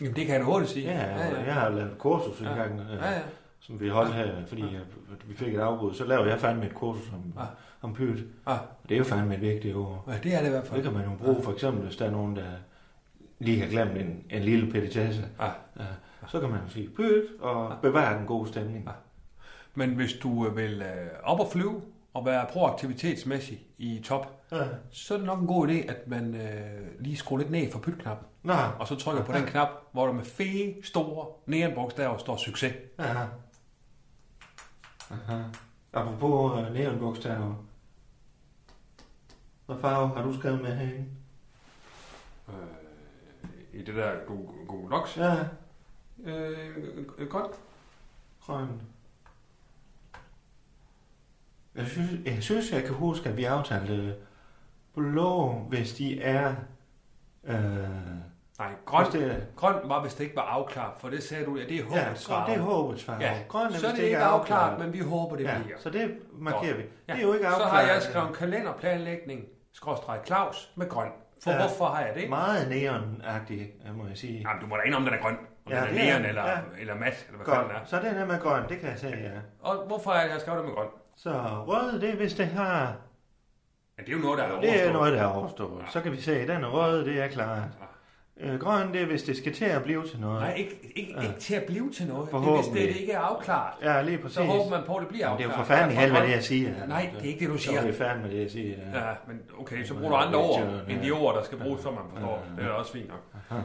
Jamen, 0.00 0.16
det 0.16 0.26
kan 0.26 0.32
jeg 0.34 0.40
da 0.40 0.44
hurtigt 0.44 0.70
sige. 0.70 0.86
Ja, 0.90 1.16
ja, 1.16 1.44
jeg 1.44 1.54
har 1.54 1.68
lavet 1.68 1.92
et 1.92 1.98
kursus 1.98 2.40
en 2.40 2.46
Ja. 2.46 2.54
gang, 2.54 2.80
øh, 2.80 2.86
Ja, 3.00 3.10
ja. 3.10 3.20
som 3.60 3.80
vi 3.80 3.88
holdt 3.88 4.14
her, 4.14 4.46
fordi 4.46 4.62
øh, 4.62 4.80
vi 5.28 5.34
fik 5.36 5.54
et 5.54 5.58
afbud. 5.60 5.94
Så 5.94 6.04
lavede 6.04 6.30
jeg 6.30 6.40
fandme 6.40 6.66
et 6.66 6.74
kursus 6.74 7.12
om, 7.12 7.32
Ja. 7.42 7.46
om 7.82 7.94
pyt. 7.94 8.24
Og 8.44 8.58
det 8.88 8.94
er 8.94 8.98
jo 8.98 9.04
fandme 9.04 9.34
et 9.34 9.40
vigtigt 9.40 9.76
ord. 9.76 10.04
ja, 10.08 10.12
det 10.22 10.34
er 10.34 10.38
det 10.40 10.46
i 10.46 10.50
hvert 10.50 10.62
Det 10.62 10.70
fald. 10.70 10.82
kan 10.82 10.92
man 10.92 11.04
jo 11.04 11.10
bruge, 11.24 11.42
for 11.42 11.52
eksempel, 11.52 11.82
hvis 11.84 11.96
der 11.96 12.06
er 12.06 12.10
nogen, 12.10 12.36
der 12.36 12.44
lige 13.38 13.60
har 13.60 13.68
glemt 13.68 13.96
en, 13.96 14.24
en 14.30 14.42
lille 14.42 14.72
petitesse. 14.72 15.24
Ah. 15.38 15.50
Ja, 15.78 15.84
så 16.28 16.40
kan 16.40 16.48
man 16.50 16.60
jo 16.66 16.68
sige 16.70 16.88
pyt 16.96 17.22
og 17.40 17.72
bevare 17.82 18.18
den 18.18 18.26
gode 18.26 18.48
stemning. 18.48 18.84
Ja. 18.86 18.92
Men 19.74 19.90
hvis 19.90 20.12
du 20.12 20.46
øh, 20.46 20.56
vil 20.56 20.82
øh, 20.82 21.10
op 21.22 21.40
og 21.40 21.48
flyve 21.52 21.80
og 22.14 22.26
være 22.26 22.46
proaktivitetsmæssig 22.52 23.60
i 23.78 24.00
top, 24.04 24.40
Ja. 24.52 24.62
så 24.90 25.14
er 25.14 25.18
det 25.18 25.26
nok 25.26 25.40
en 25.40 25.46
god 25.46 25.68
idé, 25.68 25.90
at 25.90 26.08
man 26.08 26.34
øh, 26.34 26.40
lige 27.00 27.16
skruer 27.16 27.38
lidt 27.38 27.50
ned 27.50 27.70
for 27.72 27.78
pytknappen, 27.78 28.26
Nå, 28.44 28.52
og 28.52 28.88
så 28.88 28.96
trykker 28.96 29.24
på 29.24 29.32
den 29.32 29.46
knap, 29.46 29.68
hvor 29.92 30.06
der 30.06 30.12
med 30.12 30.24
fede, 30.24 30.74
store 30.82 31.26
neonbogstaver 31.46 32.18
står 32.18 32.36
succes. 32.36 32.74
ja. 32.98 33.26
Aha. 35.10 35.42
Apropos 35.92 36.52
uh, 36.52 36.72
neonbogstaver. 36.72 37.54
Hvad 39.66 39.76
farve 39.80 40.08
har 40.16 40.22
du 40.22 40.38
skrevet 40.38 40.62
med 40.62 40.76
herinde? 40.76 41.06
Øh, 42.48 42.54
I 43.80 43.84
det 43.84 43.94
der 43.94 44.24
Google 44.66 44.90
Docs. 44.96 45.16
Ja, 45.16 45.36
Øh, 46.24 47.28
godt. 47.30 47.52
grøn. 48.46 48.82
Jeg 51.74 51.86
synes, 51.86 52.10
jeg 52.26 52.42
synes, 52.42 52.72
jeg 52.72 52.84
kan 52.84 52.94
huske, 52.94 53.28
at 53.28 53.36
vi 53.36 53.44
aftalte 53.44 54.16
blå, 54.94 55.52
hvis 55.52 55.94
de 55.94 56.20
er... 56.22 56.54
Øh, 57.44 57.88
Nej, 58.58 58.68
grøn, 58.86 59.06
det 59.12 59.30
er, 59.32 59.36
grøn 59.56 59.74
var, 59.84 60.00
hvis 60.00 60.14
det 60.14 60.24
ikke 60.24 60.36
var 60.36 60.42
afklaret, 60.42 60.92
for 60.98 61.08
det 61.08 61.22
sagde 61.22 61.44
du, 61.44 61.58
at 61.58 61.68
det 61.68 61.76
er 61.76 61.84
ja, 61.96 62.04
håbets 62.04 62.26
grøn, 62.26 62.50
det 62.50 62.54
er 62.54 62.60
håbets 62.60 63.04
farve. 63.04 63.20
Ja, 63.22 63.32
grøn 63.48 63.66
er, 63.72 63.76
så 63.76 63.86
er 63.86 63.90
det 63.92 64.02
ikke 64.02 64.18
afklaret, 64.18 64.78
men 64.78 64.92
vi 64.92 64.98
håber, 64.98 65.36
det 65.36 65.44
ja, 65.44 65.58
bliver. 65.64 65.78
så 65.78 65.90
det 65.90 66.14
markerer 66.32 66.76
vi. 66.76 66.82
Ja. 67.08 67.12
Det 67.12 67.18
er 67.22 67.26
jo 67.26 67.32
ikke 67.32 67.46
afklaret. 67.46 67.70
Så 67.70 67.76
har 67.76 67.80
jeg 67.82 68.02
skrevet 68.02 68.36
kalenderplanlægning, 68.36 69.44
skråstreg 69.72 70.20
Claus, 70.26 70.70
med 70.76 70.88
grøn. 70.88 71.08
For 71.44 71.50
Ja. 71.50 71.56
ja. 71.56 71.62
hvorfor 71.66 71.84
har 71.84 72.00
jeg 72.04 72.14
det? 72.14 72.28
Meget 72.28 72.68
neonagtigt, 72.68 73.96
må 73.96 74.06
jeg 74.06 74.16
sige. 74.16 74.44
Jamen, 74.48 74.60
du 74.62 74.66
må 74.66 74.76
da 74.76 74.82
indrømme, 74.82 75.06
den 75.10 75.18
er 75.18 75.22
grøn. 75.22 75.36
Om 75.66 75.72
Ja, 75.72 75.78
ja, 75.80 75.86
den 75.86 75.94
det 75.94 76.02
er 76.02 76.06
neon 76.06 76.20
den. 76.20 76.28
eller, 76.28 76.42
Ja. 76.42 76.50
ja. 76.50 76.56
eller 76.78 76.94
mat, 76.94 77.24
eller 77.28 77.36
hvad 77.36 77.46
Godt. 77.46 77.56
fanden 77.56 77.74
det 77.74 77.80
er. 77.82 77.84
Så 77.86 77.96
den 78.08 78.16
er 78.16 78.26
med 78.26 78.40
grøn, 78.40 78.62
det 78.68 78.78
kan 78.80 78.88
jeg 78.90 78.98
sige, 78.98 79.16
ja. 79.16 79.30
Og 79.62 79.86
hvorfor 79.86 80.10
har 80.10 80.20
jeg 80.22 80.40
skrevet 80.40 80.58
det 80.58 80.66
med 80.66 80.74
grøn? 80.74 80.86
Så 81.16 81.30
rød, 81.66 82.00
det 82.00 82.10
er 82.10 82.16
hvis 82.16 82.34
det 82.34 82.46
har... 82.46 82.96
Ja, 83.98 84.02
det 84.02 84.08
er 84.08 84.16
jo 84.16 84.22
noget, 84.22 84.38
der 84.38 84.44
er 84.44 84.60
Det 84.60 84.68
er 84.68 84.72
overstået. 84.72 84.92
noget, 84.92 85.12
der 85.12 85.22
er 85.22 85.26
overstået. 85.26 85.84
Så 85.90 86.00
kan 86.00 86.12
vi 86.12 86.20
se, 86.20 86.40
at 86.40 86.48
den 86.48 86.64
er 86.64 86.68
rød, 86.68 87.04
det 87.04 87.22
er 87.22 87.28
klart. 87.28 87.62
Øh, 88.40 88.60
grøn, 88.60 88.92
det 88.92 89.02
er 89.02 89.06
hvis 89.06 89.22
det 89.22 89.36
skal 89.36 89.54
til 89.54 89.64
at 89.64 89.82
blive 89.82 90.06
til 90.08 90.20
noget. 90.20 90.40
Nej, 90.42 90.54
ikke, 90.54 90.92
ikke, 90.96 91.14
Ja. 91.16 91.22
ikke 91.22 91.40
til 91.40 91.54
at 91.54 91.62
blive 91.64 91.92
til 91.92 92.06
noget. 92.06 92.28
Det 92.30 92.36
er, 92.36 92.56
hvis 92.56 92.66
det 92.92 93.00
ikke 93.00 93.12
er 93.12 93.18
afklaret. 93.20 93.72
Ja, 93.82 94.02
lige 94.02 94.18
præcis. 94.18 94.34
Så 94.36 94.42
håber 94.44 94.70
man 94.70 94.80
på, 94.86 94.94
at 94.96 95.00
det 95.00 95.08
bliver 95.08 95.26
Jamen, 95.26 95.38
det 95.38 95.44
afklaret. 95.44 95.58
er 95.58 95.62
jo 95.62 95.64
for 95.64 95.74
fanden 95.74 95.90
i 95.90 95.94
Derfor 95.94 96.00
helvede, 96.00 96.18
grøn. 96.20 96.28
det 96.28 96.34
jeg 96.34 96.44
siger. 96.44 96.86
Nej, 96.86 97.10
det 97.14 97.20
er 97.22 97.26
ikke 97.28 97.40
det, 97.40 97.48
du 97.48 97.56
Så 97.58 97.64
siger. 97.64 97.80
er 97.80 97.86
det 97.86 97.94
fandme 97.94 98.30
det, 98.30 98.40
jeg 98.42 98.50
siger. 98.50 98.76
Ja. 98.94 98.98
Ja, 99.08 99.14
men 99.28 99.40
okay, 99.60 99.84
så 99.84 99.94
bruger 99.94 100.08
du 100.10 100.16
andre 100.16 100.38
ord, 100.38 100.62
end 100.88 101.02
de 101.02 101.10
ord, 101.10 101.34
der 101.34 101.42
skal 101.42 101.58
bruges, 101.58 101.82
så 101.82 101.90
man 101.90 102.00
forstår. 102.12 102.44
Ja. 102.56 102.62
Det 102.62 102.70
er 102.70 102.74
også 102.74 102.92
fint 102.92 103.08
nok. 103.08 103.20
Aha. 103.50 103.60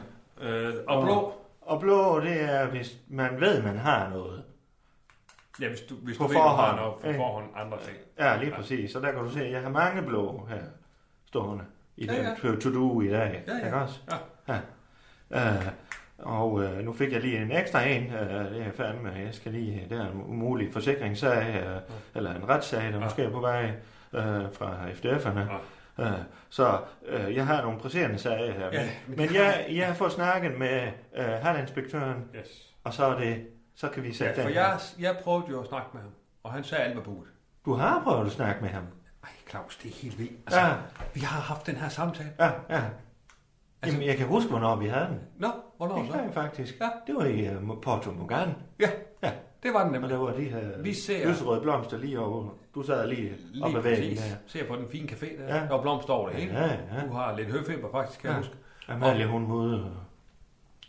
Øh, 0.50 0.74
og 0.88 1.04
blå, 1.04 1.32
Og 1.60 1.80
blå, 1.80 2.20
det 2.20 2.42
er, 2.42 2.66
hvis 2.66 2.96
man 3.08 3.40
ved, 3.40 3.62
man 3.62 3.76
har 3.78 4.08
noget. 4.10 4.42
ja, 5.60 5.68
hvis 5.68 5.80
du, 5.80 5.94
hvis 5.94 6.18
På 6.18 6.24
du 6.24 6.28
ved, 6.28 6.36
du 6.36 6.42
har 6.42 6.76
noget 6.76 6.94
på 6.94 7.12
forhånd 7.22 7.46
andre 7.56 7.78
ting. 7.84 7.96
Ja, 8.18 8.36
lige 8.36 8.50
præcis. 8.56 8.92
Så 8.92 9.00
der 9.00 9.12
kan 9.12 9.20
du 9.24 9.30
se, 9.30 9.44
at 9.44 9.52
jeg 9.52 9.60
har 9.62 9.68
mange 9.68 10.02
blå 10.02 10.46
her 10.50 10.58
stående 11.26 11.64
i 12.00 12.04
Ja, 12.06 12.22
ja. 12.22 12.34
to-do 12.60 13.00
i 13.00 13.08
dag. 13.08 13.44
Ja, 13.48 13.52
ja. 13.56 13.64
Ikke 13.64 13.76
også? 13.76 14.00
Ja. 14.48 14.54
ja. 14.54 15.56
Uh, 15.58 15.66
og 16.18 16.52
uh, 16.52 16.78
nu 16.78 16.92
fik 16.92 17.12
jeg 17.12 17.20
lige 17.20 17.42
en 17.42 17.52
ekstra 17.52 17.82
en. 17.82 18.02
Uh, 18.06 18.12
det 18.54 18.62
er 18.66 18.72
fandme, 18.76 19.08
jeg 19.24 19.34
skal 19.34 19.52
lige, 19.52 19.86
det 19.90 19.98
er 19.98 20.10
en 20.12 20.22
umulig 20.28 20.72
forsikringssag, 20.72 21.62
uh, 21.66 21.94
eller 22.16 22.34
en 22.34 22.48
retssag, 22.48 22.82
der 22.84 22.90
Ja. 22.98 22.98
måske 23.04 23.22
er 23.22 23.30
på 23.30 23.40
vej 23.40 23.64
uh, 24.12 24.20
fra 24.52 24.88
FDF'erne. 24.90 25.38
Ja. 25.98 26.10
Uh, 26.10 26.18
så 26.48 26.78
uh, 27.26 27.34
jeg 27.34 27.46
har 27.46 27.62
nogle 27.62 27.78
presserende 27.78 28.18
sager 28.18 28.52
her. 28.52 28.68
Ja, 28.72 28.88
men, 29.06 29.16
men 29.16 29.34
jeg, 29.34 29.66
jeg 29.70 29.96
får 29.96 30.08
snakket 30.08 30.58
med 30.58 30.88
uh, 31.18 31.24
halvinspektøren, 31.24 32.24
Yes. 32.38 32.74
og 32.84 32.94
så 32.94 33.04
er 33.04 33.18
det, 33.18 33.46
så 33.76 33.88
kan 33.88 34.02
vi 34.02 34.12
sætte 34.12 34.34
Ja, 34.36 34.42
for 34.42 34.48
den 34.48 34.56
jeg, 34.56 34.64
her. 34.66 34.78
jeg 35.00 35.16
prøvede 35.24 35.46
jo 35.50 35.60
at 35.60 35.66
snakke 35.68 35.88
med 35.92 36.00
ham, 36.02 36.10
og 36.42 36.52
han 36.52 36.64
sagde, 36.64 36.84
alt 36.84 36.96
var 36.96 37.02
budt. 37.02 37.28
Du 37.64 37.72
har 37.74 38.00
prøvet 38.04 38.26
at 38.26 38.32
snakke 38.32 38.60
med 38.62 38.70
ham. 38.70 38.84
Ej, 39.24 39.30
Claus, 39.50 39.76
det 39.76 39.88
er 39.90 39.94
helt 39.94 40.18
vildt. 40.18 40.32
Altså, 40.46 40.60
Ja, 40.60 40.74
vi 41.14 41.20
har 41.20 41.40
haft 41.40 41.66
den 41.66 41.76
her 41.76 41.88
samtale. 41.88 42.30
ja, 42.38 42.50
ja. 42.70 42.82
Jamen, 43.86 44.02
jeg 44.02 44.16
kan 44.16 44.26
huske, 44.26 44.50
hvornår 44.50 44.76
vi 44.76 44.86
havde 44.86 45.06
den. 45.06 45.20
Nå, 45.38 45.48
hvornår 45.76 45.96
Det 45.98 46.06
så? 46.06 46.12
kan 46.12 46.24
jeg 46.24 46.34
faktisk. 46.34 46.80
Ja. 46.80 46.88
Det 47.06 47.14
var 47.14 47.24
i 47.24 47.56
uh, 47.56 47.80
Porto 47.82 48.10
Mugan. 48.10 48.48
Ja, 48.80 48.90
Ja. 49.22 49.32
det 49.62 49.74
var 49.74 49.78
den 49.78 49.86
Og 49.86 49.92
nemlig. 49.92 50.10
der 50.10 50.16
var 50.16 50.32
de 50.32 50.42
her 50.44 50.82
Vi 50.82 50.94
ser- 50.94 51.28
lyserøde 51.28 51.60
blomster 51.60 51.98
lige 51.98 52.20
over. 52.20 52.48
Du 52.74 52.82
sad 52.82 53.06
lige, 53.08 53.36
lige 53.52 53.64
op 53.64 53.74
ad 53.76 53.80
væggen 53.82 54.08
præcis. 54.16 54.18
der. 54.30 54.36
Ser 54.46 54.68
på 54.68 54.76
den 54.76 54.88
fine 54.90 55.08
café 55.08 55.42
der. 55.42 55.54
Ja. 55.56 55.60
Der 55.62 55.68
var 55.68 55.82
blomster 55.82 56.12
over 56.12 56.28
det 56.28 56.38
hele. 56.38 56.58
Ja, 56.58 56.66
ja. 56.66 57.06
Du 57.06 57.12
har 57.12 57.36
lidt 57.36 57.48
høfeber 57.48 57.90
faktisk, 57.90 58.20
kan 58.20 58.30
Ja. 58.30 58.36
jeg 58.36 58.44
huske. 58.44 58.54
Amalie, 58.88 59.26
hun 59.26 59.46
må 59.46 59.54
ud 59.54 59.72
og 59.80 59.90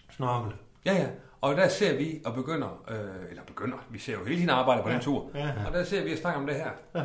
snorkle. 0.10 0.52
Ja, 0.86 0.94
ja. 0.94 1.08
Og 1.41 1.56
der 1.56 1.67
ser 1.67 1.98
vi 1.98 2.22
og 2.26 2.34
begynder, 2.34 2.84
øh, 2.89 3.30
eller 3.30 3.44
begynder, 3.44 3.78
vi 3.89 4.00
ser 4.00 4.13
jo 4.13 4.24
hele 4.26 4.36
tiden 4.36 4.50
arbejde 4.50 4.84
på 4.84 4.88
Ja. 4.89 4.94
den 4.94 5.02
tur. 5.04 5.30
Ja, 5.34 5.39
ja. 5.48 5.54
Og 5.67 5.74
der 5.74 5.84
ser 5.84 6.04
vi 6.04 6.12
og 6.12 6.17
snakker 6.17 6.41
om 6.41 6.48
det 6.48 6.56
her. 6.56 6.70
Ja. 6.96 7.04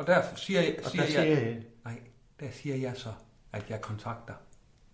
Og 0.00 0.06
der 0.06 0.22
siger, 0.36 0.60
jeg, 0.60 0.74
Og 0.84 0.90
siger, 0.90 1.02
der 1.04 1.10
siger 1.10 1.22
jeg, 1.24 1.42
jeg, 1.46 1.56
nej, 1.84 1.94
der 2.40 2.46
siger 2.52 2.76
jeg 2.76 2.92
så, 2.96 3.08
at 3.52 3.64
jeg 3.70 3.80
kontakter 3.80 4.34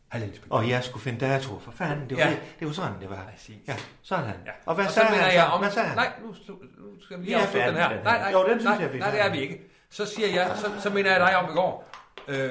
halvinspektør. 0.08 0.56
og 0.56 0.68
jeg 0.68 0.84
skulle 0.84 1.02
finde 1.02 1.20
dato 1.26 1.58
for 1.58 1.70
fanden. 1.70 2.08
Det 2.10 2.16
var, 2.18 2.24
Ja. 2.24 2.30
det, 2.30 2.38
det 2.58 2.66
var 2.66 2.72
sådan, 2.72 3.00
det 3.00 3.10
var. 3.10 3.28
Præcis. 3.32 3.56
Ja, 3.68 3.76
sådan. 4.02 4.24
Ja. 4.46 4.50
Og 4.66 4.74
hvad 4.74 4.84
og 4.84 4.90
så 4.90 4.94
sagde 4.94 5.08
han 5.08 5.34
jeg 5.34 5.44
om... 5.46 5.60
Hvad 5.60 5.70
sagde 5.70 5.88
han? 5.88 5.96
Nej, 5.96 6.12
nu, 6.22 6.28
nu 6.28 7.00
skal 7.00 7.18
vi 7.20 7.24
lige 7.24 7.36
afslutte 7.36 7.68
den 7.68 7.76
her. 7.76 7.88
den 7.88 7.98
Nej, 8.04 8.12
her. 8.18 8.22
nej, 8.24 8.32
Jo, 8.32 8.42
den 8.48 8.60
synes 8.60 8.64
nej, 8.64 8.76
jeg, 8.80 8.92
vi 8.92 8.98
er 8.98 9.02
nej, 9.02 9.10
det 9.10 9.20
er 9.20 9.30
vi 9.30 9.38
ikke. 9.40 9.60
Så 9.90 10.06
siger 10.06 10.28
jeg, 10.28 10.52
så, 10.56 10.70
så 10.82 10.90
mener 10.90 11.10
jeg 11.10 11.20
dig 11.20 11.36
om 11.36 11.44
i 11.50 11.52
går. 11.54 11.88
Øh, 12.28 12.50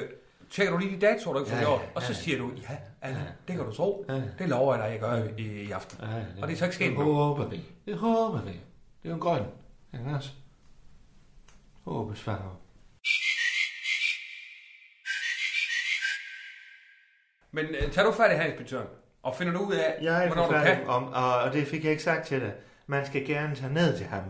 tjekker 0.51 0.71
du 0.73 0.77
lige 0.79 0.95
de 0.95 1.01
datoer, 1.05 1.33
du 1.33 1.39
ikke 1.39 1.51
får 1.51 1.57
Ja, 1.57 1.63
gjort? 1.63 1.81
ja, 1.81 1.87
Og 1.95 2.01
så 2.01 2.13
ja. 2.13 2.13
siger 2.19 2.37
du, 2.37 2.51
ja, 2.69 2.77
Allan, 3.01 3.21
det 3.47 3.55
kan 3.55 3.65
du 3.65 3.73
tro. 3.73 4.05
Ja. 4.09 4.13
Det 4.39 4.49
lover 4.49 4.75
jeg 4.75 4.83
dig, 4.83 4.91
jeg 4.91 4.99
gør 4.99 5.23
i, 5.37 5.41
i 5.43 5.71
aften. 5.71 5.97
Ja, 6.01 6.41
Og 6.41 6.47
det 6.47 6.53
er 6.53 6.57
så 6.57 6.65
ikke 6.65 6.75
sket 6.75 6.89
Det 6.89 6.99
nu. 6.99 7.13
håber 7.13 7.47
vi. 7.47 7.61
Det 7.85 7.97
håber 7.97 8.41
vi. 8.41 8.51
Det 9.03 9.09
er 9.11 9.15
jo 9.15 9.17
grøn. 9.21 9.41
Ikke 9.93 10.05
også? 10.15 10.29
Håbes 11.85 12.21
farve. 12.21 12.55
Men 17.51 17.65
øh, 17.65 17.91
tager 17.91 18.05
du 18.07 18.11
fat 18.13 18.31
i 18.31 18.35
halvinspektøren, 18.35 18.87
og 19.23 19.35
finder 19.35 19.53
du 19.53 19.59
ud 19.59 19.73
af, 19.73 19.95
Jeg 20.01 20.23
er 20.23 20.27
hvornår 20.27 20.47
du 20.47 20.63
kan? 20.63 20.87
om, 20.87 21.03
og, 21.07 21.35
og 21.39 21.53
det 21.53 21.67
fik 21.67 21.83
jeg 21.83 21.91
ikke 21.91 22.03
sagt 22.03 22.27
til 22.27 22.41
dig. 22.41 22.53
Man 22.87 23.05
skal 23.05 23.25
gerne 23.27 23.55
tage 23.55 23.73
ned 23.73 23.97
til 23.97 24.05
ham 24.05 24.23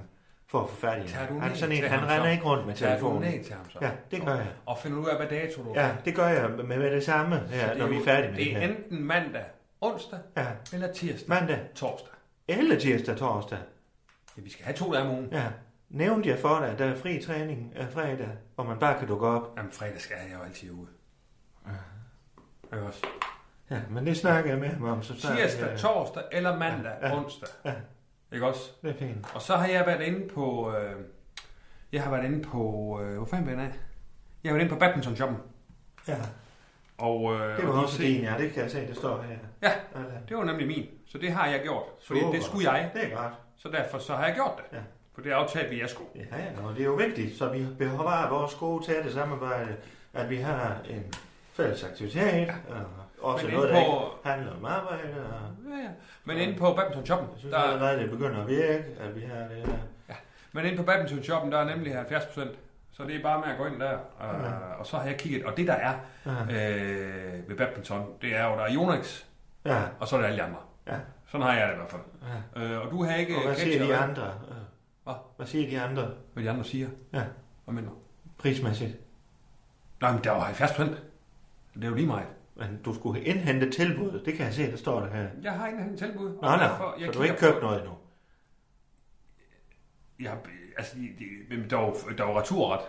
for 0.47 0.63
at 0.63 0.69
få 0.69 0.81
Tager 0.81 1.27
du 1.27 1.33
ham. 1.33 1.41
Han, 1.41 1.55
sådan 1.55 1.75
en, 1.75 1.83
han 1.83 1.99
render 1.99 2.23
så? 2.25 2.29
ikke 2.31 2.43
rundt 2.43 2.67
med 2.67 2.75
Tager 2.75 2.91
du 2.91 2.97
telefonen. 2.99 3.31
ned 3.31 3.43
til 3.43 3.53
ham 3.55 3.69
så? 3.69 3.77
Ja, 3.81 3.91
det 4.11 4.21
gør 4.25 4.35
jeg. 4.35 4.47
Og 4.65 4.77
finder 4.77 4.97
du 4.97 5.03
ud 5.03 5.09
af, 5.09 5.17
hvad 5.17 5.27
dato 5.27 5.63
du 5.63 5.73
Ja, 5.75 5.95
det 6.05 6.15
gør 6.15 6.27
jeg 6.27 6.49
med, 6.51 6.63
med 6.63 6.91
det 6.91 7.03
samme, 7.03 7.35
ja, 7.51 7.69
det 7.69 7.77
når 7.77 7.87
vi 7.87 7.97
er 7.97 8.03
færdige 8.05 8.31
med 8.31 8.37
det, 8.39 8.45
Det 8.45 8.55
er 8.55 8.59
her. 8.59 8.67
enten 8.67 9.03
mandag, 9.03 9.45
onsdag 9.81 10.19
Ja, 10.37 10.47
eller 10.73 10.93
tirsdag, 10.93 11.29
mandag, 11.29 11.59
torsdag. 11.75 12.11
eller 12.47 12.79
tirsdag, 12.79 13.17
torsdag. 13.17 13.57
Ja, 14.37 14.41
vi 14.41 14.49
skal 14.49 14.65
have 14.65 14.75
to 14.77 14.93
dage 14.93 15.03
om 15.03 15.09
ugen. 15.11 15.29
Ja. 15.31 15.45
Nævnte 15.89 16.29
jeg 16.29 16.39
for 16.39 16.59
dig, 16.59 16.69
at 16.69 16.79
der 16.79 16.85
er 16.85 16.95
fri 16.95 17.21
træning 17.21 17.73
af 17.75 17.87
fredag, 17.89 18.29
hvor 18.55 18.63
man 18.63 18.79
bare 18.79 18.99
kan 18.99 19.07
dukke 19.07 19.27
op. 19.27 19.53
Jamen, 19.57 19.71
fredag 19.71 20.01
skal 20.01 20.15
jeg 20.29 20.37
jo 20.39 20.43
altid 20.43 20.71
ude. 20.71 20.87
Ikke 22.73 22.85
også? 22.85 23.05
Ja, 23.69 23.81
men 23.89 24.05
det 24.05 24.17
snakker 24.17 24.49
jeg 24.51 24.59
med 24.59 24.69
ham 24.69 24.83
om. 24.83 25.03
Så 25.03 25.19
snart, 25.19 25.37
Tirsdag, 25.37 25.69
ja, 25.71 25.77
torsdag 25.77 26.23
eller 26.31 26.57
mandag, 26.57 26.91
Ja, 27.01 27.07
ja. 27.07 27.17
onsdag. 27.17 27.49
Ja. 27.65 27.73
Ikke 28.31 28.47
også? 28.47 28.71
Det 28.81 28.89
er 28.89 28.93
fint. 28.97 29.35
Og 29.35 29.41
så 29.41 29.55
har 29.55 29.67
jeg 29.67 29.85
været 29.85 30.01
inde 30.01 30.27
på... 30.29 30.75
Øh, 30.77 30.95
jeg 31.91 32.03
har 32.03 32.11
været 32.11 32.25
inde 32.25 32.43
på... 32.43 32.99
Øh, 33.03 33.17
hvor 33.17 33.25
fanden 33.25 33.49
jeg 33.49 33.59
af? 33.59 33.71
Jeg 34.43 34.51
har 34.51 34.53
været 34.57 34.65
inde 34.65 34.73
på 34.73 34.79
badminton-shoppen. 34.79 35.37
Ja, 36.07 36.17
Og, 36.97 37.33
øh, 37.33 37.57
det 37.57 37.67
var 37.67 37.73
og 37.73 37.83
også 37.83 38.01
din, 38.01 38.21
ja. 38.21 38.35
Det 38.37 38.51
kan 38.51 38.63
jeg 38.63 38.71
se, 38.71 38.87
det 38.87 38.95
står 38.97 39.21
her. 39.21 39.37
Ja, 39.61 39.71
Ja, 39.95 39.99
det 40.29 40.37
var 40.37 40.43
nemlig 40.43 40.67
min. 40.67 40.85
Så 41.07 41.17
det 41.17 41.31
har 41.31 41.47
jeg 41.47 41.61
gjort. 41.63 41.83
Fordi 42.07 42.19
Super. 42.19 42.31
det 42.33 42.43
skulle 42.43 42.71
jeg. 42.71 42.91
Det 42.93 43.11
er 43.11 43.15
godt. 43.21 43.33
Så 43.57 43.69
derfor 43.69 43.97
så 43.97 44.15
har 44.15 44.25
jeg 44.25 44.35
gjort 44.35 44.53
det. 44.57 44.77
Ja. 44.77 44.83
For 45.15 45.21
det 45.21 45.31
aftalte 45.31 45.69
vi, 45.69 45.83
skulle. 45.87 46.09
Ja, 46.15 46.37
ja, 46.37 46.67
og 46.67 46.73
det 46.75 46.81
er 46.81 46.85
jo 46.85 46.93
vigtigt, 46.93 47.37
så 47.37 47.49
vi 47.49 47.65
bevarer 47.79 48.29
vores 48.29 48.53
gode 48.53 48.85
tætte 48.85 49.13
samarbejde, 49.13 49.75
at 50.13 50.29
vi 50.29 50.35
har 50.35 50.77
en 50.89 51.13
fælles 51.53 51.83
aktivitet, 51.83 52.49
og 53.21 53.33
også 53.33 53.45
Men 53.45 53.55
noget, 53.55 53.69
der 53.69 53.75
på- 53.75 53.79
ikke 53.81 54.29
handler 54.29 54.51
om 54.57 54.65
arbejde. 54.65 55.03
Og 55.03 55.71
Ja, 55.71 55.83
ja. 55.83 55.89
Men 56.25 56.37
inde 56.37 56.57
på 56.59 56.73
badminton-shoppen, 56.73 57.27
jeg 57.31 57.39
synes 57.39 57.53
der, 57.55 57.61
allerede, 57.61 57.99
det 57.99 58.09
begynder 58.09 58.41
at 58.41 58.47
virke, 58.47 58.83
at 58.99 59.15
vi 59.15 59.21
har 59.21 59.37
det 59.39 59.57
her. 60.07 60.15
men 60.51 60.65
inde 60.65 60.77
på 60.77 60.83
badminton-shoppen, 60.83 61.51
der 61.51 61.57
er 61.57 61.65
nemlig 61.75 61.95
70 61.95 62.25
procent. 62.25 62.51
Så 62.91 63.03
det 63.03 63.15
er 63.15 63.21
bare 63.23 63.39
med 63.39 63.47
at 63.47 63.57
gå 63.57 63.65
ind 63.65 63.79
der. 63.79 63.97
Og, 64.19 64.35
Ja. 64.43 64.51
og 64.79 64.85
så 64.85 64.97
har 64.97 65.05
jeg 65.07 65.17
kigget. 65.17 65.45
Og 65.45 65.57
det 65.57 65.67
der 65.67 65.73
er 65.73 65.93
Ja, 66.25 66.31
øh, 66.31 67.49
ved 67.49 67.57
badminton, 67.57 68.05
det 68.21 68.35
er 68.35 68.45
jo, 68.45 68.51
der 68.51 68.63
er 68.63 68.73
Yonex, 68.75 69.23
ja, 69.65 69.81
og 69.99 70.07
så 70.07 70.15
er 70.15 70.19
der 70.19 70.27
alle 70.27 70.37
de 70.39 70.43
andre. 70.43 70.57
ja. 70.87 70.95
Sådan 71.27 71.47
har 71.47 71.53
jeg 71.53 71.67
det 71.67 71.73
i 71.73 71.77
hvert 71.77 71.89
fald. 71.91 72.01
ja. 72.55 72.75
Øh, 72.75 72.85
og 72.85 72.91
du 72.91 73.03
har 73.03 73.15
ikke... 73.15 73.35
Og 73.35 73.43
hvad 73.45 73.55
siger 73.55 73.85
de 73.85 73.95
andre? 73.95 74.23
Øh, 75.07 75.13
Hvad? 75.13 75.13
Hvad 75.35 75.45
siger 75.47 75.69
de 75.69 75.81
andre 75.81 76.11
Hvad 76.33 76.43
de 76.43 76.49
andre 76.49 76.63
siger? 76.63 76.89
Ja. 77.13 77.23
Hvad 77.65 77.73
mener 77.75 77.89
du? 77.89 77.95
prismæssigt? 78.37 78.97
Nej, 80.01 80.11
men 80.13 80.23
der 80.23 80.31
var 80.31 80.39
70 80.39 80.71
procent. 80.71 80.97
Det 81.73 81.83
er 81.83 81.87
jo 81.87 81.95
lige 81.95 82.07
meget. 82.07 82.27
Men 82.55 82.81
du 82.85 82.93
skulle 82.93 83.23
indhente 83.23 83.69
tilbud, 83.71 84.21
det 84.25 84.33
kan 84.33 84.45
jeg 84.45 84.53
se, 84.53 84.71
der 84.71 84.77
står 84.77 84.99
der 84.99 85.13
her. 85.15 85.27
Jeg 85.41 85.51
har 85.53 85.67
ikke 85.67 85.79
en 85.79 85.97
tilbud. 85.97 86.29
Nå, 86.29 86.41
nej, 86.41 86.57
derfor- 86.57 86.95
så 87.05 87.11
du 87.11 87.17
har 87.19 87.25
ikke 87.25 87.37
købt 87.39 87.61
noget 87.61 87.79
endnu. 87.79 87.93
Jeg 90.19 90.37
altså, 90.77 90.95
de, 90.97 91.01
de, 91.19 91.55
men 91.57 91.69
der 91.69 91.75
var, 91.75 91.93
der 92.17 92.23
var 92.23 92.39
returret. 92.41 92.81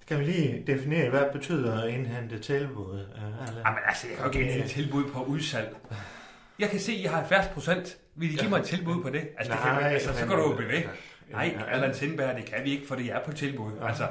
Skal 0.00 0.18
vi 0.18 0.24
lige 0.24 0.64
definere, 0.66 1.10
hvad 1.10 1.32
betyder 1.32 1.82
at 1.82 1.88
indhente 1.90 2.38
tilbud? 2.38 3.00
øh, 3.00 3.48
Allan? 3.48 3.62
Jamen 3.66 3.78
altså, 3.86 4.06
jeg 4.08 4.16
kan 4.32 4.40
jo 4.42 4.48
ikke 4.48 4.64
et 4.64 4.70
tilbud 4.70 5.10
på 5.10 5.24
udsalg. 5.24 5.76
Jeg 6.58 6.68
kan 6.70 6.80
se, 6.80 6.92
at 6.92 6.98
I 6.98 7.02
har 7.02 7.16
70 7.16 7.46
procent. 7.54 7.98
Vil 8.14 8.34
I 8.34 8.36
give 8.36 8.50
mig 8.50 8.58
et 8.58 8.64
tilbud 8.64 9.02
på 9.02 9.10
det? 9.10 9.28
Altså, 9.38 9.52
det 9.52 9.60
kan, 9.62 9.74
man- 9.74 9.84
altså 9.84 10.14
så 10.14 10.26
går 10.26 10.36
du 10.36 10.42
jo 10.50 10.56
bevæge. 10.56 10.88
Ja, 11.30 11.34
Nej, 11.36 11.56
ja. 11.60 11.64
Allan 11.74 11.94
Sindberg, 11.94 12.36
det 12.36 12.44
kan 12.44 12.64
vi 12.64 12.70
ikke, 12.70 12.86
for 12.86 12.94
det 12.94 13.06
er 13.12 13.20
på 13.24 13.32
tilbud. 13.32 13.72
Ja. 13.80 13.88
Altså, 13.88 14.08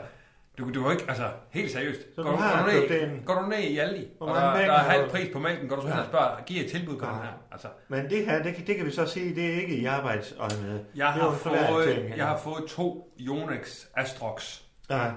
du, 0.57 0.69
du 0.73 0.83
har 0.83 0.91
ikke, 0.91 1.03
altså, 1.07 1.29
helt 1.49 1.71
seriøst. 1.71 1.99
Så 2.15 2.23
går, 2.23 2.31
du 2.31 2.37
har 2.37 2.63
går, 2.65 2.71
du 2.71 2.77
ned, 2.77 3.25
går 3.25 3.41
du 3.41 3.47
ned 3.47 3.57
i 3.57 3.77
Aldi, 3.77 4.07
og 4.19 4.27
der, 4.27 4.33
der 4.41 4.73
er 4.73 4.77
halv 4.77 5.09
pris 5.09 5.29
på 5.33 5.39
mælken, 5.39 5.67
går 5.69 5.75
du 5.75 5.81
så 5.81 5.87
hen 5.87 5.95
Ja. 5.95 6.01
og 6.01 6.07
spørger, 6.07 6.43
giver 6.45 6.63
et 6.63 6.71
tilbud 6.71 6.97
på 6.97 7.05
Ja. 7.05 7.11
den 7.11 7.19
her? 7.21 7.29
Altså, 7.51 7.67
Men 7.89 8.09
det 8.09 8.25
her, 8.25 8.43
det, 8.43 8.55
kan- 8.55 8.67
det 8.67 8.75
kan 8.75 8.85
vi 8.85 8.91
så 8.91 9.05
sige, 9.05 9.35
det 9.35 9.45
er 9.53 9.61
ikke 9.61 9.75
i 9.75 9.85
arbejdsøje 9.85 10.49
med. 10.63 10.79
jeg 10.95 11.07
er 11.07 11.11
har, 11.11 11.31
fået, 11.33 11.87
ting, 11.95 12.07
ja. 12.09 12.15
jeg 12.17 12.25
har 12.27 12.37
fået 12.37 12.63
to 12.67 13.13
Yonex 13.19 13.85
Astrox 13.95 14.59
Ja, 14.89 15.11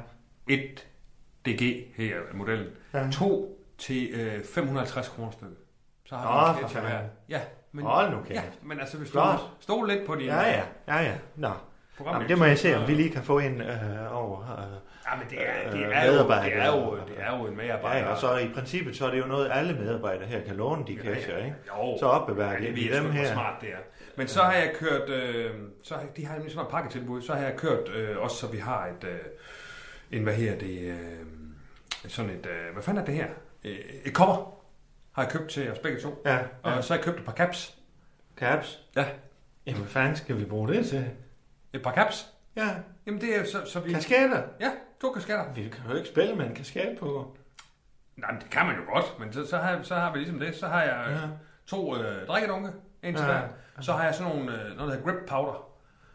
1 0.48 0.86
DG 1.46 1.84
her 1.96 2.14
er 2.16 2.34
modellen. 2.34 2.66
ja. 2.94 3.08
To 3.12 3.58
til 3.78 4.08
øh, 4.12 4.44
550 4.44 5.08
kroner 5.08 5.30
stykket. 5.30 5.56
Så 6.06 6.16
har 6.16 6.52
Nå, 6.52 6.58
vi 6.58 6.62
for 6.62 6.68
fanden. 6.68 7.10
Ja, 7.28 7.40
men, 7.72 7.84
Hold 7.84 8.10
nu 8.10 8.16
kæft. 8.20 8.30
ja, 8.30 8.42
men 8.62 8.80
altså 8.80 8.98
hvis 8.98 9.10
Flot. 9.10 9.34
du 9.34 9.38
stol 9.60 9.88
lidt 9.88 10.06
på 10.06 10.14
din 10.14 10.26
Ja, 10.26 10.40
ja, 10.40 10.62
ja, 10.88 11.02
ja. 11.02 11.14
Nå. 11.36 11.50
Jamen, 12.06 12.28
det 12.28 12.38
må 12.38 12.44
jeg 12.44 12.58
se, 12.58 12.76
om 12.76 12.88
vi 12.88 12.94
lige 12.94 13.10
kan 13.10 13.22
få 13.22 13.38
en 13.38 13.60
øh, 13.60 14.16
over. 14.16 14.40
Øh, 14.58 14.64
Ja, 15.12 15.16
men 15.18 15.26
det 15.30 15.38
er, 15.48 15.70
det 15.70 15.78
øh, 15.78 15.90
er, 15.92 16.06
jo, 16.06 16.12
det 16.28 16.56
er, 16.56 16.66
jo, 16.66 16.96
det 16.96 17.14
er 17.18 17.38
jo 17.38 17.46
en 17.46 17.56
medarbejder. 17.56 18.06
ja, 18.06 18.12
og 18.12 18.18
så 18.18 18.36
i 18.36 18.48
princippet, 18.54 18.96
så 18.96 19.06
er 19.06 19.10
det 19.10 19.18
jo 19.20 19.26
noget, 19.26 19.50
alle 19.52 19.72
medarbejdere 19.72 20.26
her 20.28 20.40
kan 20.44 20.56
låne, 20.56 20.84
de 20.86 20.96
catcher, 21.02 21.36
ikke? 21.38 21.54
Jo, 21.68 21.96
Så 21.98 22.06
opbevarer 22.06 22.52
ja, 22.52 22.58
de 22.60 22.66
det 22.66 22.76
ved 22.92 23.00
dem 23.00 23.10
her. 23.10 23.32
smart 23.32 23.60
det 23.60 23.68
er. 23.68 23.76
Men 24.16 24.28
så 24.28 24.42
har 24.42 24.52
jeg 24.52 24.70
kørt, 24.74 25.08
øh, 25.08 25.50
så 25.82 25.94
har, 25.94 26.02
de 26.16 26.26
har 26.26 26.34
nemlig 26.34 26.52
sådan 26.52 26.64
et 26.66 26.70
pakketilbud, 26.70 27.22
så 27.22 27.34
har 27.34 27.42
jeg 27.44 27.56
kørt 27.56 27.88
øh, 27.94 28.18
også, 28.18 28.36
så 28.36 28.46
vi 28.46 28.58
har 28.58 28.86
et, 28.86 29.04
øh, 29.08 29.18
en, 30.10 30.22
hvad 30.22 30.34
her 30.34 30.58
det, 30.58 30.80
øh, 30.80 30.96
sådan 32.08 32.30
et, 32.30 32.46
øh, 32.46 32.72
hvad 32.72 32.82
fanden 32.82 33.02
er 33.02 33.06
det 33.06 33.14
her? 33.14 33.26
Øh, 33.64 33.74
et 34.04 34.12
cover 34.12 34.54
har 35.14 35.22
jeg 35.22 35.30
købt 35.32 35.50
til 35.50 35.72
os 35.72 35.78
begge 35.78 36.00
to. 36.00 36.22
Ja, 36.26 36.38
Og 36.62 36.72
ja. 36.72 36.82
så 36.82 36.92
har 36.92 36.98
jeg 36.98 37.04
købt 37.04 37.18
et 37.18 37.24
par 37.24 37.32
caps. 37.32 37.74
Caps. 38.36 38.80
Ja. 38.96 39.06
Jamen, 39.66 39.80
hvad 39.80 39.90
fanden 39.90 40.16
skal 40.16 40.38
vi 40.38 40.44
bruge 40.44 40.68
det 40.68 40.86
til? 40.86 41.10
Et 41.72 41.82
par 41.82 41.92
caps. 41.94 42.26
Ja, 42.56 42.68
Jamen 43.06 43.20
det 43.20 43.36
er 43.36 43.44
så, 43.44 43.62
så 43.72 43.80
vi... 43.80 43.92
kasketter. 43.92 44.42
Ja, 44.60 44.70
to 45.00 45.12
kasketter. 45.12 45.52
Vi 45.52 45.62
kan 45.62 45.90
jo 45.90 45.96
ikke 45.96 46.08
spille 46.08 46.34
med 46.36 46.46
en 46.46 46.54
kasket 46.54 46.96
på. 47.00 47.36
Nej, 48.16 48.32
men 48.32 48.40
det 48.40 48.50
kan 48.50 48.66
man 48.66 48.76
jo 48.76 48.92
godt, 48.94 49.04
men 49.20 49.32
så, 49.32 49.46
så, 49.46 49.56
har, 49.58 49.82
så 49.82 49.94
har 49.94 50.12
vi 50.12 50.18
ligesom 50.18 50.38
det. 50.40 50.54
Så 50.56 50.66
har 50.66 50.82
jeg 50.82 51.04
øh, 51.08 51.12
Ja. 51.12 51.18
to 51.66 51.96
øh, 51.96 52.26
drikkedunke, 52.26 52.68
en 53.02 53.14
til 53.14 53.24
Ja. 53.24 53.30
hver. 53.32 53.42
Så 53.80 53.92
har 53.92 54.04
jeg 54.04 54.14
sådan 54.14 54.32
nogle, 54.36 54.52
øh, 54.52 54.58
noget 54.76 54.78
der 54.78 54.84
hedder 54.98 55.02
grip 55.12 55.28
powder, 55.28 55.68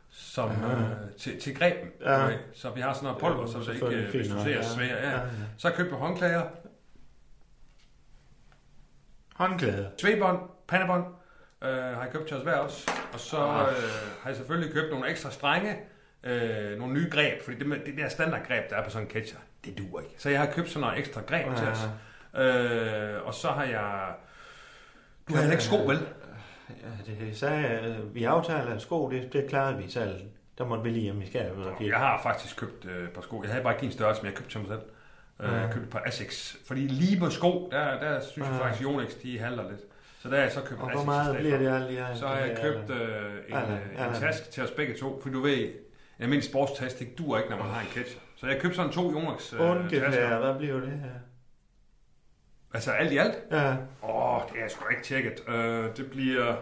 som, 0.10 0.50
øh, 0.52 0.90
til, 1.18 1.40
til 1.42 1.56
greben. 1.58 1.88
Ja. 2.02 2.26
Okay? 2.26 2.38
Så 2.54 2.70
vi 2.70 2.82
har 2.82 2.94
sådan 2.94 3.04
noget 3.04 3.20
pulver, 3.20 3.42
Ja, 3.42 3.48
så 3.48 3.60
det 3.60 3.74
ikke, 3.74 3.86
øh, 3.86 4.10
hvis 4.16 4.28
du 4.28 4.34
ser 4.44 4.50
ja. 4.50 4.64
svær. 4.64 4.86
Ja. 4.86 5.10
Ja, 5.10 5.12
ja. 5.12 5.20
Så 5.58 5.70
har 5.70 5.84
jeg 5.84 5.94
håndklæder, 5.94 6.44
Håndklæde. 9.40 9.92
svedbånd, 9.98 10.40
pandebånd, 10.68 11.04
øh, 11.64 11.70
har 11.70 12.04
jeg 12.04 12.10
købt 12.14 12.28
til 12.28 12.38
os 12.38 12.44
hver 12.44 12.56
også. 12.58 12.92
Og 13.14 13.20
så 13.20 13.38
Ah. 13.38 13.68
øh, 13.68 13.90
har 14.22 14.30
jeg 14.30 14.36
selvfølgelig 14.36 14.74
købt 14.74 14.90
nogle 14.92 15.10
ekstra 15.10 15.32
strenge, 15.32 15.78
øh, 16.24 16.78
nogle 16.78 16.94
nye 16.94 17.10
greb, 17.12 17.42
fordi 17.44 17.58
det, 17.58 17.68
med, 17.68 17.80
det 17.86 17.98
der 17.98 18.10
standardgreb, 18.10 18.70
der 18.70 18.76
er 18.76 18.84
på 18.84 18.90
sådan 18.90 19.08
en 19.08 19.12
catcher, 19.12 19.40
det 19.66 19.78
duer 19.78 20.02
ikke. 20.02 20.14
Så 20.18 20.30
jeg 20.30 20.40
har 20.40 20.48
købt 20.52 20.70
sådan 20.70 20.82
noget 20.82 21.00
ekstra 21.00 21.22
greb 21.22 21.56
til 21.58 21.68
os. 21.68 21.90
Øh, 22.36 23.28
og 23.28 23.34
så 23.34 23.48
har 23.48 23.64
jeg... 23.64 24.14
Du 25.30 25.34
har 25.34 25.42
heller 25.42 25.52
ikke 25.54 25.64
sko, 25.64 25.76
vel? 25.86 26.00
Ja, 26.70 27.12
det 27.28 27.38
sagde 27.38 27.80
øh, 27.84 28.16
Vi 28.16 28.24
aftaler, 28.24 28.76
at 28.76 28.82
sko, 28.82 29.10
det, 29.10 29.34
det 29.34 29.50
klarede 29.50 29.78
vi 29.78 29.90
selv. 29.92 30.22
Der 30.58 30.66
måtte 30.66 30.84
vi 30.84 30.90
lige 30.90 31.02
hjem 31.04 31.22
i 31.22 31.26
skabet. 31.26 31.74
Jeg 31.82 31.98
har 31.98 32.20
faktisk 32.24 32.58
købt 32.60 32.86
øh, 32.86 33.04
et 33.04 33.10
par 33.14 33.22
sko. 33.22 33.42
Jeg 33.44 33.52
havde 33.52 33.64
bare 33.64 33.74
ikke 33.74 33.82
din 33.82 33.92
størrelse, 33.92 34.22
men 34.22 34.30
jeg 34.30 34.38
købte 34.38 34.52
til 34.52 34.60
mig 34.60 34.70
selv. 34.70 34.82
Øh, 35.42 35.50
Ja. 35.54 35.64
købte 35.72 35.84
et 35.84 35.90
par 35.90 36.04
Asics. 36.06 36.58
Fordi 36.68 36.82
lige 36.82 37.20
på 37.20 37.30
sko, 37.30 37.70
der, 37.72 38.00
der 38.00 38.20
synes 38.22 38.48
jeg 38.48 38.56
Ja. 38.60 38.64
faktisk, 38.66 38.82
at 38.88 38.92
Yonex, 38.92 39.12
de 39.24 39.40
handler 39.40 39.70
lidt. 39.70 39.80
Så 40.22 40.30
der 40.30 40.36
har 40.36 40.44
jeg 40.44 40.52
så 40.52 40.62
købt 40.62 40.82
Og 40.82 40.92
hvor 40.92 41.04
meget 41.04 41.36
bliver 41.38 41.58
det 41.58 41.68
alt 41.68 41.92
i? 41.92 42.20
Så 42.20 42.28
har 42.28 42.36
jeg 42.38 42.58
købt 42.64 42.90
er- 42.90 42.96
øh, 43.20 43.34
en, 43.48 43.54
Allan, 43.56 43.78
øh, 44.00 44.08
en 44.08 44.14
taske 44.22 44.52
til 44.52 44.64
os 44.64 44.72
begge 44.72 44.94
to. 44.98 45.20
For 45.24 45.30
du 45.30 45.42
ved, 45.42 45.58
en 45.58 45.70
almindelig 46.20 46.50
sportstaske, 46.50 47.00
det 47.00 47.18
dur 47.18 47.38
ikke, 47.38 47.50
når 47.50 47.58
man 47.58 47.66
har 47.66 47.82
en 47.82 47.88
catcher. 47.88 48.20
Så 48.36 48.48
jeg 48.48 48.62
købte 48.62 48.76
sådan 48.76 48.92
to 48.92 49.12
Yonex 49.12 49.54
øh, 49.54 49.90
tasker. 49.90 50.40
hvad 50.40 50.56
bliver 50.58 50.80
det 50.80 50.90
her? 50.90 51.10
Altså 52.74 52.92
alt 52.92 53.12
i 53.12 53.18
alt. 53.18 53.36
Ja, 53.52 53.72
Åh, 54.04 54.36
oh, 54.36 54.42
det 54.54 54.64
er 54.64 54.68
sgu 54.68 54.86
ikke 54.90 55.04
tjekket. 55.04 55.34
Øh, 55.48 55.86
det 55.98 56.12
bliver... 56.12 56.56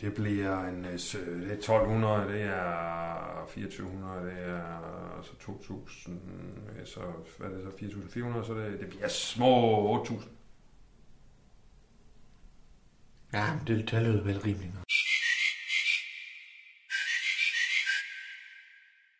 Det 0.00 0.14
bliver 0.14 0.60
en... 0.64 0.84
øh, 0.84 0.92
Det 0.92 1.48
er 1.50 1.54
1200, 1.54 2.28
det 2.32 2.42
er 2.42 3.44
2400, 3.54 4.24
det 4.30 4.48
er 4.48 5.22
så 5.22 5.36
2000, 5.36 6.20
ja, 6.78 6.84
så 6.84 7.00
hvad 7.38 7.48
er 7.50 7.54
det 7.54 7.62
så, 7.72 7.78
4400, 7.78 8.46
så 8.46 8.54
det, 8.54 8.80
det 8.80 8.88
bliver 8.88 9.08
små 9.08 9.54
8000. 10.00 10.32
ja 13.32 13.46
det, 13.66 13.90
det 13.90 14.02
lyder 14.02 14.22
vel 14.22 14.38
rimeligt 14.40 14.74
nok. 14.74 14.82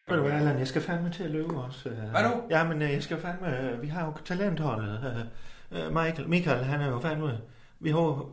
Ved 0.08 0.16
du 0.16 0.22
hvad, 0.22 0.32
Allan, 0.32 0.58
jeg 0.58 0.68
skal 0.68 0.82
fandme 0.82 1.10
til 1.12 1.24
at 1.24 1.30
løbe 1.30 1.56
også. 1.56 1.88
øh. 1.88 1.96
Hvad 1.96 2.22
nu? 2.22 2.42
Ja, 2.50 2.64
men 2.64 2.82
øh, 2.82 2.92
jeg 2.92 3.02
skal 3.02 3.20
fandme... 3.20 3.60
øh, 3.60 3.82
Vi 3.82 3.86
har 3.88 4.04
jo 4.06 4.16
talentholdet. 4.24 5.28
øh, 5.72 5.86
øh, 5.86 5.92
Michael, 5.94 6.28
Michael, 6.28 6.64
han 6.64 6.80
er 6.80 6.86
jo 6.88 7.00
fandme... 7.00 7.40
Vi 7.80 7.90
har 7.90 7.98
jo... 8.00 8.32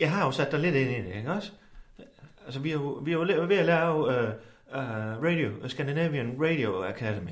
Jeg 0.00 0.12
har 0.12 0.24
jo 0.24 0.30
sat 0.30 0.52
dig 0.52 0.60
lidt 0.60 0.74
ind 0.74 0.90
i 0.90 1.08
det, 1.10 1.16
ikke 1.16 1.32
også? 1.32 1.52
Altså, 2.44 2.60
vi 2.60 2.68
er 2.70 2.74
jo, 2.74 3.00
vi 3.04 3.10
er 3.10 3.14
jo 3.16 3.24
la- 3.24 3.40
ved 3.40 3.56
at 3.56 3.66
lave 3.66 3.94
uh, 3.94 4.28
uh, 4.72 5.24
Radio, 5.24 5.68
Scandinavian 5.68 6.36
Radio 6.40 6.84
Academy. 6.84 7.30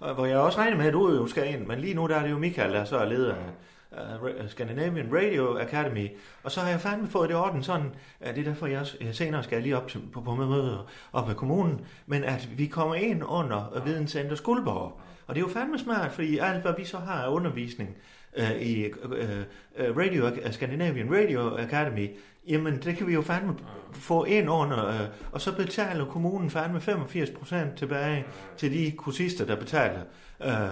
Og 0.00 0.14
hvor 0.14 0.26
jeg 0.26 0.38
også 0.38 0.58
regner 0.58 0.76
med, 0.76 0.86
at 0.86 0.92
du 0.92 1.10
jo 1.10 1.26
skal 1.26 1.54
ind. 1.54 1.66
Men 1.66 1.78
lige 1.78 1.94
nu 1.94 2.06
der 2.06 2.16
er 2.16 2.22
det 2.22 2.30
jo 2.30 2.38
Michael, 2.38 2.72
der 2.72 2.84
så 2.84 2.98
er 2.98 3.04
leder 3.04 3.34
af 3.92 4.18
uh, 4.22 4.48
Scandinavian 4.48 5.08
Radio 5.12 5.58
Academy. 5.58 6.08
Og 6.42 6.50
så 6.50 6.60
har 6.60 6.68
jeg 6.70 6.80
fandme 6.80 7.08
fået 7.08 7.28
det 7.28 7.36
orden 7.36 7.62
sådan, 7.62 7.94
at 8.20 8.34
det 8.34 8.40
er 8.46 8.50
derfor, 8.50 8.66
jeg, 8.66 8.80
også, 8.80 8.96
jeg 9.00 9.14
senere 9.14 9.42
skal 9.42 9.62
lige 9.62 9.76
op 9.76 9.88
til, 9.88 10.00
på, 10.12 10.20
på 10.20 10.34
møde 10.34 10.78
op 11.12 11.26
med 11.26 11.34
kommunen, 11.34 11.80
men 12.06 12.24
at 12.24 12.48
vi 12.58 12.66
kommer 12.66 12.94
ind 12.94 13.22
under 13.24 13.82
Videnscenter 13.84 14.36
Skuldborg. 14.36 15.00
Og 15.26 15.34
det 15.34 15.40
er 15.42 15.46
jo 15.46 15.52
fandme 15.52 15.78
smart, 15.78 16.12
fordi 16.12 16.38
alt, 16.38 16.62
hvad 16.62 16.72
vi 16.78 16.84
så 16.84 16.98
har 16.98 17.22
af 17.22 17.28
undervisning 17.28 17.96
øh, 18.36 18.62
i 18.62 18.84
øh, 18.84 19.40
øh, 19.76 19.96
Radio, 19.96 20.30
Scandinavian 20.50 21.14
Radio 21.14 21.56
Academy, 21.56 22.08
jamen 22.48 22.82
det 22.82 22.96
kan 22.96 23.06
vi 23.06 23.12
jo 23.12 23.22
fandme 23.22 23.54
få 23.92 24.24
ind 24.24 24.50
under, 24.50 24.88
øh, 24.88 25.08
og 25.32 25.40
så 25.40 25.56
betaler 25.56 26.04
kommunen 26.04 26.50
fandme 26.50 26.78
85% 26.78 27.56
tilbage 27.76 28.24
til 28.56 28.72
de 28.72 28.92
kursister, 28.96 29.44
der 29.44 29.56
betaler. 29.56 30.00
Øh, 30.44 30.70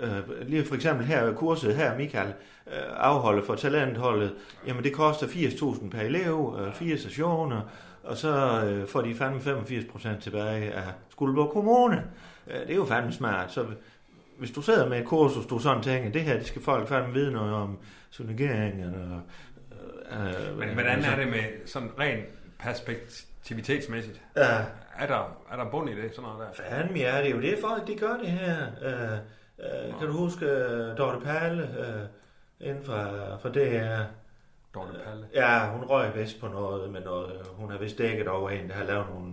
øh, 0.00 0.48
lige 0.48 0.64
for 0.64 0.74
eksempel 0.74 1.06
her 1.06 1.32
kurset 1.32 1.76
her, 1.76 1.96
Michael 1.96 2.32
øh, 2.66 2.82
afholder 2.96 3.42
for 3.42 3.54
talentholdet, 3.54 4.34
jamen 4.66 4.84
det 4.84 4.92
koster 4.92 5.26
80.000 5.26 5.88
per 5.88 6.00
elev, 6.00 6.58
øh, 6.60 6.74
fire 6.74 6.98
sessioner, 6.98 7.60
og 8.02 8.16
så 8.16 8.64
øh, 8.64 8.88
får 8.88 9.00
de 9.00 9.14
fandme 9.14 9.40
85% 9.40 10.20
tilbage 10.20 10.72
af 10.72 10.92
Skuldborg 11.10 11.50
Kommune. 11.50 12.04
Øh, 12.46 12.60
det 12.60 12.70
er 12.70 12.74
jo 12.74 12.84
fandme 12.84 13.12
smart, 13.12 13.52
så 13.52 13.66
hvis 14.42 14.50
du 14.50 14.62
sidder 14.62 14.88
med 14.88 14.98
et 14.98 15.06
kursus, 15.06 15.46
du 15.46 15.58
sådan 15.58 15.82
tænker, 15.82 16.10
det 16.10 16.22
her, 16.22 16.36
det 16.36 16.46
skal 16.46 16.62
folk 16.62 16.88
fandme 16.88 17.12
vide 17.12 17.32
noget 17.32 17.54
om 17.54 17.78
synergering, 18.10 18.82
eller... 18.82 19.20
Øh, 20.12 20.58
Men 20.58 20.68
hvordan 20.68 21.04
er 21.04 21.16
det 21.16 21.28
med 21.28 21.66
sådan 21.66 21.90
rent 21.98 22.24
perspektivitetsmæssigt? 22.58 24.20
Ja. 24.36 24.64
Er 24.98 25.06
der, 25.06 25.36
er 25.52 25.56
der 25.56 25.70
bund 25.70 25.90
i 25.90 26.02
det, 26.02 26.14
sådan 26.14 26.30
noget 26.30 26.48
der? 26.56 26.62
Fanden, 26.62 26.96
ja, 26.96 27.18
det 27.18 27.26
er 27.26 27.34
jo 27.34 27.40
det 27.40 27.58
folk, 27.60 27.86
de 27.86 27.96
gør 27.96 28.16
det 28.16 28.28
her. 28.28 28.56
Øh, 28.82 29.12
øh, 29.58 29.98
kan 29.98 30.06
du 30.06 30.12
huske 30.12 30.46
uh, 30.46 30.98
Dorte 30.98 31.20
Perle, 31.24 31.62
øh, 31.62 32.68
inden 32.68 32.84
fra, 32.84 33.36
fra 33.36 33.48
DR? 33.48 34.02
Dorte 34.74 34.92
Palle? 35.04 35.26
Ja, 35.34 35.66
hun 35.66 35.84
røg 35.84 36.16
vist 36.16 36.40
på 36.40 36.48
noget 36.48 36.90
med 36.90 37.00
noget. 37.00 37.32
Hun 37.52 37.70
har 37.70 37.78
vist 37.78 37.98
dækket 37.98 38.28
over 38.28 38.50
en, 38.50 38.68
der 38.68 38.74
har 38.74 38.84
lavet 38.84 39.06
nogle 39.14 39.32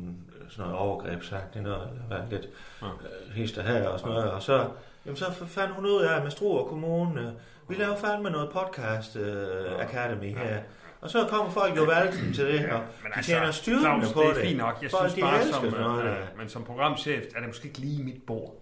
sådan 0.49 0.70
noget 0.70 0.86
overgreb, 0.88 1.24
sagt 1.24 1.53
det 1.53 1.64
noget, 1.64 1.89
eller 1.89 2.07
været 2.10 2.30
lidt 2.30 2.49
ja. 2.82 2.88
øh, 2.88 3.34
hister 3.34 3.64
her 3.64 3.88
og 3.88 3.99
sådan 3.99 4.14
noget. 4.14 4.32
Og 4.32 4.41
så, 4.41 4.70
jamen, 5.06 5.18
så 5.18 5.45
fandt 5.45 5.74
hun 5.74 5.86
ud 5.86 6.02
af 6.02 6.24
med 6.24 6.32
Struer 6.32 6.66
Kommune, 6.68 7.36
vi 7.70 7.76
laver 7.76 7.97
fandme 7.97 8.30
noget 8.30 8.50
podcast 8.50 9.16
uh, 9.16 9.82
Academy 9.82 10.38
her. 10.38 10.62
Og 11.02 11.10
så 11.10 11.28
kommer 11.30 11.52
folk 11.52 11.78
jo 11.78 11.84
valgt 11.84 12.36
til 12.36 12.45
det, 12.45 12.70
og 12.70 12.80
men 12.80 13.12
de 13.12 13.16
altså, 13.16 13.32
tjener 13.32 13.52
styrken 13.52 13.82
Claus, 13.82 14.14
på 14.14 14.22
det. 14.22 14.36
det. 14.36 14.43
er 14.43 14.47
fint 14.47 14.58
nok. 14.58 14.78
Jeg 14.82 14.91
Folk, 14.91 15.10
synes 15.10 15.14
de 15.14 15.22
bare, 15.22 15.47
som, 15.47 15.80
noget 15.80 16.06
øh, 16.06 16.38
men 16.38 16.50
som 16.50 16.64
programchef 16.64 17.26
er 17.36 17.39
det 17.39 17.47
måske 17.47 17.68
ikke 17.68 17.80
lige 17.80 18.04
mit 18.04 18.24
bord. 18.28 18.56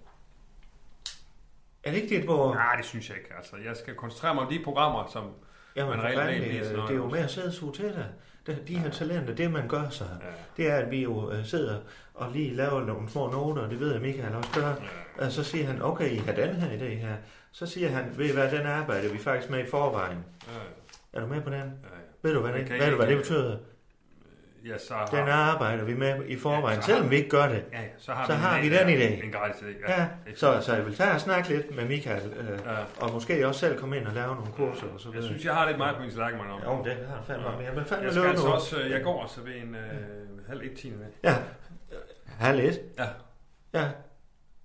Er 1.83 1.91
det 1.91 2.01
ikke 2.01 2.15
dit 2.17 2.25
bord? 2.25 2.55
Nej, 2.55 2.75
det 2.75 2.85
synes 2.85 3.09
jeg 3.09 3.17
ikke. 3.17 3.29
Altså, 3.37 3.55
jeg 3.65 3.77
skal 3.77 3.95
koncentrere 3.95 4.33
mig 4.33 4.43
om 4.43 4.49
de 4.49 4.63
programmer, 4.63 5.09
som 5.13 5.23
Jamen, 5.75 5.97
man 5.97 6.05
reelt 6.05 6.43
det, 6.43 6.77
det 6.87 6.89
er 6.89 6.95
jo 6.95 7.09
med 7.09 7.19
at 7.19 7.31
sidde 7.31 7.47
og 7.47 7.53
suge 7.53 7.73
til 7.73 7.85
dig. 7.85 8.05
De 8.67 8.77
her 8.77 8.89
talenter, 8.89 9.35
det 9.35 9.51
man 9.51 9.67
gør 9.67 9.89
sig, 9.89 10.07
Ja. 10.21 10.27
det 10.57 10.71
er, 10.71 10.75
at 10.75 10.91
vi 10.91 11.03
jo 11.03 11.31
øh, 11.31 11.45
sidder 11.45 11.77
og 12.13 12.31
lige 12.31 12.55
laver 12.55 12.85
nogle 12.85 13.09
små 13.09 13.29
noter, 13.31 13.61
og 13.61 13.69
det 13.69 13.79
ved 13.79 13.91
jeg, 13.91 14.01
Michael 14.01 14.35
også 14.35 14.49
gør. 14.53 14.73
Og 15.25 15.31
så 15.31 15.43
siger 15.43 15.65
han, 15.67 15.81
okay, 15.81 16.09
I 16.11 16.15
har 16.17 16.33
den 16.33 16.55
her 16.55 16.77
idé 16.77 16.85
her. 16.95 17.15
Så 17.51 17.65
siger 17.65 17.89
han, 17.89 18.05
ved 18.17 18.25
I 18.29 18.33
hvad, 18.33 18.51
den 18.51 18.65
arbejder 18.67 19.11
vi 19.11 19.17
faktisk 19.17 19.51
med 19.51 19.59
i 19.59 19.65
forvejen. 19.69 20.17
Ja, 20.47 21.19
Er 21.19 21.21
du 21.21 21.27
med 21.27 21.41
på 21.41 21.49
den? 21.49 21.59
ja, 21.59 21.65
ja. 21.65 21.71
Ved 22.21 22.33
du, 22.33 22.41
hvad 22.41 22.53
det, 22.53 22.69
ved 22.71 22.89
du, 22.89 22.95
hvad 22.95 23.07
det 23.07 23.17
betyder? 23.17 23.57
Ja, 24.67 24.77
så 24.77 24.93
har, 24.93 25.05
Den 25.05 25.27
arbejder 25.29 25.83
vi 25.83 25.93
med 25.93 26.25
i 26.25 26.37
forvejen, 26.39 26.75
Ja, 26.79 26.81
selvom 26.85 27.03
har- 27.03 27.09
vi 27.09 27.15
ikke 27.15 27.29
gør 27.29 27.47
det. 27.47 27.63
ja, 27.73 27.79
ja, 27.81 27.87
så 27.97 28.11
har 28.11 28.25
så 28.25 28.33
vi, 28.33 28.39
har 28.39 28.61
vi 28.61 28.69
den 28.69 28.89
ja, 28.89 29.07
idé. 29.07 29.25
En 29.25 29.31
gratis 29.31 29.61
idé. 29.61 29.91
Ja, 29.91 30.07
er 30.25 30.35
så, 30.35 30.61
så 30.61 30.75
jeg 30.75 30.85
vil 30.85 30.95
tage 30.95 31.11
og 31.11 31.21
snakke 31.21 31.49
lidt 31.49 31.75
med 31.75 31.85
Michael, 31.85 32.33
øh, 32.39 32.47
Ja. 32.65 32.75
og 33.01 33.13
måske 33.13 33.47
også 33.47 33.59
selv 33.59 33.79
komme 33.79 33.97
ind 33.97 34.07
og 34.07 34.13
lave 34.13 34.35
nogle 34.35 34.51
kurser 34.51 34.87
og 34.93 34.99
så 34.99 35.07
Jeg 35.07 35.13
videre. 35.13 35.27
synes, 35.27 35.45
jeg 35.45 35.53
har 35.53 35.67
lidt 35.67 35.77
meget 35.77 35.95
på 35.95 36.01
min 36.01 36.11
man 36.37 36.51
om. 36.51 36.77
Jo, 36.77 36.83
det 36.83 36.93
har 37.09 37.23
fandme 37.27 37.47
om. 37.47 37.61
Jeg 37.61 37.73
fandme 37.87 38.05
Jeg 38.05 38.13
skal 38.13 38.25
altså 38.29 38.47
også, 38.47 38.79
øh, 38.81 38.91
jeg 38.91 39.03
går 39.03 39.23
også 39.23 39.41
ved 39.41 39.55
en 39.55 39.75
øh, 39.75 40.47
halv 40.49 40.61
et 40.63 40.77
time 40.77 40.97
med. 40.97 41.05
Ja, 41.23 41.35
halv 42.39 42.59
et. 42.59 42.79
Ja. 42.99 43.05
Ja. 43.73 43.85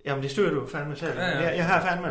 Jamen, 0.04 0.22
det 0.22 0.30
styrer 0.30 0.54
du 0.54 0.66
fandme 0.66 0.96
selv. 0.96 1.18
Ja, 1.18 1.26
ja. 1.26 1.40
Jeg, 1.48 1.56
jeg 1.56 1.66
har 1.66 1.80
fandme, 1.90 2.08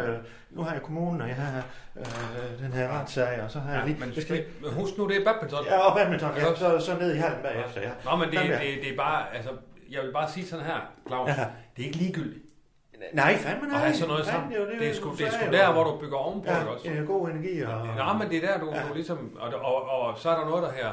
nu 0.52 0.64
har 0.64 0.74
jeg 0.74 0.82
kommunen, 0.82 1.22
og 1.22 1.28
jeg 1.28 1.36
har 1.36 1.64
øh, 1.98 2.64
den 2.64 2.74
her 2.74 3.00
retssag, 3.00 3.42
og 3.44 3.52
så 3.52 3.60
har 3.60 3.72
jeg 3.72 3.80
Ja, 3.82 3.86
lige... 3.88 4.00
men 4.00 4.12
jeg 4.16 4.24
skal, 4.24 4.44
men 4.62 4.74
husk 4.74 4.98
nu, 4.98 5.08
det 5.08 5.18
er 5.18 5.24
badminton. 5.24 5.66
ja, 5.66 5.78
og 5.80 5.96
badminton, 5.98 6.32
Ja, 6.38 6.56
så, 6.56 6.80
så 6.80 6.98
ned 7.00 7.16
i 7.16 7.18
hallen 7.18 7.40
bagefter, 7.44 7.82
ja. 7.82 7.90
Nå, 8.06 8.16
men 8.16 8.30
det, 8.30 8.38
Fandme, 8.40 8.56
det, 8.56 8.62
ja. 8.62 8.82
det 8.82 8.92
er 8.94 8.98
bare, 8.98 9.36
altså, 9.36 9.52
jeg 9.92 10.02
vil 10.04 10.12
bare 10.14 10.30
sige 10.32 10.46
sådan 10.48 10.66
her, 10.66 10.80
Claus. 11.08 11.30
Ja. 11.30 11.46
Det 11.78 11.82
er 11.84 11.86
ikke 11.88 11.98
ligegyldigt 11.98 12.46
Nej, 13.14 13.38
fandme 13.38 13.68
nej. 13.68 13.76
at 13.76 13.82
have 13.82 13.94
sådan 13.94 14.08
noget 14.10 14.26
Fandme, 14.26 14.54
sammen. 14.56 14.72
jo, 14.74 14.80
Det 14.80 14.90
er 14.90 14.94
sgu, 14.96 15.12
det 15.18 15.28
er 15.28 15.32
sgu 15.32 15.52
der, 15.52 15.74
hvor 15.74 15.84
du 15.84 15.98
bygger 16.00 16.18
ovenpå 16.18 16.50
det 16.50 16.56
Ja, 16.56 16.64
også. 16.66 16.92
ja, 16.92 17.02
god 17.02 17.30
energi 17.30 17.62
og... 17.62 17.88
Ja, 17.98 18.14
men 18.14 18.30
det 18.30 18.38
er 18.44 18.48
der, 18.54 18.60
du, 18.60 18.72
Ja. 18.74 18.82
du 18.90 18.94
ligesom... 18.94 19.38
Og, 19.40 19.54
og, 19.54 19.90
og, 19.90 20.18
så 20.20 20.30
er 20.30 20.40
der 20.40 20.46
noget 20.50 20.64
der 20.64 20.72
her... 20.72 20.92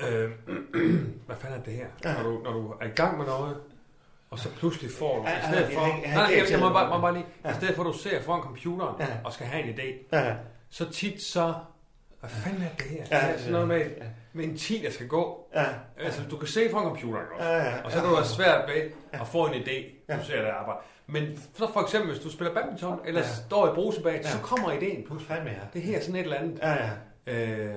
Øh, 0.00 0.30
hvad 1.26 1.36
fanden 1.36 1.60
er 1.60 1.62
det 1.64 1.72
her? 1.74 1.86
Ja. 2.04 2.14
Når, 2.22 2.30
du, 2.30 2.40
når 2.44 2.52
du 2.52 2.70
er 2.80 2.86
i 2.86 2.88
gang 2.88 3.18
med 3.18 3.26
noget, 3.26 3.56
og 4.34 4.40
så 4.40 4.48
pludselig 4.58 4.90
får 4.98 5.16
du... 5.18 5.28
Ja, 5.28 5.38
I 5.38 5.52
stedet 5.52 5.72
for... 5.74 5.80
Nej, 5.80 6.00
ja, 6.04 6.14
nej, 6.14 6.26
det 6.30 6.36
jeg, 6.38 6.50
jeg 6.50 6.58
må 6.60 6.68
bare, 6.68 6.88
må 6.94 7.00
bare 7.00 7.12
lige... 7.14 7.26
Ja. 7.44 7.50
I 7.50 7.54
stedet 7.54 7.74
for, 7.76 7.82
at 7.82 7.86
du 7.86 7.98
ser 7.98 8.22
foran 8.22 8.40
computeren 8.42 8.96
Ja. 9.00 9.06
og 9.24 9.32
skal 9.32 9.46
have 9.46 9.62
en 9.64 9.74
idé, 9.74 10.16
Ja, 10.16 10.34
så 10.70 10.90
tit 10.92 11.22
så... 11.22 11.54
Hvad 12.20 12.30
fanden 12.30 12.62
er 12.62 12.68
det 12.78 12.86
her? 12.86 13.04
Ja, 13.10 13.26
det 13.26 13.34
er 13.34 13.38
sådan 13.38 13.52
noget 13.52 13.68
med, 13.68 13.78
ja. 13.78 14.04
med 14.32 14.44
en 14.44 14.56
tid, 14.58 14.82
der 14.84 14.90
skal 14.90 15.08
gå. 15.08 15.46
ja, 15.54 15.64
Altså, 16.00 16.22
du 16.30 16.36
kan 16.36 16.48
se 16.48 16.70
foran 16.70 16.84
computeren 16.84 17.24
også. 17.38 17.48
ja, 17.48 17.64
ja. 17.64 17.82
Og 17.84 17.92
så 17.92 17.98
kan 18.00 18.08
du 18.08 18.14
have 18.14 18.26
svært 18.26 18.68
ved 18.74 18.90
at 19.12 19.26
få 19.28 19.46
en 19.46 19.52
idé, 19.54 20.04
Ja. 20.08 20.16
du 20.16 20.24
ser 20.24 20.42
der 20.42 20.52
arbejde. 20.52 20.80
Men 21.06 21.42
så 21.54 21.72
for 21.72 21.80
eksempel, 21.80 22.10
hvis 22.12 22.22
du 22.22 22.30
spiller 22.30 22.54
badminton, 22.54 23.00
eller 23.04 23.20
Ja. 23.20 23.26
står 23.26 23.66
i 23.72 23.74
brusebag, 23.74 24.14
Ja. 24.24 24.28
så 24.30 24.38
kommer 24.38 24.68
idéen 24.70 25.06
pludselig. 25.06 25.38
Ja. 25.46 25.52
Det 25.72 25.82
her 25.82 25.96
er 25.96 26.00
sådan 26.00 26.16
et 26.16 26.20
eller 26.22 26.36
andet. 26.36 26.58
Ja, 26.62 26.72
ja. 26.72 26.90
Øh, 27.32 27.74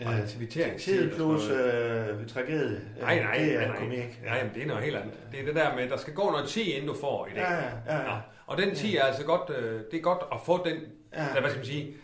Øh, 0.00 0.18
aktivitetstid 0.22 0.94
Tid 1.10 1.10
og 1.10 1.16
plus 1.16 1.48
øh, 1.50 2.26
tragedie. 2.28 2.80
Nej, 3.00 3.22
nej, 3.22 3.34
det 3.38 3.54
er 3.54 3.68
nej. 3.68 3.76
komik. 3.78 4.20
Nej, 4.24 4.42
men 4.44 4.54
det 4.54 4.62
er 4.62 4.66
noget 4.66 4.82
helt 4.84 4.96
andet. 4.96 5.14
Det 5.32 5.40
er 5.40 5.44
det 5.44 5.54
der 5.54 5.74
med, 5.74 5.82
at 5.84 5.90
der 5.90 5.96
skal 5.96 6.14
gå 6.14 6.30
noget 6.30 6.48
10, 6.48 6.70
inden 6.70 6.88
du 6.88 6.96
får 7.00 7.26
idé. 7.26 7.40
Ja, 7.40 7.54
ja, 7.54 7.98
ja. 7.98 8.02
Nå, 8.04 8.16
Og 8.46 8.58
den 8.58 8.74
10 8.74 8.96
er 8.96 9.02
altså 9.04 9.24
godt, 9.24 9.50
øh, 9.58 9.80
det 9.90 9.98
er 9.98 10.00
godt 10.02 10.22
at 10.32 10.38
få 10.46 10.64
den, 10.64 10.76
Ja. 11.16 11.28
eller 11.28 11.40
hvad 11.40 11.50
skal 11.50 11.58
man 11.60 11.66
sige, 11.66 11.94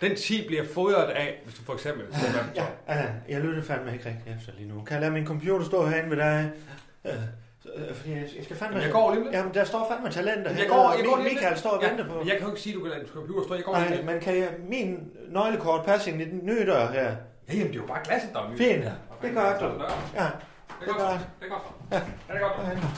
den 0.00 0.16
10 0.16 0.46
bliver 0.46 0.64
fodret 0.74 1.04
af, 1.10 1.40
hvis 1.44 1.54
du 1.54 1.62
for 1.62 1.72
eksempel 1.74 2.04
badminton. 2.06 2.50
Ja, 2.56 2.66
ja, 2.88 3.06
jeg 3.28 3.40
lytter 3.40 3.62
fandme 3.62 3.92
ikke 3.92 4.06
rigtig 4.08 4.34
efter 4.36 4.52
lige 4.58 4.68
nu. 4.68 4.82
Kan 4.84 4.94
jeg 4.94 5.00
lade 5.00 5.12
min 5.12 5.26
computer 5.26 5.64
stå 5.66 5.86
herinde 5.86 6.10
ved 6.10 6.16
dig? 6.16 6.50
Øh, 7.06 7.12
så, 7.62 7.68
øh, 7.76 7.94
fordi 7.94 8.12
jeg, 8.12 8.44
skal 8.44 8.56
fandme... 8.56 8.76
Jamen, 8.76 8.84
jeg 8.86 8.92
går 8.92 9.14
lidt. 9.14 9.24
Jamen, 9.32 9.54
der 9.54 9.64
står 9.64 9.86
fandme 9.90 10.10
talenter 10.10 10.50
jeg 10.50 10.68
går, 10.68 10.94
jeg 10.98 11.04
går 11.06 11.16
lige 11.16 11.34
Michael 11.34 11.58
står 11.58 11.70
og 11.70 11.82
venter 11.82 12.06
på... 12.08 12.14
Men 12.18 12.28
jeg 12.28 12.36
kan 12.36 12.44
jo 12.46 12.52
ikke 12.52 12.62
sige, 12.62 12.72
at 12.72 12.76
du 12.78 12.82
kan 12.82 12.90
lade 12.90 13.02
en 13.02 13.08
computer 13.08 13.42
stå. 13.44 13.54
Jeg 13.54 13.64
går 13.64 13.72
Nej, 13.72 13.88
lidt. 13.88 14.04
men 14.04 14.20
kan 14.20 14.36
jeg, 14.38 14.48
min 14.68 15.10
nøglekort 15.28 15.84
passe 15.84 16.10
ind 16.10 16.20
i 16.22 16.24
den 16.24 16.40
nye 16.42 16.66
dør 16.66 16.86
her? 16.92 17.02
Ja, 17.48 17.54
jamen, 17.54 17.66
det 17.66 17.76
er 17.76 17.80
jo 17.80 17.86
bare 17.86 18.00
glasset, 18.04 18.30
der 18.32 18.40
er 18.40 18.50
nyt. 18.50 18.58
Fint. 18.58 18.84
Ja, 18.84 18.92
Det 19.22 19.28
er 19.30 19.34
godt, 19.34 19.62
Ja, 20.14 20.26
det 20.80 20.88
er 20.88 20.94
godt. 20.98 21.20
Det 21.40 21.46
er 21.46 21.50
godt. 21.50 21.62
Ja, 21.92 21.96
det 22.28 22.36
er 22.36 22.38
godt. 22.40 22.68
Ja. 22.68 22.88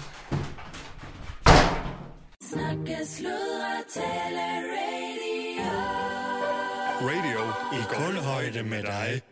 Snakke, 2.42 2.96
sludre, 3.06 3.74
tale, 3.88 4.44
radio. 4.74 5.70
Radio 7.02 7.40
i 7.72 7.80
kulhøjde 7.94 8.62
med 8.62 8.82
dig. 8.82 9.22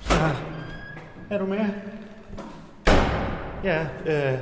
Så, 0.00 0.14
er 1.30 1.38
du 1.38 1.46
med? 1.46 1.58
Ja, 3.64 3.86
øh, 4.06 4.38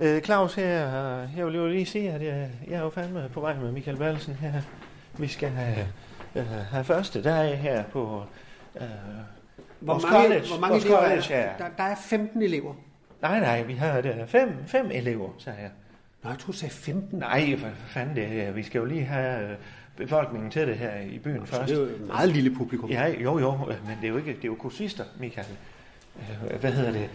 øh, 0.00 0.22
Claus 0.22 0.54
her, 0.54 0.86
øh, 1.22 1.28
jeg 1.36 1.46
vil 1.46 1.54
jo 1.54 1.66
lige 1.66 1.86
sige, 1.86 2.10
at 2.12 2.22
jeg, 2.22 2.48
jeg 2.68 2.74
er 2.78 2.82
jo 2.82 2.90
fandme 2.90 3.28
på 3.32 3.40
vej 3.40 3.54
med 3.58 3.72
Michael 3.72 3.96
Valsen 3.96 4.34
her. 4.34 4.52
Vi 5.18 5.26
skal 5.26 5.48
have, 5.48 5.86
øh, 6.34 6.46
have 6.46 6.84
første 6.84 7.22
dag 7.22 7.58
her 7.58 7.84
på 7.84 8.22
øh, 8.80 8.82
Hvor 9.80 9.92
vores 9.92 10.02
mange, 10.04 10.18
college. 10.18 10.46
hvor 10.48 10.60
mange 10.60 10.72
vores 10.72 10.84
elever 10.84 10.98
er 10.98 11.02
college 11.08 11.22
der? 11.28 11.42
her. 11.42 11.56
der? 11.58 11.68
Der 11.76 11.82
er 11.84 11.94
15 11.94 12.42
elever. 12.42 12.74
Nej, 13.22 13.40
nej, 13.40 13.62
vi 13.62 13.74
har 13.74 14.00
der 14.00 14.26
fem, 14.26 14.54
fem 14.66 14.90
elever, 14.92 15.28
sagde 15.38 15.58
jeg. 15.60 15.70
Nå, 16.22 16.30
jeg 16.30 16.38
tror, 16.38 16.52
du 16.52 16.58
sagde 16.58 16.74
15. 16.74 17.18
Nej, 17.18 17.56
for 17.58 17.68
fanden 17.86 18.16
det 18.16 18.42
er. 18.42 18.50
Vi 18.52 18.62
skal 18.62 18.78
jo 18.78 18.84
lige 18.84 19.04
have 19.04 19.50
øh, 19.50 19.56
befolkningen 19.96 20.50
til 20.50 20.66
det 20.66 20.76
her 20.76 21.00
i 21.00 21.18
byen 21.18 21.46
Så 21.46 21.52
først. 21.52 21.68
det 21.68 21.76
er 21.76 21.80
jo 21.80 21.86
et 21.86 22.00
meget 22.06 22.28
lille 22.28 22.54
publikum. 22.54 22.90
Ja, 22.90 23.08
jo, 23.08 23.38
jo, 23.38 23.50
men 23.86 23.96
det 24.00 24.04
er 24.04 24.08
jo 24.08 24.16
ikke, 24.16 24.30
det 24.32 24.44
er 24.44 24.48
jo 24.48 24.54
kursister, 24.54 25.04
Michael. 25.18 25.46
Øh, 26.18 26.60
Hvad 26.60 26.72
hedder 26.72 26.92
det? 26.92 27.10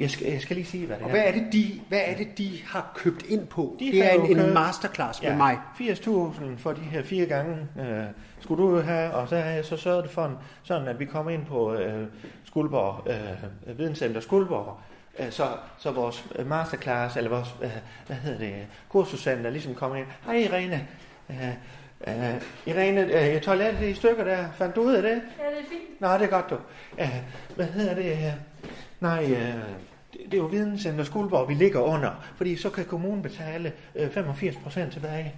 Jeg 0.00 0.10
skal, 0.10 0.26
jeg 0.26 0.40
skal 0.40 0.56
lige 0.56 0.66
sige, 0.66 0.86
hvad 0.86 0.96
det 0.96 1.04
Og 1.04 1.10
er. 1.10 1.14
hvad 1.14 1.24
er 1.26 1.32
det, 1.32 1.52
de, 1.52 1.80
hvad 1.88 2.00
er 2.06 2.16
det, 2.16 2.38
de 2.38 2.50
har 2.66 2.92
købt 2.94 3.22
ind 3.28 3.46
på? 3.46 3.76
De 3.80 3.84
det 3.84 4.04
er 4.04 4.10
en, 4.10 4.38
en 4.40 4.54
masterclass 4.54 5.22
med 5.22 5.34
mig. 5.36 5.58
80.000 5.80 6.42
for 6.58 6.72
de 6.72 6.80
her 6.80 7.02
fire 7.02 7.26
gange 7.26 7.56
øh, 7.80 8.04
skulle 8.40 8.62
du 8.62 8.80
have, 8.80 9.10
og 9.12 9.28
så 9.28 9.36
har 9.36 9.50
jeg 9.50 9.64
så 9.64 9.76
sørget 9.76 10.10
for, 10.10 10.24
en, 10.26 10.34
sådan 10.62 10.88
at 10.88 10.98
vi 10.98 11.04
kommer 11.04 11.32
ind 11.32 11.46
på 11.46 11.74
øh, 11.74 12.06
Skuldborg, 12.44 13.08
øh, 13.08 13.78
Videnscenter 13.78 14.20
Skuldborg, 14.20 14.78
øh, 15.18 15.30
så, 15.30 15.48
så 15.78 15.90
vores 15.90 16.24
øh, 16.36 16.46
masterclass, 16.48 17.16
eller 17.16 17.30
vores, 17.30 17.54
øh, 17.62 17.70
hvad 18.06 18.16
hedder 18.16 18.38
det, 18.38 18.54
kursuscenter 18.88 19.50
ligesom 19.50 19.74
kommer 19.74 19.96
ind. 19.96 20.06
Hej 20.26 20.34
Irene, 20.36 20.86
øh, 22.08 22.42
Irene, 22.66 23.34
øh, 23.34 23.40
toilettet 23.40 23.88
i 23.88 23.94
stykker 23.94 24.24
der, 24.24 24.44
fandt 24.52 24.76
du 24.76 24.82
ud 24.82 24.92
af 24.94 25.02
det? 25.02 25.10
Ja, 25.10 25.14
det 25.16 25.22
er 25.58 25.68
fint. 25.70 26.00
Nå, 26.00 26.08
det 26.14 26.22
er 26.22 26.26
godt 26.26 26.50
du. 26.50 26.56
Øh, 27.00 27.22
hvad 27.56 27.66
hedder 27.66 27.94
det? 27.94 28.10
øh, 28.12 28.32
Nej, 29.00 29.24
øh, 29.24 29.54
det, 30.12 30.20
det 30.24 30.34
er 30.34 30.38
jo 30.38 30.44
Videnscenter 30.46 31.04
Skuldborg, 31.04 31.48
vi 31.48 31.54
ligger 31.54 31.80
under, 31.80 32.24
fordi 32.36 32.56
så 32.56 32.70
kan 32.70 32.84
kommunen 32.84 33.22
betale 33.22 33.72
øh, 33.94 34.10
85 34.10 34.56
procent 34.56 34.92
tilbage 34.92 35.34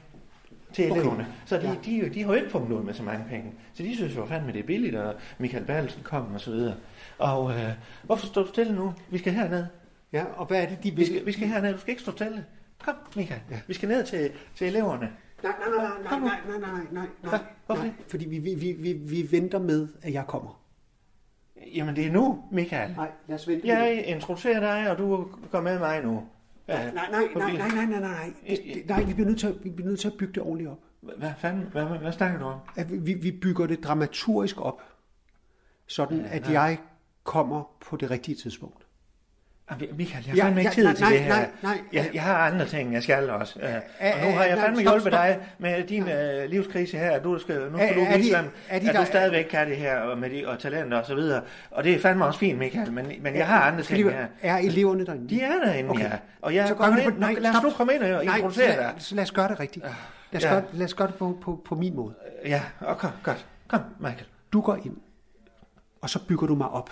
til 0.72 0.90
Okay. 0.90 1.00
eleverne. 1.00 1.26
Så 1.46 1.56
de, 1.56 1.62
Ja. 1.62 1.74
de, 2.06 2.10
de 2.14 2.20
har 2.22 2.28
jo 2.28 2.34
ikke 2.34 2.50
pumpet 2.50 2.74
ud 2.74 2.82
med 2.82 2.94
så 2.94 3.02
mange 3.02 3.24
penge. 3.30 3.52
Så 3.74 3.82
de 3.82 3.96
synes 3.96 4.16
jo 4.16 4.26
fandme, 4.26 4.52
det 4.52 4.58
er 4.60 4.62
billigt, 4.66 4.96
og 4.96 5.14
Michael 5.38 5.64
Bertelsen 5.64 6.02
kom 6.02 6.34
og 6.34 6.40
så 6.40 6.50
videre. 6.50 6.74
Og 7.18 7.50
øh, 7.52 7.70
hvorfor 8.02 8.26
står 8.26 8.42
du 8.42 8.48
stille 8.48 8.74
nu? 8.74 8.94
Vi 9.10 9.18
skal 9.18 9.32
herned. 9.32 9.64
Ja, 10.12 10.24
og 10.36 10.46
hvad 10.46 10.62
er 10.62 10.66
det, 10.68 10.78
de 10.84 10.90
Vi 10.90 10.96
vil? 10.96 11.06
skal, 11.06 11.26
vi 11.26 11.32
skal 11.32 11.48
herned. 11.48 11.72
Du 11.72 11.78
skal 11.78 11.90
ikke 11.90 12.02
stå 12.02 12.12
stille. 12.12 12.44
Kom, 12.84 12.94
Michael. 13.16 13.40
Ja. 13.50 13.56
Vi 13.66 13.74
skal 13.74 13.88
ned 13.88 14.04
til, 14.04 14.30
til 14.56 14.66
eleverne. 14.66 15.10
Nej, 15.42 15.52
nej, 15.58 15.68
nej, 15.76 16.20
nej, 16.20 16.20
nej, 16.20 16.60
nej, 16.60 16.70
nej, 16.70 16.86
nej, 16.92 17.06
nej, 17.22 17.40
Hvorfor 17.66 17.82
nej. 17.82 17.92
Fordi 18.08 18.28
vi, 18.28 18.38
vi, 18.38 18.54
vi, 18.54 18.72
vi, 18.72 18.92
vi 18.92 19.28
venter 19.30 19.58
med, 19.58 19.88
at 20.02 20.12
jeg 20.12 20.26
kommer. 20.26 20.62
Jamen, 21.74 21.96
det 21.96 22.06
er 22.06 22.10
nu, 22.10 22.44
Michael. 22.52 22.94
Nej, 22.96 23.10
lad 23.26 23.36
os 23.36 23.48
vente. 23.48 23.68
Jeg 23.68 24.04
introducerer 24.06 24.60
dig, 24.60 24.90
og 24.90 24.98
du 24.98 25.28
går 25.50 25.60
med 25.60 25.78
mig 25.78 26.02
nu. 26.02 26.22
Nej, 26.68 26.90
nej, 26.94 27.08
nej, 27.10 27.28
nej, 27.34 27.52
nej, 27.52 27.68
nej, 27.68 27.86
nej, 27.86 28.00
nej. 28.00 28.32
Det, 28.48 28.58
det, 28.74 28.86
nej, 28.86 29.04
vi 29.04 29.14
bliver, 29.14 29.28
nødt 29.28 29.40
til 29.40 29.46
at, 29.46 29.54
vi 29.64 29.70
bliver 29.70 29.88
nødt 29.88 30.00
til 30.00 30.08
at 30.08 30.14
bygge 30.18 30.32
det 30.32 30.42
ordentligt 30.42 30.70
op. 30.70 30.78
Hvad 31.00 31.32
fanden? 31.38 31.62
Hvad, 31.72 31.84
hvad, 31.84 31.98
hvad 31.98 32.12
snakker 32.12 32.38
du 32.38 32.44
om? 32.44 32.58
At 32.76 33.06
vi, 33.06 33.14
vi 33.14 33.30
bygger 33.30 33.66
det 33.66 33.84
dramaturgisk 33.84 34.60
op, 34.60 34.82
sådan 35.86 36.24
at 36.24 36.50
jeg 36.50 36.78
kommer 37.24 37.76
på 37.80 37.96
det 37.96 38.10
rigtige 38.10 38.34
tidspunkt. 38.34 38.81
Jamen, 39.80 39.96
Michael, 39.96 40.24
jeg 40.24 40.32
har 40.32 40.36
Ja, 40.36 40.44
fandme 40.44 40.60
ikke 40.60 40.68
ja, 40.70 40.74
tid 40.74 40.84
nej, 40.84 40.94
til 40.94 41.02
nej, 41.04 41.12
det 41.12 41.20
her. 41.20 41.34
nej, 41.36 41.48
nej. 41.62 41.78
Jeg, 41.92 42.10
jeg 42.14 42.22
har 42.22 42.34
andre 42.36 42.66
ting, 42.66 42.94
jeg 42.94 43.02
skal 43.02 43.30
også. 43.30 43.58
Uh, 43.58 43.64
og 43.64 43.70
er- 43.98 44.24
nu 44.30 44.36
har 44.36 44.44
jeg 44.44 44.56
nej, 44.56 44.64
fandme 44.64 44.80
stop, 44.82 44.92
hjulpet 44.94 45.12
dig 45.12 45.38
med 45.58 45.84
din 45.86 46.02
uh, 46.02 46.50
livskrise 46.50 46.98
her. 46.98 47.18
Du 47.22 47.38
skal, 47.38 47.60
nu 47.72 47.78
skal 47.78 47.96
du 47.96 48.04
vise 48.16 48.36
dem, 48.36 48.44
at 48.68 48.82
der- 48.82 49.00
du 49.00 49.06
stadigvæk 49.06 49.44
kan 49.44 49.68
det 49.68 49.76
her, 49.76 49.96
og, 49.96 50.18
med 50.18 50.30
de, 50.30 50.44
og 50.48 50.58
talenter 50.58 50.98
og 50.98 51.06
så 51.06 51.14
videre. 51.14 51.42
Og 51.70 51.84
det 51.84 51.92
er 51.94 51.98
fandme 52.00 52.24
også 52.24 52.38
fint, 52.38 52.58
Michael, 52.58 52.92
men, 52.92 53.06
men 53.20 53.36
jeg 53.36 53.46
har 53.46 53.60
andre 53.60 53.82
ting 53.82 54.10
her. 54.10 54.26
Er 54.42 54.56
eleverne 54.58 55.06
derinde? 55.06 55.28
De 55.28 55.42
er 55.42 55.52
derinde, 55.64 55.90
Okay. 55.90 56.04
ja. 56.04 56.10
Og 56.42 56.54
jeg 56.54 56.68
Så 56.68 56.74
kommer 56.74 57.00
ind. 57.00 57.18
nej, 57.18 57.34
lad 57.38 57.50
os 57.56 57.62
nu 57.62 57.70
komme 57.70 57.94
ind 57.94 58.02
og 58.02 58.24
Nej, 58.24 58.36
introducere 58.36 58.68
dig. 58.68 58.76
lad, 58.76 58.90
så 58.98 59.14
lad 59.14 59.22
os 59.24 59.32
gøre 59.32 59.48
det 59.48 59.60
rigtigt. 59.60 59.84
Lad 60.32 60.40
os, 60.40 60.44
Ja. 60.44 60.50
gøre, 60.52 60.62
lad 60.72 60.84
os 60.84 60.94
gøre 60.94 61.06
det 61.06 61.14
på, 61.14 61.38
på, 61.42 61.62
på 61.68 61.74
min 61.74 61.96
måde. 61.96 62.14
Ja, 62.46 62.62
og 62.80 62.98
kom, 62.98 63.10
godt. 63.22 63.46
Kom, 63.68 63.80
Michael. 64.00 64.26
Du 64.52 64.60
går 64.60 64.76
ind, 64.84 64.96
og 66.02 66.10
så 66.10 66.18
bygger 66.28 66.46
du 66.46 66.54
mig 66.54 66.68
op. 66.68 66.90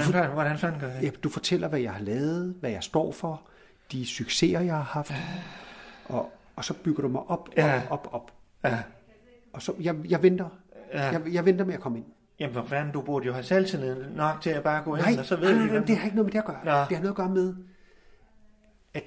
Hvordan, 0.00 0.10
hvordan, 0.12 0.30
hvordan 0.30 0.58
fanden 0.58 0.80
gør 0.80 0.88
jeg 0.88 1.02
Ja, 1.02 1.10
du 1.24 1.28
fortæller, 1.28 1.68
hvad 1.68 1.80
jeg 1.80 1.92
har 1.92 2.00
lavet, 2.00 2.54
hvad 2.60 2.70
jeg 2.70 2.82
står 2.82 3.12
for, 3.12 3.42
de 3.92 4.06
succeser, 4.06 4.60
jeg 4.60 4.74
har 4.74 4.82
haft, 4.82 5.12
og, 6.04 6.32
og 6.56 6.64
så 6.64 6.74
bygger 6.74 7.02
du 7.02 7.08
mig 7.08 7.20
op, 7.20 7.30
op, 7.30 7.48
Ja. 7.56 7.82
op, 7.90 8.08
op. 8.12 8.32
Ja. 8.64 8.78
Og 9.52 9.62
så, 9.62 9.72
jeg, 9.80 9.96
jeg 10.08 10.22
venter. 10.22 10.48
Ja. 10.94 11.02
Jeg, 11.02 11.22
jeg 11.32 11.44
venter 11.44 11.64
med 11.64 11.74
at 11.74 11.80
komme 11.80 11.98
ind. 11.98 12.06
Jamen, 12.40 12.52
hvor 12.52 12.64
fanden, 12.64 12.92
du 12.92 13.00
burde 13.00 13.26
jo 13.26 13.32
have 13.32 13.44
selvtillid 13.44 13.96
nok 14.10 14.40
til 14.40 14.50
at 14.50 14.62
bare 14.62 14.82
gå 14.84 14.96
ind, 14.96 15.04
Nej, 15.04 15.14
og 15.18 15.24
så 15.24 15.36
ved 15.36 15.54
nej, 15.54 15.66
nej, 15.66 15.76
nej, 15.76 15.84
det 15.86 15.96
har 15.96 16.04
ikke 16.04 16.16
noget 16.16 16.26
med 16.26 16.32
det 16.32 16.38
at 16.38 16.44
gøre. 16.44 16.64
Nå. 16.64 16.70
Det 16.70 16.96
har 16.96 17.02
noget 17.02 17.08
at 17.08 17.14
gøre 17.14 17.28
med, 17.28 17.54
at 18.94 19.02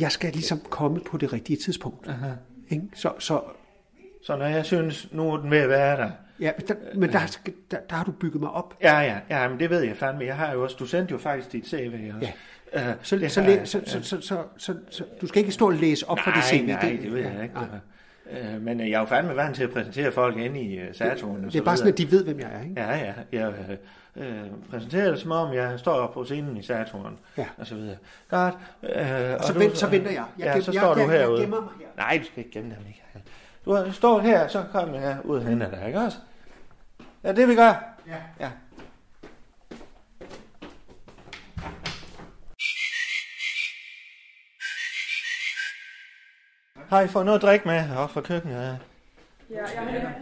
jeg 0.00 0.12
skal 0.12 0.32
ligesom 0.32 0.60
komme 0.70 1.00
på 1.10 1.16
det 1.16 1.32
rigtige 1.32 1.56
tidspunkt. 1.64 2.08
Aha. 2.08 2.30
Ikke? 2.68 2.84
Så, 2.94 3.12
så 3.18 3.40
Så 4.26 4.36
når 4.36 4.46
jeg 4.46 4.64
synes, 4.66 5.12
nu 5.12 5.32
er 5.32 5.36
den 5.36 5.50
ved 5.50 5.58
at 5.58 5.68
være 5.68 5.96
der. 5.96 6.10
Ja, 6.42 6.52
men 6.58 6.68
der, 6.68 6.74
men 6.94 7.12
der, 7.12 7.26
skal- 7.26 7.54
der, 7.70 7.76
der 7.90 7.96
har 7.96 8.04
du 8.04 8.12
bygget 8.12 8.40
mig 8.40 8.50
op. 8.50 8.74
Ja, 8.82 8.98
ja, 9.00 9.16
ja, 9.30 9.48
men 9.48 9.60
det 9.60 9.70
ved 9.70 9.80
jeg 9.80 9.96
fandme. 9.96 10.24
Jeg 10.24 10.36
har 10.36 10.52
jo 10.52 10.62
også, 10.62 10.76
du 10.78 10.86
sendte 10.86 11.12
jo 11.12 11.18
faktisk 11.18 11.52
dit 11.52 11.66
CV 11.68 12.10
også. 12.14 12.32
Ja. 12.74 12.90
Uh, 12.90 12.94
Så, 13.02 13.24
så, 13.28 13.40
læ- 13.42 13.64
så, 13.64 13.80
så, 13.86 14.02
så, 14.02 14.20
så, 14.20 14.42
så, 14.56 14.74
så, 14.90 15.04
du 15.20 15.26
skal 15.26 15.40
ikke 15.40 15.52
stå 15.52 15.66
og 15.66 15.72
læse 15.72 16.08
op 16.08 16.18
for 16.24 16.30
det 16.30 16.44
CV. 16.44 16.66
Nej, 16.66 16.82
nej, 16.82 16.98
det 17.02 17.12
ved 17.12 17.20
jeg 17.20 17.42
ikke. 17.42 17.54
nej. 17.54 18.54
Uh, 18.56 18.62
men 18.62 18.80
jeg 18.80 18.88
er 18.90 18.98
jo 18.98 19.04
fandme 19.04 19.36
vant 19.36 19.56
til 19.56 19.62
at 19.64 19.70
præsentere 19.70 20.12
folk 20.12 20.36
inde 20.36 20.60
i 20.60 20.78
uh, 20.80 20.84
Saturn. 20.94 21.44
Det 21.44 21.56
er 21.56 21.62
bare 21.62 21.76
sådan, 21.76 21.92
at 21.92 21.98
de 21.98 22.10
ved, 22.10 22.24
hvem 22.24 22.38
jeg 22.40 22.48
er. 22.54 22.62
Ikke? 22.62 22.80
Ja, 22.80 22.96
ja. 22.96 23.12
Jeg 23.32 23.48
uh, 24.16 24.24
præsenterer 24.70 25.10
det 25.10 25.18
som 25.20 25.30
om, 25.30 25.54
jeg 25.54 25.78
står 25.78 26.06
på 26.14 26.24
scenen 26.24 26.56
i 26.56 26.62
Saturn. 26.62 27.18
Ja. 27.38 27.46
Og 27.58 27.66
så 27.66 27.74
videre. 27.74 27.96
Godt. 28.30 28.54
Uh, 28.82 28.88
og 29.38 29.44
så 29.44 29.52
vent- 29.58 29.78
så 29.78 29.86
venter 29.86 30.10
jeg. 30.10 30.24
Jeg 30.38 30.46
ja, 30.46 30.52
gem- 30.52 30.62
så 30.62 30.72
jeg- 30.72 30.80
står 30.80 30.94
du 30.94 31.00
jeg- 31.00 31.08
jeg 31.10 31.18
herude. 31.20 31.40
gemmer 31.40 31.60
mig 31.60 31.70
her. 31.80 31.86
Nej, 31.96 32.18
du 32.18 32.24
skal 32.24 32.38
ikke 32.38 32.50
gemme 32.50 32.70
dig, 32.70 32.78
Michael. 32.86 33.86
Du 33.86 33.92
står 33.92 34.20
her, 34.20 34.48
så 34.48 34.64
kommer 34.72 35.00
jeg 35.00 35.16
ud 35.24 35.36
og 35.38 35.44
henter 35.46 35.70
dig, 35.70 35.82
ikke 35.86 35.98
også? 36.00 36.18
Ja, 37.24 37.32
det 37.32 37.48
vi 37.48 37.54
gør. 37.54 37.94
Ja. 38.06 38.16
Ja. 38.40 38.50
Har 46.88 47.00
I 47.00 47.08
fået 47.08 47.24
noget 47.24 47.38
at 47.38 47.42
drikke 47.42 47.68
med 47.68 47.80
heroppe 47.80 48.12
fra 48.12 48.20
køkkenet? 48.20 48.54
Ja. 48.54 48.76
Ja, 49.50 49.64
jeg, 49.74 50.12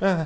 ja. 0.00 0.24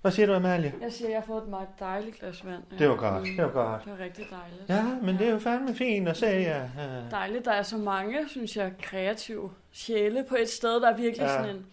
Hvad 0.00 0.12
siger 0.12 0.26
du, 0.26 0.34
Amalie? 0.34 0.74
jeg 0.80 0.92
siger, 0.92 1.08
at 1.08 1.12
jeg 1.12 1.20
har 1.20 1.26
fået 1.26 1.42
et 1.42 1.48
meget 1.48 1.68
dejligt 1.80 2.18
glas 2.18 2.46
vand. 2.46 2.62
Ja. 2.72 2.76
Det 2.78 2.88
var 2.88 2.96
godt, 2.96 3.24
det 3.36 3.44
var 3.44 3.50
godt. 3.50 3.84
Det 3.84 3.92
var 3.92 3.98
rigtig 4.04 4.26
dejligt. 4.30 4.68
Ja, 4.68 4.82
men 5.02 5.18
det 5.18 5.26
er 5.26 5.30
jo 5.30 5.38
fandme 5.38 5.74
fint 5.74 6.08
at 6.08 6.16
se 6.16 6.26
jer. 6.26 6.68
Ja. 6.78 7.08
Dejligt, 7.10 7.44
der 7.44 7.52
er 7.52 7.62
så 7.62 7.76
mange, 7.76 8.28
synes 8.28 8.56
jeg, 8.56 8.72
kreative 8.82 9.50
sjæle 9.72 10.24
på 10.28 10.36
et 10.40 10.48
sted, 10.48 10.80
der 10.80 10.90
er 10.92 10.96
virkelig 10.96 11.24
Ja. 11.26 11.28
sådan 11.28 11.56
en, 11.56 11.66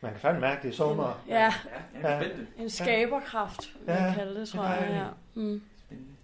Man 0.00 0.10
kan 0.12 0.20
fandme 0.20 0.40
mærke, 0.40 0.62
det 0.62 0.68
er 0.68 0.76
sommer. 0.76 1.22
ja, 1.28 1.52
Ja, 2.02 2.20
en 2.58 2.70
skaberkraft, 2.70 3.60
Ja, 3.86 4.04
jeg 4.04 4.14
kalde 4.14 4.40
det, 4.40 4.48
tror 4.48 4.62
er 4.64 4.84
jeg. 4.84 4.90
Ja. 4.94 5.04
Mm. 5.34 5.62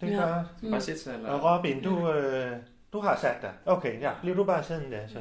det 0.01 0.09
er 0.15 0.17
Ja. 0.27 0.35
godt. 0.35 0.47
Mm. 0.63 0.71
Bare 0.71 0.81
sætte 0.81 1.01
sig, 1.01 1.15
eller? 1.15 1.29
Og 1.31 1.59
Robin, 1.59 1.83
du, 1.83 2.13
øh, 2.13 2.53
du 2.93 3.01
har 3.01 3.17
sat 3.17 3.37
dig. 3.43 3.51
Okay, 3.67 4.01
ja, 4.01 4.11
bliver 4.21 4.37
du 4.37 4.45
bare 4.45 4.63
siddende 4.65 4.97
der, 4.97 5.07
så. 5.09 5.19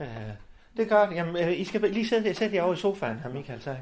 Øh, 0.00 0.06
det 0.76 0.84
er 0.84 0.88
godt. 0.88 1.10
Jamen, 1.16 1.36
øh, 1.36 1.60
I 1.60 1.64
skal 1.64 1.80
lige 1.80 2.08
sætte, 2.08 2.34
sætte 2.34 2.56
jer 2.56 2.62
over 2.62 2.72
i 2.74 2.76
sofaen, 2.76 3.18
har 3.18 3.28
Michael 3.28 3.62
sagt. 3.62 3.80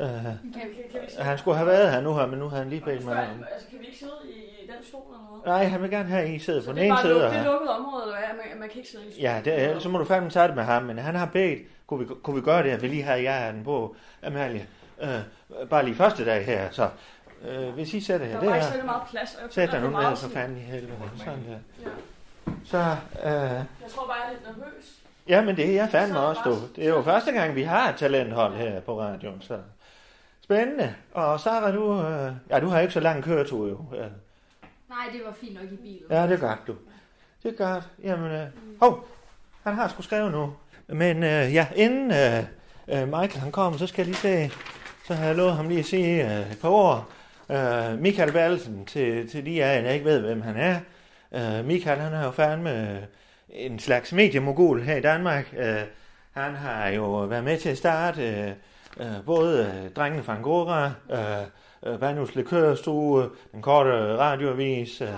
Øh, 0.00 0.06
Kan, 0.08 0.22
kan, 0.22 0.52
kan, 0.52 1.00
vi 1.02 1.22
han 1.22 1.38
skulle 1.38 1.56
have 1.56 1.66
været 1.66 1.92
her 1.92 2.00
nu 2.00 2.14
her, 2.14 2.26
men 2.26 2.38
nu 2.38 2.48
har 2.48 2.56
han 2.58 2.70
lige 2.70 2.80
bedt 2.84 3.04
mig 3.04 3.14
om. 3.30 3.44
Altså, 3.52 3.68
kan 3.70 3.78
vi 3.80 3.84
ikke 3.86 3.98
sidde 3.98 4.12
i, 4.24 4.53
i 4.64 4.66
den 4.66 4.84
stol 4.88 5.02
eller 5.08 5.26
noget? 5.30 5.46
Nej, 5.46 5.64
han 5.64 5.82
vil 5.82 5.90
gerne 5.90 6.08
have, 6.08 6.22
at 6.22 6.30
I 6.30 6.38
sidder 6.38 6.62
på 6.62 6.68
den 6.68 6.76
det 6.76 6.82
er 6.82 6.86
ene 6.86 6.94
bare 6.94 7.02
side. 7.02 7.12
luk, 7.14 7.22
det 7.22 7.28
er 7.28 7.32
her. 7.42 7.44
lukket 7.52 7.68
område, 7.70 8.02
eller 8.02 8.16
hvad? 8.18 8.28
Man, 8.50 8.60
man 8.60 8.68
kan 8.68 8.78
ikke 8.78 8.90
sidde 8.90 9.04
i 9.04 9.14
en. 9.16 9.20
Ja, 9.20 9.40
det, 9.44 9.62
er- 9.62 9.78
så 9.78 9.88
må 9.88 9.98
du 9.98 10.04
fandme 10.04 10.30
tage 10.30 10.46
det 10.48 10.56
med 10.56 10.64
ham, 10.64 10.82
men 10.82 10.98
han 10.98 11.14
har 11.14 11.26
bedt, 11.26 11.58
kunne 11.86 12.00
vi, 12.08 12.14
kunne 12.22 12.36
vi 12.36 12.42
gøre 12.42 12.62
det, 12.62 12.70
at 12.70 12.82
vi 12.82 12.86
lige 12.88 13.02
havde 13.02 13.22
jer 13.22 13.52
den 13.52 13.64
på, 13.64 13.96
Amalie, 14.22 14.66
øh, 15.02 15.68
bare 15.70 15.84
lige 15.84 15.94
første 15.96 16.24
dag 16.24 16.46
her, 16.46 16.68
så 16.70 16.88
øh, 17.48 17.68
hvis 17.74 17.94
I 17.94 18.00
sætter 18.00 18.26
jer 18.26 18.32
Der 18.32 18.40
er 18.40 18.44
bare 18.44 18.56
ikke 18.56 18.64
der, 18.64 18.70
særlig 18.70 18.84
meget 18.86 19.02
plads, 19.10 19.34
og 19.34 19.42
jeg 19.42 19.48
sæt 19.52 19.70
dig 19.72 19.80
nu 19.80 19.86
det 19.88 19.94
er 19.94 20.08
ned 20.08 20.16
for 20.16 20.28
fanden 20.28 20.56
i 20.56 20.60
helvede, 20.60 20.92
sådan 21.16 21.38
der. 21.48 21.58
Ja. 21.84 21.90
Så, 22.64 22.78
øh, 22.78 23.30
Jeg 23.30 23.64
tror 23.88 24.06
bare, 24.06 24.16
jeg 24.16 24.26
er 24.26 24.30
lidt 24.32 24.58
nervøs. 24.58 24.94
ja, 25.28 25.42
men 25.44 25.56
det 25.56 25.70
er 25.70 25.74
jeg 25.74 25.88
fandme 25.90 26.18
også, 26.18 26.40
du. 26.44 26.54
Det 26.76 26.84
er 26.84 26.88
jo 26.88 27.02
første 27.02 27.32
gang, 27.32 27.54
vi 27.54 27.62
har 27.62 27.88
et 27.90 27.96
talenthold 27.96 28.54
her 28.54 28.80
på 28.80 29.00
radioen, 29.00 29.42
så 29.42 29.58
spændende. 30.44 30.94
Og 31.12 31.40
Sarah, 31.40 31.74
du, 31.74 32.00
øh, 32.02 32.32
ja, 32.50 32.60
du 32.60 32.66
har 32.68 32.80
ikke 32.80 32.92
så 32.92 33.00
lang 33.00 33.24
køretur 33.24 33.68
jo. 33.68 33.78
Ja. 34.94 35.04
Nej, 35.04 35.12
det 35.12 35.24
var 35.26 35.32
fint 35.32 35.54
nok 35.54 35.72
i 35.72 35.76
bilen. 35.76 36.02
Ja, 36.10 36.22
det 36.22 36.32
er 36.32 36.48
godt, 36.48 36.58
du. 36.66 36.74
Det 37.42 37.60
er 37.60 37.64
godt. 37.64 37.84
Jamen, 38.02 38.32
øh, 38.32 38.46
hov, 38.80 39.08
han 39.62 39.74
har 39.74 39.88
sgu 39.88 40.02
skrevet 40.02 40.32
nu. 40.32 40.52
Men 40.86 41.22
øh, 41.22 41.54
ja, 41.54 41.66
inden 41.76 42.10
øh, 42.10 42.38
øh, 42.88 43.08
Michael 43.08 43.40
han 43.40 43.52
kommer, 43.52 43.78
så 43.78 43.86
skal 43.86 44.02
jeg 44.02 44.06
lige 44.06 44.48
se, 44.50 44.56
så 45.06 45.14
har 45.14 45.26
jeg 45.26 45.36
lovet 45.36 45.56
ham 45.56 45.68
lige 45.68 45.80
at 45.80 45.86
sige 45.86 46.38
øh, 46.38 46.52
et 46.52 46.58
par 46.60 46.68
ord. 46.68 47.08
Øh, 47.50 47.98
Michael 47.98 48.32
Balsen, 48.32 48.84
til, 48.84 49.30
til 49.30 49.46
de 49.46 49.64
af 49.64 49.76
jer, 49.76 49.82
der 49.82 49.90
ikke 49.90 50.04
ved, 50.04 50.20
hvem 50.20 50.40
han 50.40 50.56
er. 50.56 50.80
Øh, 51.32 51.64
Michael, 51.64 52.00
han 52.00 52.12
er 52.12 52.24
jo 52.24 52.30
fandme 52.30 52.90
øh, 52.90 53.02
en 53.48 53.78
slags 53.78 54.12
mediemogul 54.12 54.82
her 54.82 54.96
i 54.96 55.00
Danmark. 55.00 55.54
Øh, 55.58 55.82
han 56.32 56.54
har 56.54 56.88
jo 56.88 57.12
været 57.12 57.44
med 57.44 57.58
til 57.58 57.68
at 57.68 57.78
starte 57.78 58.28
øh, 58.28 58.50
øh, 59.00 59.24
både 59.26 59.82
øh, 59.84 59.90
Drengene 59.90 60.22
fra 60.22 60.36
Angora, 60.36 60.92
øh, 61.10 61.46
øh, 61.86 61.98
Banus 61.98 62.34
Likørstue, 62.34 63.28
den 63.52 63.62
korte 63.62 64.16
radioavis, 64.16 65.00
øh, 65.00 65.08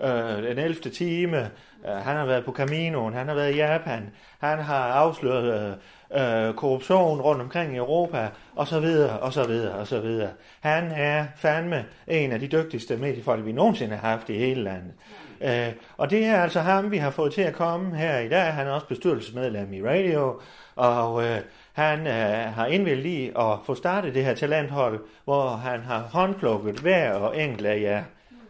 øh, 0.00 0.42
den 0.42 0.58
11. 0.58 0.74
time. 0.74 1.50
Øh, 1.84 1.92
han 1.92 2.16
har 2.16 2.26
været 2.26 2.44
på 2.44 2.52
Caminoen, 2.52 3.14
han 3.14 3.28
har 3.28 3.34
været 3.34 3.54
i 3.54 3.56
Japan, 3.56 4.10
han 4.38 4.58
har 4.58 4.88
afsløret 4.92 5.78
øh, 6.12 6.48
øh, 6.48 6.54
korruption 6.54 7.20
rundt 7.20 7.42
omkring 7.42 7.74
i 7.74 7.76
Europa, 7.76 8.28
og 8.56 8.68
så 8.68 8.80
videre, 8.80 9.18
og 9.18 9.32
så 9.32 9.46
videre, 9.46 9.74
og 9.74 9.86
så 9.86 10.00
videre. 10.00 10.30
Han 10.60 10.92
er 10.92 11.26
fandme 11.36 11.84
en 12.06 12.32
af 12.32 12.40
de 12.40 12.48
dygtigste 12.48 12.96
mediefolk, 12.96 13.44
vi 13.44 13.52
nogensinde 13.52 13.96
har 13.96 14.10
haft 14.10 14.28
i 14.28 14.38
hele 14.38 14.62
landet. 14.62 14.92
Øh, 15.40 15.72
og 15.96 16.10
det 16.10 16.24
er 16.24 16.42
altså 16.42 16.60
ham, 16.60 16.90
vi 16.90 16.96
har 16.96 17.10
fået 17.10 17.32
til 17.32 17.42
at 17.42 17.54
komme 17.54 17.96
her 17.96 18.18
i 18.18 18.28
dag. 18.28 18.54
Han 18.54 18.66
er 18.66 18.70
også 18.70 18.86
bestyrelsesmedlem 18.86 19.72
i 19.72 19.82
radio, 19.82 20.40
og 20.76 21.24
øh, 21.24 21.38
han 21.72 22.06
øh, 22.06 22.54
har 22.54 22.66
indvildt 22.66 23.06
i 23.06 23.28
at 23.28 23.58
få 23.64 23.74
startet 23.74 24.14
det 24.14 24.24
her 24.24 24.34
talenthold, 24.34 25.04
hvor 25.24 25.48
han 25.48 25.80
har 25.80 26.00
håndplukket 26.00 26.78
hver 26.78 27.12
og 27.12 27.40
enkelt 27.40 27.66
af 27.66 27.80
jer. 27.80 28.02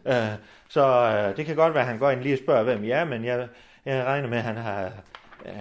Øh, 0.07 0.39
så 0.69 0.87
øh, 0.87 1.37
det 1.37 1.47
kan 1.47 1.57
godt 1.57 1.75
være, 1.75 1.83
at 1.83 1.89
han 1.89 1.99
går 1.99 2.11
ind 2.11 2.21
lige 2.21 2.35
og 2.35 2.39
spørger, 2.39 2.63
hvem 2.63 2.85
I 2.85 2.91
er, 2.91 3.05
men 3.05 3.25
jeg, 3.25 3.49
jeg 3.85 4.05
regner 4.05 4.29
med, 4.29 4.39
at 4.39 4.45
han 4.45 4.57
har... 4.57 4.91
Øh, 5.47 5.53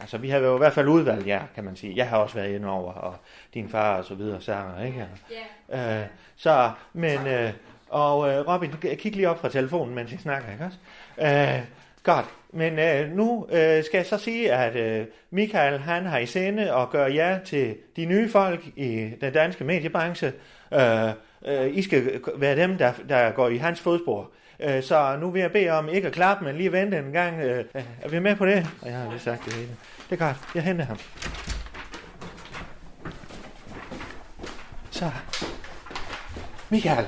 altså, 0.00 0.18
vi 0.18 0.30
har 0.30 0.38
jo 0.38 0.54
i 0.54 0.58
hvert 0.58 0.72
fald 0.72 0.88
udvalgt 0.88 1.26
jer, 1.26 1.42
kan 1.54 1.64
man 1.64 1.76
sige. 1.76 1.96
Jeg 1.96 2.08
har 2.08 2.18
også 2.18 2.34
været 2.34 2.54
inde 2.54 2.68
over, 2.68 2.92
og 2.92 3.16
din 3.54 3.68
far 3.68 3.98
og 3.98 4.04
så 4.04 4.14
videre, 4.14 4.40
Sarah, 4.40 4.86
ikke? 4.86 5.06
Ja. 5.70 6.00
Øh, 6.00 6.06
så, 6.36 6.70
men... 6.92 7.26
Øh, 7.26 7.52
og 7.88 8.28
øh, 8.28 8.48
Robin, 8.48 8.70
kig 8.98 9.16
lige 9.16 9.28
op 9.28 9.40
fra 9.40 9.48
telefonen, 9.48 9.94
mens 9.94 10.12
jeg 10.12 10.20
snakker, 10.20 10.52
ikke 10.52 10.64
også? 10.64 10.78
Øh, 11.20 11.62
godt. 12.02 12.26
Men 12.52 12.78
øh, 12.78 13.12
nu 13.16 13.46
øh, 13.52 13.84
skal 13.84 13.98
jeg 13.98 14.06
så 14.06 14.18
sige, 14.18 14.52
at 14.52 14.76
øh, 14.76 15.06
Michael, 15.30 15.78
han 15.78 16.06
har 16.06 16.18
i 16.18 16.26
sinde 16.26 16.74
at 16.74 16.90
gøre 16.90 17.14
jer 17.14 17.44
til 17.44 17.76
de 17.96 18.04
nye 18.04 18.30
folk 18.30 18.66
i 18.76 19.10
den 19.20 19.32
danske 19.32 19.64
mediebranche. 19.64 20.32
Øh, 20.74 21.08
øh, 21.46 21.76
I 21.76 21.82
skal 21.82 22.20
være 22.36 22.56
dem, 22.56 22.78
der, 22.78 22.92
der 23.08 23.30
går 23.30 23.48
i 23.48 23.56
hans 23.56 23.80
fodspor. 23.80 24.30
Øh, 24.60 24.82
så 24.82 25.16
nu 25.20 25.30
vil 25.30 25.40
jeg 25.40 25.52
bede 25.52 25.70
om 25.70 25.88
ikke 25.88 26.06
at 26.06 26.12
klappe, 26.12 26.44
men 26.44 26.56
lige 26.56 26.72
vente 26.72 26.98
en 26.98 27.12
gang. 27.12 27.40
Øh, 27.40 27.64
er 28.02 28.08
vi 28.08 28.18
med 28.18 28.36
på 28.36 28.46
det? 28.46 28.66
Og 28.82 28.88
jeg 28.88 28.96
har 28.96 29.10
lige 29.10 29.20
sagt 29.20 29.44
det 29.44 29.52
hele. 29.52 29.68
Det 30.10 30.20
er 30.20 30.26
godt. 30.26 30.36
Jeg 30.54 30.62
henter 30.62 30.84
ham. 30.84 30.98
Så. 34.90 35.10
Michael. 36.70 37.06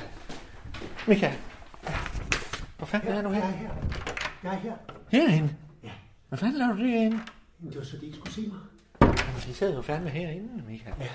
Michael. 1.09 1.35
Hvor 2.77 2.87
fanden 2.87 3.09
er 3.09 3.23
du 3.23 3.29
her? 3.29 3.41
Jeg 3.41 3.49
er 3.49 3.57
her. 3.57 3.71
Jeg 4.43 4.55
er 4.55 4.59
her. 4.59 4.73
Herinde? 5.09 5.55
Ja. 5.83 5.91
Hvad 6.29 6.39
fanden 6.39 6.59
laver 6.59 6.73
du 6.73 6.83
derinde? 6.83 7.21
Men 7.59 7.71
det 7.71 7.79
var 7.79 7.85
så, 7.85 7.97
de 7.97 8.07
ikke 8.07 8.19
skulle 8.19 8.35
se 8.35 8.41
mig. 8.41 8.59
Jamen, 9.01 9.43
de 9.47 9.55
sidder 9.55 9.75
jo 9.75 9.83
fandme 9.83 10.11
herinde, 10.11 10.63
Michael. 10.69 10.95
Ja. 11.01 11.09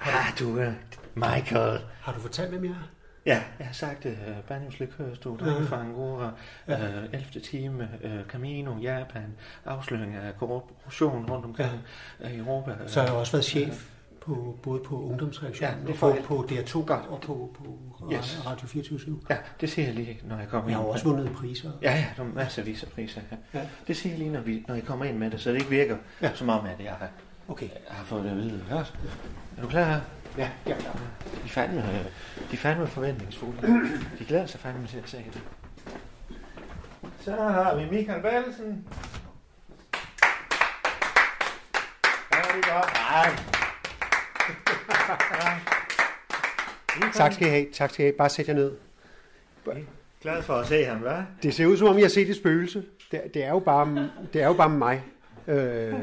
Ah, 0.00 0.38
du 0.38 0.58
er 0.58 0.72
Michael. 1.14 1.80
Har 2.00 2.12
du 2.12 2.20
fortalt, 2.20 2.50
hvem 2.50 2.64
jeg 2.64 2.70
er? 2.70 2.88
Ja, 3.26 3.42
jeg 3.58 3.66
har 3.66 3.74
sagt 3.74 4.02
det. 4.02 4.18
Uh, 4.28 4.44
Banjos 4.48 4.80
Likørstue, 4.80 5.38
Drenge 5.38 5.66
fra 5.66 5.80
Angora, 5.80 6.30
uh, 6.68 6.74
11. 7.12 7.40
time, 7.42 7.88
uh, 8.04 8.26
Camino, 8.28 8.78
Japan, 8.78 9.34
afsløring 9.64 10.14
af 10.14 10.36
korruption 10.38 11.30
rundt 11.30 11.44
omkring 11.44 11.80
ja. 12.20 12.28
i 12.28 12.38
Europa. 12.38 12.76
Så 12.86 13.00
har 13.00 13.06
jeg 13.06 13.16
også 13.16 13.32
været 13.32 13.44
chef 13.44 13.95
På, 14.26 14.58
både 14.62 14.80
på 14.84 15.02
ungdomsreaktionen 15.02 15.74
Ja, 15.78 15.80
det 15.86 15.90
og 15.90 15.96
på, 15.98 16.08
jeg. 16.14 16.24
på 16.24 16.46
DR2 16.50 16.72
Godt. 16.86 17.06
og 17.06 17.20
på, 17.20 17.56
på 17.58 18.12
Yes. 18.12 18.42
Radio 18.46 18.66
24 18.68 19.20
Ja, 19.30 19.36
det 19.60 19.70
siger 19.70 19.86
jeg 19.86 19.94
lige, 19.94 20.20
når 20.24 20.36
jeg 20.38 20.48
kommer 20.48 20.68
Jeg 20.70 20.72
ind. 20.72 20.76
har 20.76 20.84
jo 20.86 20.90
også 20.92 21.04
vundet 21.04 21.32
priser. 21.32 21.70
Ja, 21.82 21.92
ja, 21.92 22.06
der 22.16 22.22
er 22.22 22.26
masser 22.34 22.62
af 22.62 22.88
priser. 22.94 23.20
Ja. 23.30 23.58
Ja. 23.58 23.66
Det 23.88 23.96
siger 23.96 24.12
jeg 24.12 24.18
lige, 24.18 24.30
når, 24.30 24.40
vi, 24.40 24.64
når 24.68 24.74
I 24.74 24.80
kommer 24.80 25.04
ind 25.04 25.18
med 25.18 25.30
det, 25.30 25.40
så 25.40 25.50
det 25.50 25.56
ikke 25.56 25.70
virker, 25.70 25.96
ja. 26.22 26.28
Ja. 26.28 26.34
som 26.34 26.48
om, 26.48 26.66
at 26.66 26.84
jeg 26.84 26.92
har, 26.92 27.08
Okay. 27.48 27.68
jeg 27.68 27.96
har 27.96 28.04
fået 28.04 28.24
det 28.24 28.30
at 28.30 28.36
vide. 28.36 28.64
Ja. 28.70 28.76
Er 28.76 29.62
du 29.62 29.68
klar? 29.68 30.00
Ja, 30.38 30.50
ja. 30.66 30.74
De 30.74 30.78
er 31.44 31.48
fandme, 31.48 31.82
de 31.82 32.52
er 32.52 32.56
fandme 32.56 32.86
forventningsfulde. 32.86 33.62
De 34.18 34.24
glæder 34.24 34.46
sig 34.46 34.60
fandme 34.60 34.86
til 34.86 34.98
at 34.98 35.08
se 35.10 35.16
det. 35.16 35.42
Så 37.20 37.30
har 37.36 37.74
vi 37.76 37.90
Michael 37.96 38.22
Ballesen. 38.22 38.84
Ja, 42.32 42.38
det 42.38 42.64
er 42.64 42.74
godt. 42.74 42.92
Nej. 42.92 43.55
Ja. 47.00 47.10
Tak 47.14 47.32
skal 47.32 47.46
I 47.46 47.50
have. 47.50 47.66
Tak 47.72 47.90
skal 47.90 48.02
I 48.04 48.06
have. 48.06 48.16
Bare 48.18 48.28
sæt 48.28 48.48
jer 48.48 48.54
ned. 48.54 48.72
Glad 50.22 50.42
for 50.42 50.54
at 50.54 50.66
se 50.66 50.84
ham, 50.84 51.02
hva'? 51.02 51.22
Det 51.42 51.54
ser 51.54 51.66
ud 51.66 51.76
som 51.76 51.88
om, 51.88 51.96
jeg 51.96 52.04
har 52.04 52.08
set 52.08 52.30
et 52.30 52.36
spøgelse. 52.36 52.84
Det, 53.12 53.20
det, 53.34 53.44
er, 53.44 53.48
jo 53.50 53.58
bare, 53.58 54.10
det 54.32 54.42
er 54.42 54.46
jo 54.46 54.52
bare 54.52 54.70
mig. 54.70 55.02
Øh, 55.48 55.94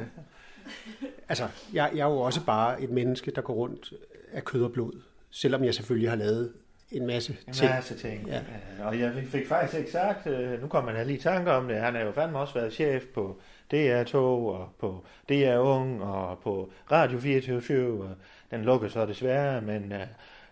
altså, 1.30 1.48
jeg, 1.74 1.90
jeg 1.94 2.02
er 2.02 2.06
jo 2.12 2.18
også 2.20 2.46
bare 2.46 2.82
et 2.82 2.90
menneske, 2.90 3.32
der 3.32 3.42
går 3.42 3.54
rundt 3.54 3.94
af 4.34 4.44
kød 4.46 4.64
og 4.64 4.72
blod. 4.72 5.02
Selvom 5.32 5.64
jeg 5.64 5.74
selvfølgelig 5.74 6.10
har 6.10 6.16
lavet 6.18 6.54
en 6.92 7.08
masse 7.08 7.38
En 7.48 7.54
ting. 7.54 7.72
masse 7.72 7.96
ting. 7.98 8.28
Ja. 8.28 8.34
Ja. 8.80 8.86
Og 8.86 9.00
jeg 9.00 9.14
fik 9.32 9.48
faktisk 9.48 9.80
ikke 9.80 9.92
sagt, 9.92 10.28
øh, 10.28 10.62
nu 10.62 10.68
kommer 10.68 10.94
man 10.94 11.08
lige 11.08 11.18
i 11.18 11.22
tanke 11.22 11.52
om 11.52 11.68
det, 11.68 11.78
han 11.78 11.96
har 11.96 12.02
jo 12.02 12.12
fandme 12.12 12.40
også 12.40 12.54
været 12.54 12.74
chef 12.74 13.04
på 13.14 13.40
DR2 13.74 14.16
og 14.18 14.70
på 14.80 15.06
DR 15.30 15.58
Ung 15.58 16.04
og 16.04 16.40
på 16.40 16.72
Radio 16.92 17.20
24 17.20 18.04
og 18.04 18.16
den 18.52 18.62
lukker 18.64 18.88
så 18.88 19.06
desværre, 19.06 19.62
men 19.62 19.92
øh, 19.92 20.02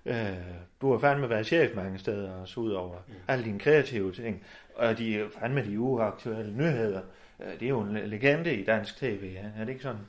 øh, 0.05 0.38
du 0.82 0.91
har 0.91 0.99
fandme 0.99 1.30
været 1.30 1.45
chef 1.45 1.76
mange 1.76 1.99
steder 1.99 2.32
også 2.34 2.59
ud 2.59 2.72
over 2.72 2.95
mm. 3.07 3.13
alle 3.28 3.45
dine 3.45 3.59
kreative 3.59 4.11
ting. 4.11 4.43
Og 4.76 4.97
de 4.97 5.26
fandme 5.39 5.65
de 5.65 5.80
uaktuelle 5.80 6.57
nyheder. 6.57 7.01
Øh, 7.39 7.53
Det 7.59 7.61
er 7.65 7.69
jo 7.69 7.80
en 7.82 7.93
le- 7.93 8.05
legende 8.07 8.55
i 8.55 8.65
dansk 8.65 8.97
tv, 8.97 9.32
ja. 9.34 9.61
er 9.61 9.65
det 9.65 9.69
ikke 9.69 9.84
sådan? 9.84 10.01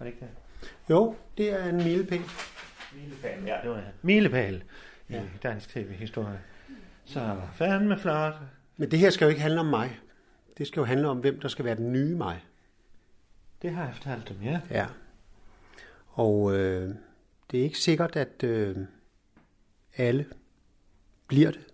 Er 0.00 0.04
det 0.04 0.06
ikke 0.12 0.20
det? 0.20 0.70
Jo, 0.90 1.14
det 1.38 1.52
er 1.60 1.68
en 1.68 1.76
milepæl. 1.76 2.20
Milepæl, 2.94 3.44
ja, 3.46 3.56
det 3.62 3.70
var 3.70 3.76
det. 3.76 3.84
Milepæl 4.02 4.62
i 5.08 5.12
Ja. 5.12 5.20
dansk 5.42 5.68
tv-historie. 5.68 6.40
Så 7.04 7.36
fandme 7.54 7.98
flot. 7.98 8.34
Men 8.76 8.90
det 8.90 8.98
her 8.98 9.10
skal 9.10 9.24
jo 9.24 9.28
ikke 9.28 9.40
handle 9.40 9.60
om 9.60 9.66
mig. 9.66 9.98
Det 10.58 10.66
skal 10.66 10.80
jo 10.80 10.84
handle 10.84 11.08
om, 11.08 11.18
hvem 11.18 11.40
der 11.40 11.48
skal 11.48 11.64
være 11.64 11.74
den 11.74 11.92
nye 11.92 12.14
mig. 12.14 12.44
Det 13.62 13.70
har 13.70 13.84
jeg 13.84 13.94
fortalt 13.94 14.28
dem, 14.28 14.42
ja. 14.42 14.60
Ja. 14.70 14.86
Og 16.08 16.56
øh, 16.58 16.94
det 17.50 17.60
er 17.60 17.64
ikke 17.64 17.78
sikkert, 17.78 18.16
at 18.16 18.42
øh, 18.44 18.76
alle 19.96 20.26
bliver 21.26 21.50
det. 21.50 21.66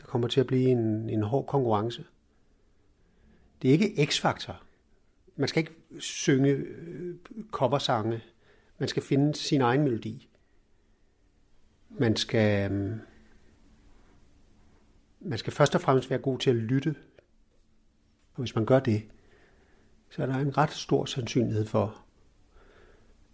Der 0.00 0.06
kommer 0.06 0.28
til 0.28 0.40
at 0.40 0.46
blive 0.46 0.68
en, 0.68 1.10
en 1.10 1.22
hård 1.22 1.46
konkurrence. 1.46 2.04
Det 3.62 3.68
er 3.68 3.72
ikke 3.72 4.06
x-faktor. 4.06 4.62
Man 5.36 5.48
skal 5.48 5.60
ikke 5.60 5.74
synge 5.98 6.50
øh, 6.50 7.16
coversange. 7.50 8.22
Man 8.78 8.88
skal 8.88 9.02
finde 9.02 9.34
sin 9.34 9.60
egen 9.60 9.82
melodi. 9.82 10.28
Man 11.90 12.16
skal, 12.16 12.72
øh, 12.72 12.96
man 15.20 15.38
skal 15.38 15.52
først 15.52 15.74
og 15.74 15.80
fremmest 15.80 16.10
være 16.10 16.18
god 16.18 16.38
til 16.38 16.50
at 16.50 16.56
lytte. 16.56 16.96
Og 18.34 18.40
hvis 18.40 18.54
man 18.54 18.66
gør 18.66 18.80
det, 18.80 19.02
så 20.14 20.22
er 20.22 20.26
der 20.26 20.34
en 20.34 20.58
ret 20.58 20.72
stor 20.72 21.04
sandsynlighed 21.04 21.66
for, 21.66 22.04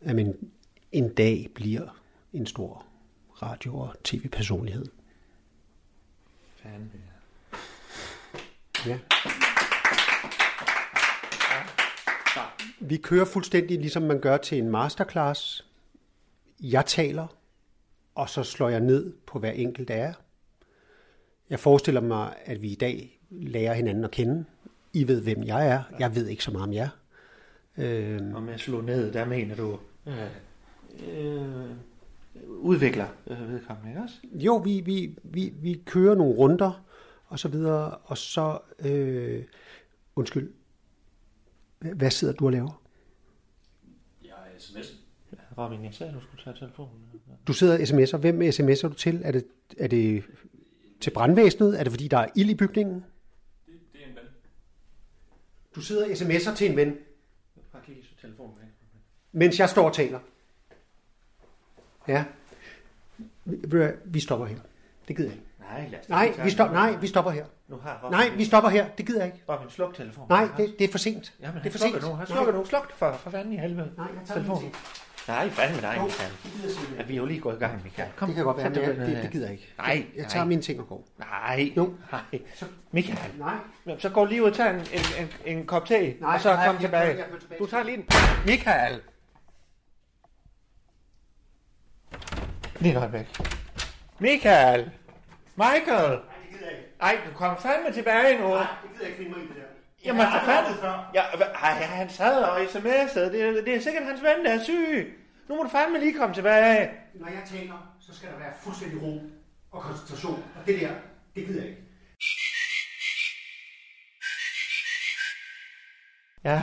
at 0.01 0.16
man 0.16 0.51
en 0.93 1.14
dag 1.14 1.51
bliver 1.55 2.01
en 2.33 2.47
stor 2.47 2.87
radio- 3.43 3.78
og 3.78 3.95
tv-personlighed. 4.05 4.87
Fandme, 6.57 6.91
Ja. 8.87 8.99
Vi 12.81 12.97
kører 12.97 13.24
fuldstændig 13.24 13.78
ligesom 13.78 14.03
man 14.03 14.20
gør 14.20 14.37
til 14.37 14.59
en 14.59 14.68
masterclass. 14.68 15.66
Jeg 16.61 16.87
taler, 16.87 17.26
og 18.14 18.28
så 18.28 18.43
slår 18.43 18.68
jeg 18.68 18.81
ned 18.81 19.12
på 19.26 19.39
hver 19.39 19.51
enkelt 19.51 19.91
af 19.91 19.99
jer. 19.99 20.14
Jeg 21.51 21.61
forestiller 21.61 22.01
mig, 22.01 22.35
at 22.45 22.62
vi 22.62 22.68
i 22.68 22.74
dag 22.74 23.20
lærer 23.31 23.74
hinanden 23.74 24.05
at 24.05 24.11
kende. 24.11 24.45
I 24.93 25.09
ved, 25.09 25.22
hvem 25.22 25.43
jeg 25.43 25.68
er. 25.68 25.82
Jeg 25.99 26.14
ved 26.14 26.26
ikke 26.28 26.45
så 26.45 26.51
meget 26.51 26.66
om 26.66 26.72
jer. 26.72 26.88
Øh, 27.78 28.34
Og 28.34 28.43
med 28.43 28.55
at 28.55 28.61
slå 28.61 28.80
ned, 28.80 29.12
der 29.12 29.24
mener 29.24 29.55
du 29.57 29.78
øh, 30.07 30.30
øh, 31.09 31.70
udvikler 32.49 33.07
øh, 33.26 33.53
vedkommende, 33.53 33.91
ikke 33.91 34.03
også? 34.03 34.14
Jo, 34.32 34.57
vi, 34.57 34.80
vi, 34.80 35.14
vi, 35.24 35.53
vi 35.62 35.82
kører 35.86 36.14
nogle 36.14 36.34
runder 36.36 36.84
og 37.26 37.38
så 37.38 37.49
videre, 37.49 37.91
og 37.97 38.18
så... 38.18 38.59
Øh, 38.84 39.45
undskyld. 40.16 40.53
Hvad- 41.78 42.11
sidder 42.11 42.34
du 42.34 42.47
og 42.47 42.53
laver? 42.53 42.82
Jeg 44.24 44.30
er 44.30 44.59
sms. 44.61 44.95
Ja, 45.32 45.62
Robin, 45.64 45.84
jeg 45.84 45.95
sagde, 45.95 46.12
at 46.12 46.16
du 46.20 46.20
skulle 46.26 46.45
tage 46.45 46.57
telefonen. 46.57 47.01
Du 47.47 47.53
sidder 47.53 47.74
og 47.74 47.80
sms'er. 47.80 48.16
Hvem 48.16 48.41
sms'er 48.43 48.88
du 48.88 48.95
til? 48.95 49.20
Er 49.24 49.32
det, 49.32 49.45
er 49.78 49.86
det 49.86 50.24
til 51.01 51.11
brandvæsenet? 51.11 51.80
Er 51.80 51.84
det 51.84 51.93
fordi, 51.93 52.09
der 52.09 52.18
er 52.18 52.28
ild 52.36 52.51
i 52.51 52.55
bygningen? 52.55 52.95
Det, 53.66 53.74
det 53.93 54.01
er 54.05 54.09
en 54.09 54.14
ven. 54.14 54.22
Du 55.75 55.81
sidder 55.81 56.05
og 56.05 56.11
sms'er 56.11 56.55
til 56.57 56.71
en 56.71 56.77
ven, 56.77 56.97
Bare 57.73 57.83
kigge 57.87 58.01
i 58.01 58.16
telefonen. 58.21 58.55
ikke? 58.62 58.75
mens 59.33 59.59
jeg 59.59 59.68
står 59.68 59.89
og 59.89 59.95
taler. 59.95 60.18
Ja. 62.09 62.25
Vi 64.05 64.21
stopper 64.21 64.47
her. 64.47 64.57
Det 65.09 65.16
gider 65.16 65.29
jeg 65.29 65.37
ikke. 65.39 65.47
Nej, 65.61 65.89
lad 65.91 66.01
os 66.01 66.09
Nej, 66.09 66.27
lige 66.27 66.45
vi, 66.45 66.51
stop, 66.51 66.71
nej, 66.73 66.97
vi 66.97 67.07
stopper 67.07 67.31
her. 67.31 67.45
Nu 67.68 67.77
har 67.77 68.01
Robin... 68.05 68.11
Nej, 68.18 68.37
vi 68.37 68.45
stopper 68.45 68.71
her. 68.71 68.89
Det 68.89 69.07
gider 69.07 69.25
jeg 69.25 69.33
ikke. 69.35 69.45
Robin, 69.49 69.71
sluk 69.71 69.95
telefonen. 69.95 70.29
Nej, 70.29 70.49
det, 70.57 70.75
det 70.79 70.85
er 70.85 70.91
for 70.91 70.99
sent. 70.99 71.35
Jamen, 71.41 71.61
det 71.62 71.66
er 71.66 71.71
for 71.71 71.79
sent. 71.79 72.03
nu. 72.03 72.09
Han 72.14 72.27
slukker 72.27 72.53
nu. 72.53 72.64
Sluk 72.64 72.93
for, 72.93 73.12
for 73.12 73.31
fanden 73.31 73.53
i 73.53 73.57
helvede. 73.57 73.93
Nej, 73.97 74.07
jeg 74.07 74.27
tager 74.27 74.41
telefonen. 74.41 74.75
Nej, 75.29 75.51
fandme 75.51 75.81
dig, 75.81 75.95
Jo, 75.99 76.03
Michael. 76.05 76.31
det 76.43 76.53
gider 76.53 76.68
jeg 76.91 76.99
Ja, 76.99 77.03
vi 77.03 77.12
er 77.12 77.16
jo 77.16 77.25
lige 77.25 77.41
gået 77.41 77.57
i 77.57 77.59
gang, 77.59 77.83
Michael. 77.85 78.09
Kom, 78.16 78.29
det 78.29 78.37
kan 78.37 78.45
godt 78.45 78.57
være, 78.57 78.71
men 78.71 78.79
jeg, 78.79 78.97
det, 78.97 79.23
det 79.23 79.31
gider 79.31 79.47
jeg 79.47 79.53
ikke. 79.53 79.75
Nej, 79.79 80.07
Jeg 80.16 80.27
tager 80.27 80.45
nej. 80.45 80.49
mine 80.49 80.62
ting 80.62 80.81
og 80.81 80.89
går. 80.89 81.09
Nej, 81.18 81.73
Jo. 81.77 81.95
nej. 82.12 82.41
Michael, 82.93 83.18
Nej. 83.39 83.55
så 83.99 84.09
gå 84.09 84.25
lige 84.25 84.43
ud 84.43 84.51
og 84.51 84.57
tag 84.57 84.71
en, 84.71 84.77
en, 84.77 84.85
en, 85.18 85.57
en 85.59 85.66
kop 85.66 85.87
te, 85.87 86.16
Nej, 86.21 86.35
og 86.35 86.41
så 86.41 86.55
nej, 86.55 86.66
kom 86.66 86.75
jeg- 86.75 86.81
tilbage. 86.81 87.07
jeg- 87.09 87.16
jeg 87.18 87.27
går 87.31 87.39
tilbage. 87.39 87.59
Du 87.59 87.66
tager 87.66 87.85
lige 87.85 87.97
en... 87.97 88.05
Michael! 88.47 89.01
Lige 92.81 92.93
et 92.93 92.99
øjeblik. 92.99 93.41
Michael! 94.18 94.91
Michael! 95.57 96.18
Ej, 97.01 97.18
du 97.31 97.35
kommer 97.37 97.59
fandme 97.59 97.93
tilbage 97.93 98.39
nu. 98.39 98.45
det 98.55 98.66
gider 98.93 99.01
jeg 99.01 99.07
ikke 99.09 99.16
finde 99.18 99.31
mig 99.31 99.39
i 99.45 99.47
det 99.49 99.57
der. 99.57 99.62
Jamen, 100.05 100.26
for 100.32 100.44
fanden. 100.44 100.74
Ja, 101.14 101.22
hva- 101.22 101.64
ej, 101.64 101.72
han 101.72 102.11
sad 102.11 102.42
og 102.44 102.61
sms'ede. 102.62 103.20
Det, 103.20 103.42
er- 103.42 103.64
det 103.64 103.74
er 103.74 103.80
sikkert 103.80 104.05
hans 104.05 104.22
ven, 104.22 104.44
der 104.44 104.51
er 104.53 104.62
syg. 104.62 105.16
Nu 105.48 105.57
må 105.57 105.62
du 105.62 105.68
fandme 105.68 105.98
lige 106.01 106.14
komme 106.18 106.34
tilbage. 106.34 106.90
Når 107.14 107.28
jeg 107.28 107.42
taler, 107.46 107.96
så 108.01 108.16
skal 108.16 108.28
der 108.32 108.38
være 108.38 108.53
fuldstændig 108.62 109.03
ro 109.03 109.22
og 109.72 109.82
koncentration. 109.82 110.44
Og 110.61 110.66
det 110.66 110.80
der, 110.80 110.90
det 111.34 111.46
gider 111.46 111.61
jeg 111.61 111.70
ikke. 111.70 111.82
Ja, 116.44 116.62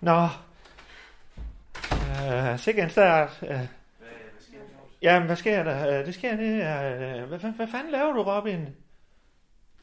nå. 0.00 0.28
Øh, 2.52 2.58
sikkert 2.58 2.84
en 2.84 2.90
start. 2.90 3.38
Øh. 3.42 3.60
Jamen, 5.02 5.26
hvad 5.26 5.36
sker 5.36 5.62
der? 5.62 5.98
Øh, 6.00 6.06
Det 6.06 6.14
sker 6.14 6.36
det. 6.36 6.52
Øh, 6.54 7.28
hvad, 7.28 7.38
hvad, 7.38 7.50
hvad 7.50 7.66
fanden 7.66 7.92
laver 7.92 8.12
du, 8.12 8.22
Robin? 8.22 8.68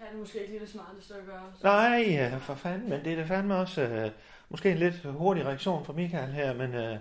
Ja, 0.09 0.13
det 0.13 0.17
er 0.17 0.19
måske 0.21 0.39
ikke 0.39 0.51
lige 0.51 0.61
det 0.61 0.69
smarteste 0.69 1.13
at 1.13 1.25
gøre. 1.25 1.53
Så. 1.55 1.63
Nej, 1.63 2.39
for 2.39 2.55
fanden, 2.55 2.89
men 2.89 3.05
det 3.05 3.13
er 3.13 3.15
da 3.15 3.23
fandme 3.23 3.55
også 3.55 3.81
øh, 3.81 4.11
måske 4.49 4.71
en 4.71 4.77
lidt 4.77 5.03
hurtig 5.03 5.45
reaktion 5.45 5.85
fra 5.85 5.93
Michael 5.93 6.31
her, 6.31 6.53
men 6.53 6.73
øh, 6.73 6.97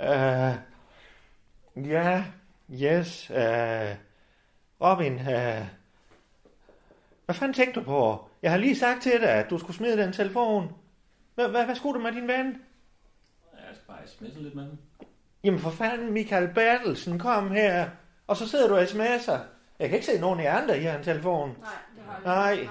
øh, 0.00 0.54
ja, 1.90 2.24
yes, 2.70 3.30
øh, 3.30 3.94
Robin, 4.80 5.12
øh, 5.12 5.66
hvad 7.24 7.34
fanden 7.34 7.54
tænkte 7.54 7.80
du 7.80 7.84
på? 7.84 8.28
Jeg 8.42 8.50
har 8.50 8.58
lige 8.58 8.76
sagt 8.76 9.02
til 9.02 9.20
dig, 9.20 9.30
at 9.30 9.50
du 9.50 9.58
skulle 9.58 9.76
smide 9.76 9.96
den 9.96 10.12
telefon. 10.12 10.72
Hvad, 11.34 11.48
hvad, 11.48 11.64
hvad 11.64 11.74
skulle 11.74 11.98
du 11.98 12.02
med 12.02 12.12
din 12.12 12.28
ven? 12.28 12.62
Jeg 13.52 13.74
skal 13.74 13.86
bare 13.86 13.98
sms'e 13.98 14.42
lidt 14.42 14.54
med 14.54 14.64
den. 14.64 14.78
Jamen 15.44 15.60
for 15.60 15.70
fanden, 15.70 16.12
Michael 16.12 16.48
Bertelsen 16.54 17.18
kom 17.18 17.50
her, 17.50 17.88
og 18.26 18.36
så 18.36 18.48
sidder 18.48 18.68
du 18.68 18.76
og 18.76 18.82
sms'er. 18.82 19.38
Jeg 19.78 19.88
kan 19.88 19.98
ikke 19.98 20.06
se 20.06 20.20
nogen 20.20 20.40
af 20.40 20.44
jer 20.44 20.60
andre, 20.62 20.78
I 20.78 20.86
en 20.86 21.02
telefon. 21.02 21.48
Nej, 21.48 21.68
Nej. 22.24 22.54
Nej. 22.56 22.64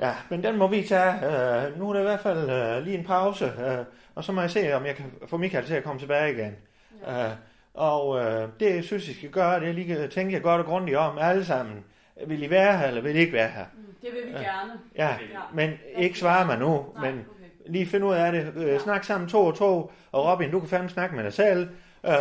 Ja, 0.00 0.12
men 0.28 0.42
den 0.42 0.56
må 0.56 0.66
vi 0.66 0.82
tage. 0.82 1.12
Uh, 1.14 1.78
nu 1.78 1.88
er 1.88 1.92
der 1.92 2.00
i 2.00 2.04
hvert 2.04 2.20
fald 2.20 2.76
uh, 2.78 2.84
lige 2.84 2.98
en 2.98 3.04
pause, 3.04 3.44
uh, 3.44 3.84
og 4.14 4.24
så 4.24 4.32
må 4.32 4.40
jeg 4.40 4.50
se, 4.50 4.72
om 4.72 4.86
jeg 4.86 4.94
kan 4.94 5.04
få 5.26 5.36
Michael 5.36 5.64
til 5.66 5.74
at 5.74 5.84
komme 5.84 6.00
tilbage 6.00 6.32
igen. 6.32 6.56
Uh, 7.02 7.12
og 7.74 8.08
uh, 8.08 8.22
det, 8.60 8.74
jeg 8.74 8.84
synes, 8.84 9.08
I 9.08 9.14
skal 9.14 9.30
gøre, 9.30 9.60
det 9.60 9.68
er 9.68 9.72
lige 9.72 10.08
tænke 10.08 10.32
jer 10.34 10.40
godt 10.40 10.60
og 10.60 10.66
grundigt 10.66 10.96
om, 10.96 11.18
alle 11.20 11.44
sammen. 11.44 11.84
Vil 12.26 12.42
I 12.42 12.50
være 12.50 12.78
her, 12.78 12.86
eller 12.88 13.00
vil 13.02 13.16
I 13.16 13.18
ikke 13.18 13.32
være 13.32 13.48
her? 13.48 13.64
Mm, 13.74 13.94
Det 14.02 14.10
vil 14.12 14.26
vi 14.26 14.30
Ja. 14.38 14.42
gerne. 14.42 14.72
Ja, 14.96 15.16
men 15.52 15.70
ikke 15.96 16.18
svare 16.18 16.46
mig 16.46 16.58
nu, 16.58 16.86
Nej, 16.94 17.10
men 17.10 17.24
lige 17.66 17.86
finde 17.86 18.06
ud 18.06 18.14
af 18.14 18.32
det. 18.32 18.52
Uh, 18.74 18.80
snak 18.80 19.04
sammen 19.04 19.28
to 19.28 19.44
og 19.46 19.54
to, 19.54 19.92
og 20.12 20.32
Robin, 20.32 20.50
du 20.50 20.60
kan 20.60 20.68
fandme 20.68 20.88
snakke 20.88 21.16
med 21.16 21.24
dig 21.24 21.32
selv. 21.32 21.68
Øh, 22.06 22.12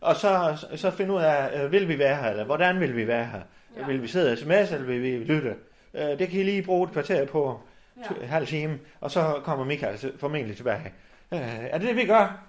og 0.00 0.16
så, 0.16 0.56
så 0.76 0.90
finde 0.90 1.12
ud 1.14 1.20
af, 1.20 1.62
øh, 1.64 1.72
vil 1.72 1.88
vi 1.88 1.98
være 1.98 2.16
her, 2.16 2.30
eller 2.30 2.44
hvordan 2.44 2.80
vil 2.80 2.96
vi 2.96 3.06
være 3.06 3.24
her? 3.24 3.40
Ja. 3.76 3.80
Ja. 3.80 3.86
Vil 3.86 4.02
vi 4.02 4.08
sidde 4.08 4.32
og 4.32 4.38
sms, 4.38 4.72
eller 4.72 4.86
vil 4.86 5.02
vi 5.02 5.24
lytte? 5.24 5.54
Øh, 5.94 6.18
det 6.18 6.28
kan 6.28 6.40
I 6.40 6.42
lige 6.42 6.62
bruge 6.62 6.86
et 6.86 6.92
kvarter 6.92 7.26
på, 7.26 7.60
Ja. 7.96 8.02
ja. 8.20 8.26
halv 8.26 8.46
time, 8.46 8.78
og 9.00 9.10
så 9.10 9.40
kommer 9.44 9.64
Michael 9.64 10.12
formentlig 10.18 10.56
tilbage. 10.56 10.92
Øh, 11.32 11.40
er 11.64 11.78
det 11.78 11.88
det, 11.88 11.96
vi 11.96 12.06
gør? 12.06 12.46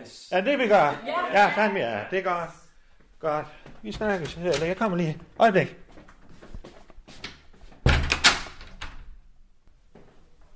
Yes. 0.00 0.28
Er 0.32 0.36
det 0.40 0.46
det, 0.46 0.58
vi 0.58 0.68
gør? 0.68 1.02
Ja. 1.06 1.40
Ja, 1.42 1.48
fandme 1.56 1.78
ja. 1.78 2.00
Det 2.10 2.18
er 2.18 2.22
godt. 2.22 2.50
Godt. 3.18 3.46
Vi 3.82 3.92
snakkes. 3.92 4.36
Eller 4.36 4.66
jeg 4.66 4.76
kommer 4.76 4.96
lige. 4.96 5.18
Øjeblik. 5.38 5.76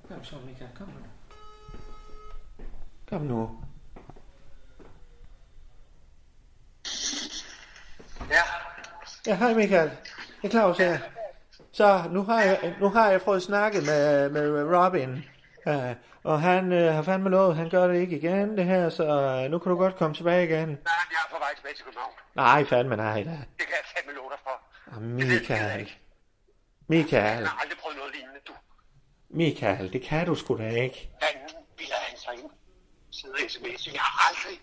Kom 0.07 0.23
så, 0.23 0.35
Michael. 0.45 0.69
Kom 0.77 0.87
nu. 0.87 0.93
Kom 3.09 3.21
nu. 3.21 3.49
Ja, 8.29 8.41
Ja, 9.27 9.35
hej 9.35 9.53
Michael. 9.53 9.89
Det 10.41 10.47
er 10.47 10.49
Claus 10.49 10.77
her. 10.77 10.97
Så 11.73 12.03
nu 12.11 12.23
har 12.23 12.41
jeg, 12.41 12.75
nu 12.79 12.89
har 12.89 13.09
jeg 13.11 13.21
fået 13.21 13.43
snakket 13.43 13.83
med, 13.85 14.29
med 14.29 14.63
Robin. 14.77 15.25
Uh, 15.65 15.95
og 16.23 16.41
han 16.41 16.71
uh, 16.71 16.93
har 16.95 17.01
fandme 17.01 17.29
lovet, 17.29 17.49
at 17.51 17.57
han 17.57 17.69
gør 17.69 17.87
det 17.87 18.01
ikke 18.01 18.17
igen, 18.17 18.57
det 18.57 18.65
her, 18.65 18.89
så 18.89 19.03
uh, 19.03 19.51
nu 19.51 19.59
kan 19.59 19.69
du 19.69 19.77
godt 19.77 19.95
komme 19.95 20.15
tilbage 20.15 20.43
igen. 20.43 20.67
nej, 20.69 20.77
jeg 21.11 21.19
er 21.27 21.29
på 21.31 21.39
vej 21.39 21.55
tilbage 21.55 21.75
til 21.75 21.83
København. 21.85 22.11
Nej, 22.35 22.65
fandme 22.65 22.95
nej 22.95 23.23
da. 23.23 23.29
Det 23.29 23.65
kan 23.69 23.75
jeg 23.81 23.85
fandme 23.95 24.13
love 24.13 24.29
dig 24.29 24.39
for. 24.43 24.55
Oh, 24.95 25.01
Michael. 25.01 25.91
Michael. 26.87 27.39
Jeg 27.41 27.49
har 27.49 27.61
aldrig 27.61 27.77
prøvet 27.77 27.97
noget 27.97 28.13
lignende, 28.15 28.39
du. 28.47 28.53
Michael, 29.29 29.93
det 29.93 30.01
kan 30.01 30.25
du 30.25 30.35
sgu 30.35 30.57
da 30.57 30.69
ikke. 30.69 31.09
Fanden 31.23 31.65
bilder 31.77 31.95
han 32.07 32.17
sig 32.17 32.33
ind. 32.33 32.51
Sidder 33.11 33.35
og 33.35 33.49
sms. 33.51 33.87
Jeg 33.93 34.01
har 34.01 34.15
aldrig 34.29 34.57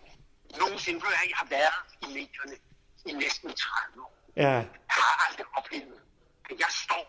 nogensinde, 0.60 1.00
før 1.00 1.08
jeg 1.08 1.36
har 1.40 1.46
været 1.50 1.86
i 2.02 2.06
medierne 2.18 2.56
i 3.06 3.12
næsten 3.24 3.48
30 3.48 4.02
år. 4.04 4.14
Ja, 4.36 4.42
Jeg 4.42 4.66
har 5.08 5.28
aldrig 5.28 5.46
oplevet, 5.58 5.98
at 6.52 6.58
jeg 6.64 6.70
står 6.84 7.04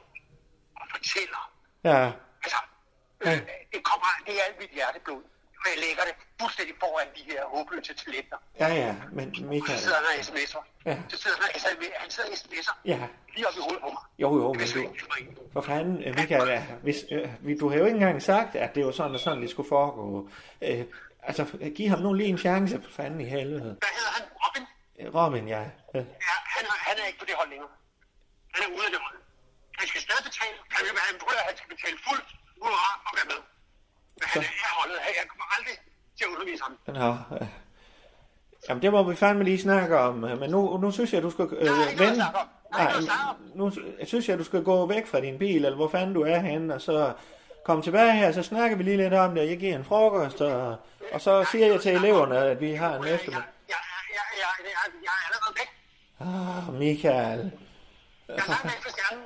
og 0.82 0.86
fortæller. 0.96 1.42
ja, 1.84 2.12
Altså, 2.44 2.60
øh, 3.22 3.38
det 3.74 3.82
kommer, 3.90 4.08
det 4.26 4.34
er 4.40 4.44
alt 4.48 4.60
mit 4.60 4.70
hjerteblod. 4.70 5.24
Og 5.64 5.68
jeg 5.74 5.80
lægger 5.86 6.04
det 6.10 6.16
fuldstændig 6.42 6.76
foran 6.80 7.08
de 7.18 7.24
her 7.32 7.42
håbløse 7.46 7.94
talenter. 7.94 8.38
ja, 8.60 8.68
ja, 8.68 8.96
men 9.12 9.36
Så 9.36 9.44
Michael. 9.44 9.80
sidder 9.80 9.98
han 9.98 10.06
og 10.20 10.26
sms'er. 10.26 10.64
Ja. 10.86 10.98
Så 11.10 11.18
sidder 11.18 11.38
han 11.42 11.50
sms'er. 11.62 12.00
Han 12.02 12.10
sidder 12.12 12.30
og 12.30 12.36
sms'er. 12.36 12.76
Ja, 12.86 13.00
Lige 13.36 13.48
op 13.48 13.54
i 13.58 13.62
hovedet 13.62 13.82
på 13.82 13.90
mig. 13.90 14.04
jo, 14.20 14.30
jo, 14.42 14.54
men 14.54 14.68
du, 14.68 15.06
for 15.10 15.16
en. 15.22 15.38
for 15.54 15.62
fanden, 15.62 16.04
øh, 16.04 16.16
Michael, 16.16 16.50
ja, 16.50 16.64
hvis, 16.84 16.98
øh, 17.12 17.60
du 17.60 17.70
har 17.70 17.78
jo 17.78 17.86
ikke 17.86 17.96
engang 17.96 18.22
sagt, 18.22 18.56
at 18.56 18.76
det 18.76 18.86
var 18.86 18.92
sådan 18.92 19.14
og 19.14 19.20
sådan, 19.20 19.42
det 19.42 19.50
skulle 19.50 19.70
foregå. 19.70 20.30
Øh, 20.62 20.86
altså, 21.24 21.46
giv 21.76 21.90
ham 21.90 22.00
nu 22.00 22.14
lige 22.14 22.30
en 22.30 22.38
chance, 22.38 22.82
for 22.84 22.92
fanden 22.92 23.22
i 23.22 23.26
helvede. 23.26 23.62
Hvad 23.62 23.94
hedder 23.98 24.12
han? 24.18 24.24
Robin? 24.44 24.64
Øh, 25.00 25.16
Robin, 25.16 25.48
ja. 25.48 25.62
Øh, 25.62 25.66
Ja, 25.96 26.02
han, 26.56 26.66
er, 26.66 26.76
han 26.90 26.96
er 27.02 27.06
ikke 27.08 27.20
på 27.20 27.26
det 27.26 27.34
hold 27.36 27.50
længere. 27.50 27.70
Han 28.54 28.64
er 28.72 28.76
ude 28.76 28.86
af 28.86 28.92
det 28.92 29.00
hold. 29.02 29.18
Han 29.82 29.88
skal 29.92 30.02
stadig 30.08 30.24
betale. 30.30 30.56
Han 30.76 30.82
vil 30.86 30.92
han 31.10 31.16
at 31.42 31.46
han 31.50 31.56
skal 31.60 31.70
betale 31.76 31.98
fuldt 32.08 32.30
honorar 32.62 32.94
og 33.08 33.12
være 33.18 33.28
med. 33.34 33.40
Men 34.20 34.26
han 34.34 34.42
er 34.42 34.68
af 34.70 34.74
holdet. 34.80 34.98
Jeg 35.20 35.26
kommer 35.32 35.48
aldrig 35.56 35.76
til 36.18 36.24
at 36.28 36.32
undervise 36.34 36.62
ham. 36.66 36.74
Nå, 37.02 37.12
øh. 37.38 37.48
Jamen, 38.70 38.82
det 38.84 38.92
må 38.92 39.04
vi 39.04 39.16
fandme 39.16 39.44
lige 39.44 39.62
snakke 39.62 39.98
om, 39.98 40.16
men 40.16 40.50
nu, 40.50 40.78
nu 40.78 40.92
synes 40.92 41.14
jeg, 41.14 41.22
du 41.22 41.32
skal 41.32 41.46
øh, 41.52 41.88
at 41.88 42.00
vende... 42.00 42.16
snakke 42.16 42.40
om. 42.40 42.48
nu 43.56 43.72
sy- 43.72 44.06
synes 44.06 44.30
jeg, 44.30 44.40
du 44.40 44.44
skal 44.44 44.64
gå 44.64 44.86
væk 44.86 45.08
fra 45.08 45.20
din 45.20 45.40
bil, 45.40 45.66
eller 45.66 45.76
hvor 45.76 45.90
fanden 45.90 46.14
du 46.14 46.22
er 46.22 46.40
henne, 46.40 46.74
og 46.76 46.82
så 46.82 47.14
komme 47.66 47.84
tilbage 47.84 48.12
her, 48.12 48.32
så 48.32 48.44
snakker 48.44 48.78
vi 48.78 48.84
lige 48.84 48.98
lidt 48.98 49.14
om 49.14 49.34
det, 49.34 49.44
og 49.44 49.50
jeg 49.50 49.58
giver 49.60 49.76
en 49.76 49.86
frokost, 49.86 50.42
og, 50.42 50.76
og 51.12 51.22
så 51.22 51.44
siger 51.52 51.68
jeg 51.68 51.82
til 51.82 51.92
eleverne, 51.96 52.38
at 52.38 52.62
vi 52.62 52.74
har 52.74 52.96
en 52.96 53.06
eftermiddag. 53.08 53.44
jeg, 53.70 53.78
jeg, 54.14 54.26
jeg, 54.38 54.48
jeg, 54.64 54.64
jeg, 54.64 54.94
jeg 55.04 55.12
er 55.22 55.26
allerede 55.28 55.56
væk. 55.60 55.70
Ah, 56.20 56.74
Michael. 56.74 57.52
Jeg 58.28 58.36
er 58.36 58.48
langt 58.48 58.64
væk 58.64 58.84
fra 58.84 58.90
stjernen. 58.90 59.26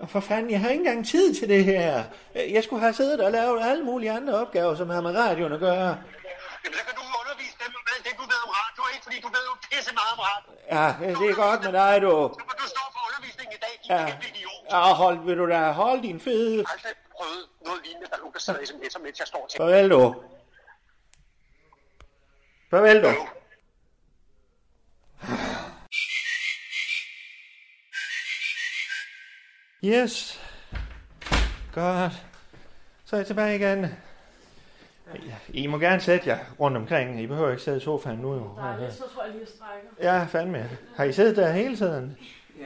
Og 0.00 0.08
for 0.10 0.20
fanden, 0.20 0.50
jeg 0.50 0.60
har 0.60 0.68
ikke 0.68 0.80
engang 0.84 1.06
tid 1.06 1.34
til 1.34 1.48
det 1.48 1.64
her. 1.64 2.04
Jeg 2.34 2.64
skulle 2.64 2.80
have 2.82 2.94
siddet 2.94 3.20
og 3.20 3.32
lavet 3.32 3.62
alle 3.70 3.84
mulige 3.84 4.12
andre 4.12 4.34
opgaver, 4.34 4.74
som 4.74 4.90
har 4.90 5.00
med 5.00 5.16
radioen 5.16 5.52
at 5.52 5.60
gøre. 5.60 5.88
Jamen, 6.64 6.76
så 6.78 6.84
kan 6.86 6.94
du 6.98 7.02
undervise 7.22 7.56
dem 7.64 7.72
alt 7.94 8.04
det, 8.06 8.12
du 8.20 8.22
ved 8.32 8.40
om 8.46 8.50
radio, 8.60 8.82
ikke? 8.94 9.04
Fordi 9.06 9.18
du 9.20 9.28
ved 9.36 9.44
jo 9.50 9.54
pisse 9.70 9.90
meget 10.00 10.12
om 10.16 10.20
radio. 10.30 10.50
Ja, 10.76 10.86
det 11.20 11.30
er 11.30 11.34
godt 11.34 11.60
med 11.64 11.72
dig, 11.80 11.94
du. 12.02 12.12
Så 12.38 12.44
må 12.48 12.54
du 12.62 12.66
stå 12.74 12.82
for 12.94 13.00
undervisningen 13.08 13.52
i 13.58 13.60
dag, 13.66 13.74
din 13.82 13.90
Ja. 13.96 14.06
kæmpe 14.10 14.26
idiot. 14.32 14.62
Ja, 14.70 14.82
hold, 15.02 15.18
vil 15.26 15.36
du 15.38 15.46
da 15.54 15.60
holde 15.82 16.02
din 16.08 16.20
fede... 16.20 16.56
Jeg 16.56 16.64
har 16.66 16.74
aldrig 16.76 16.94
prøvet 17.16 17.42
noget 17.66 17.80
lignende, 17.84 18.06
der 18.10 18.16
er 18.16 18.30
der 18.32 18.38
sidder 18.46 18.60
i 18.60 18.66
sms'er, 18.72 19.00
mens 19.04 19.18
jeg 19.18 19.26
står 19.26 19.46
til. 19.50 19.58
Farvel, 19.58 19.90
du. 19.90 20.02
Farvel, 22.70 23.02
du. 23.02 23.12
Yes. 29.84 30.40
Godt. 31.74 32.12
Så 33.04 33.16
er 33.16 33.20
jeg 33.20 33.26
tilbage 33.26 33.56
igen. 33.56 33.86
I 35.48 35.66
må 35.66 35.78
gerne 35.78 36.00
sætte 36.00 36.28
jer 36.28 36.38
rundt 36.60 36.76
omkring. 36.76 37.20
I 37.22 37.26
behøver 37.26 37.50
ikke 37.50 37.62
sidde 37.62 37.76
i 37.78 37.80
sofaen 37.80 38.18
nu 38.18 38.34
jo. 38.34 38.50
Dejligt, 38.56 38.92
så 38.92 39.04
tror 39.14 39.22
jeg 39.22 39.32
lige, 39.32 39.40
jeg 39.40 39.48
strækker. 39.48 40.18
Ja, 40.18 40.24
fandme. 40.24 40.70
Har 40.96 41.04
I 41.04 41.12
siddet 41.12 41.36
der 41.36 41.52
hele 41.52 41.76
tiden? 41.76 42.16
Ja, 42.58 42.64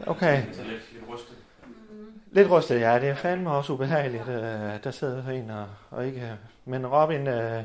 Ja. 0.00 0.10
Okay. 0.10 0.42
så 0.52 0.62
lidt, 0.62 0.92
lidt 0.92 1.04
rystet. 1.14 1.36
Lidt 2.32 2.50
rustet, 2.50 2.80
ja. 2.80 2.98
Det 3.00 3.08
er 3.08 3.14
fandme 3.14 3.50
også 3.50 3.72
ubehageligt. 3.72 4.28
Øh, 4.28 4.84
der 4.84 4.90
sidder 4.90 5.28
en 5.30 5.50
og, 5.50 5.66
og 5.90 6.06
ikke... 6.06 6.32
Men 6.64 6.86
Robin... 6.86 7.26
Øh, 7.26 7.62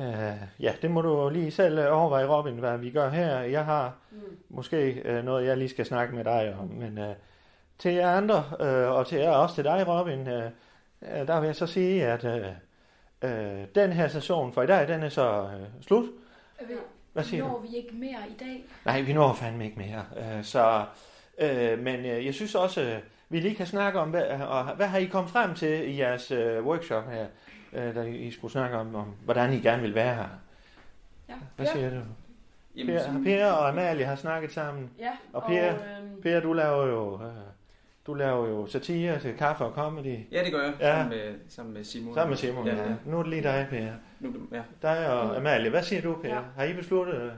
øh, 0.00 0.36
ja, 0.60 0.72
det 0.82 0.90
må 0.90 1.00
du 1.00 1.28
lige 1.28 1.50
selv 1.50 1.78
overveje, 1.90 2.26
Robin, 2.26 2.54
hvad 2.58 2.78
vi 2.78 2.90
gør 2.90 3.08
her. 3.10 3.40
Jeg 3.40 3.64
har 3.64 3.94
Mm. 4.10 4.18
måske 4.48 5.02
øh, 5.04 5.24
noget, 5.24 5.46
jeg 5.46 5.56
lige 5.56 5.68
skal 5.68 5.86
snakke 5.86 6.14
med 6.14 6.24
dig 6.24 6.56
om. 6.60 6.68
Men 6.68 6.98
øh, 6.98 7.14
til 7.78 7.92
jer 7.94 8.10
andre, 8.10 8.44
øh, 8.60 8.90
og 8.90 9.06
til 9.06 9.18
jer 9.18 9.30
også 9.30 9.54
til 9.54 9.64
dig, 9.64 9.84
Robin, 9.88 10.28
øh, 10.28 10.50
øh, 11.02 11.26
der 11.26 11.40
vil 11.40 11.46
jeg 11.46 11.56
så 11.56 11.66
sige, 11.66 12.06
at 12.06 12.24
øh, 12.24 12.46
øh, 13.22 13.64
den 13.74 13.92
her 13.92 14.08
session 14.08 14.52
for 14.52 14.62
i 14.62 14.66
dag, 14.66 14.88
den 14.88 15.02
er 15.02 15.08
så 15.08 15.42
øh, 15.42 15.82
slut. 15.86 16.04
Hvad 17.12 17.24
siger 17.24 17.42
du? 17.44 17.48
Når 17.48 17.58
vi 17.70 17.76
ikke 17.76 17.94
mere 17.94 18.18
i 18.30 18.34
dag? 18.40 18.64
Nej, 18.84 19.00
vi 19.00 19.12
når 19.12 19.32
fandme 19.32 19.64
ikke 19.64 19.78
mere. 19.78 20.04
Øh, 20.36 20.44
så, 20.44 20.84
øh, 21.38 21.78
men 21.78 22.06
øh, 22.06 22.26
jeg 22.26 22.34
synes 22.34 22.54
også, 22.54 22.80
øh, 22.82 22.98
vi 23.28 23.40
lige 23.40 23.54
kan 23.54 23.66
snakke 23.66 23.98
om, 24.00 24.10
hvad, 24.10 24.24
og, 24.40 24.64
hvad 24.64 24.86
har 24.86 24.98
I 24.98 25.04
kommet 25.04 25.30
frem 25.30 25.54
til 25.54 25.94
i 25.94 25.98
jeres 26.00 26.30
øh, 26.30 26.66
workshop 26.66 27.10
her, 27.10 27.26
øh, 27.76 27.94
da 27.94 28.02
I 28.02 28.30
skulle 28.30 28.52
snakke 28.52 28.76
om, 28.76 28.94
om, 28.94 29.06
hvordan 29.24 29.52
I 29.52 29.60
gerne 29.60 29.82
vil 29.82 29.94
være 29.94 30.14
her. 30.14 30.28
Ja. 31.28 31.34
Hvad 31.56 31.66
siger 31.66 31.90
du? 31.90 31.96
Jamen, 32.76 32.94
Per, 32.94 33.02
sådan- 33.02 33.24
per 33.24 33.46
og 33.46 33.68
Amalie 33.68 34.04
har 34.04 34.16
snakket 34.16 34.52
sammen. 34.52 34.90
Ja, 34.98 35.10
Og 35.32 35.42
Per, 35.48 35.68
øhm, 35.74 36.22
Per 36.22 36.40
du 36.40 36.52
laver 36.52 36.86
jo, 36.86 37.14
øh, 37.22 37.28
du 38.06 38.14
laver 38.14 38.48
jo 38.48 38.66
satire 38.66 39.18
til 39.20 39.34
kaffe 39.36 39.64
og 39.64 39.72
comedy. 39.72 40.18
Ja, 40.32 40.44
det 40.44 40.52
gør 40.52 40.62
jeg. 40.62 40.72
Ja. 40.80 40.92
Sammen, 40.96 41.08
med, 41.18 41.34
sammen 41.48 41.74
med 41.74 41.84
Simon. 41.84 42.14
Sammen 42.14 42.30
med 42.30 42.36
Simon, 42.36 42.66
ja. 42.66 42.74
ja. 42.76 42.94
Nu 43.04 43.18
er 43.18 43.22
det 43.22 43.30
lige 43.30 43.42
dig, 43.42 43.66
Per. 43.70 43.86
Nu, 44.20 44.34
ja. 44.52 44.62
Dig 44.82 45.10
og 45.12 45.36
Amalie. 45.36 45.70
Hvad 45.70 45.82
siger 45.82 46.02
du, 46.02 46.14
Per? 46.22 46.28
Ja. 46.28 46.40
Har 46.56 46.64
I 46.64 46.72
besluttet? 46.72 47.14
øh, 47.22 47.30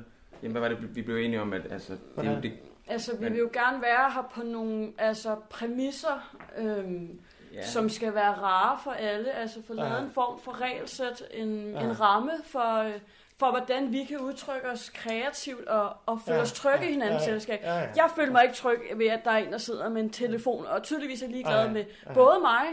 Jamen, 0.43 0.53
hvad 0.53 0.61
var 0.61 0.69
det, 0.69 0.97
vi 0.97 1.03
blev 1.03 1.17
enige 1.17 1.41
om, 1.41 1.53
at 1.53 1.63
altså, 1.73 1.93
det, 1.93 2.01
er 2.17 2.23
Hvordan? 2.23 2.43
det, 2.43 2.53
Altså, 2.91 3.17
vi 3.17 3.25
Men- 3.25 3.33
vil 3.33 3.39
jo 3.41 3.51
gerne 3.53 3.83
være 3.83 4.11
her 4.15 4.33
på 4.35 4.43
nogle 4.43 4.89
altså, 4.99 5.37
præmisser, 5.51 6.37
øhm, 6.59 7.21
ja. 7.59 7.67
som 7.67 7.89
skal 7.89 8.15
være 8.15 8.33
rare 8.33 8.79
for 8.85 8.91
alle. 8.91 9.33
Altså 9.33 9.59
få 9.67 9.73
lavet 9.75 9.91
Ja. 9.91 9.99
en 9.99 10.11
form 10.11 10.41
for 10.41 10.61
regelsæt, 10.61 11.23
en, 11.31 11.73
Ja. 11.75 11.81
en 11.81 12.01
ramme 12.01 12.31
for, 12.45 12.75
øh, 12.83 12.93
for, 13.39 13.51
hvordan 13.51 13.93
vi 13.93 14.05
kan 14.05 14.19
udtrykke 14.19 14.69
os 14.71 14.91
kreativt 14.91 15.69
og, 15.69 15.97
og 16.07 16.21
føle 16.27 16.37
Ja, 16.37 16.43
os 16.43 16.53
trygge 16.53 16.79
ja, 16.83 16.89
i 16.89 16.93
hinandens 16.93 17.23
ja, 17.23 17.27
selskab. 17.27 17.61
Ja, 17.63 17.75
ja. 17.79 17.87
Jeg 17.97 18.11
føler 18.17 18.33
mig 18.33 18.43
ikke 18.43 18.55
tryg 18.55 18.81
ved, 18.97 19.07
at 19.07 19.21
der 19.25 19.31
er 19.31 19.37
en, 19.37 19.53
der 19.53 19.59
sidder 19.59 19.89
med 19.89 20.03
en 20.03 20.11
telefon, 20.11 20.67
og 20.67 20.83
tydeligvis 20.83 21.23
er 21.23 21.29
ligeglad 21.29 21.65
Ja, 21.67 21.71
med 21.73 21.85
både 22.15 22.39
mig 22.41 22.65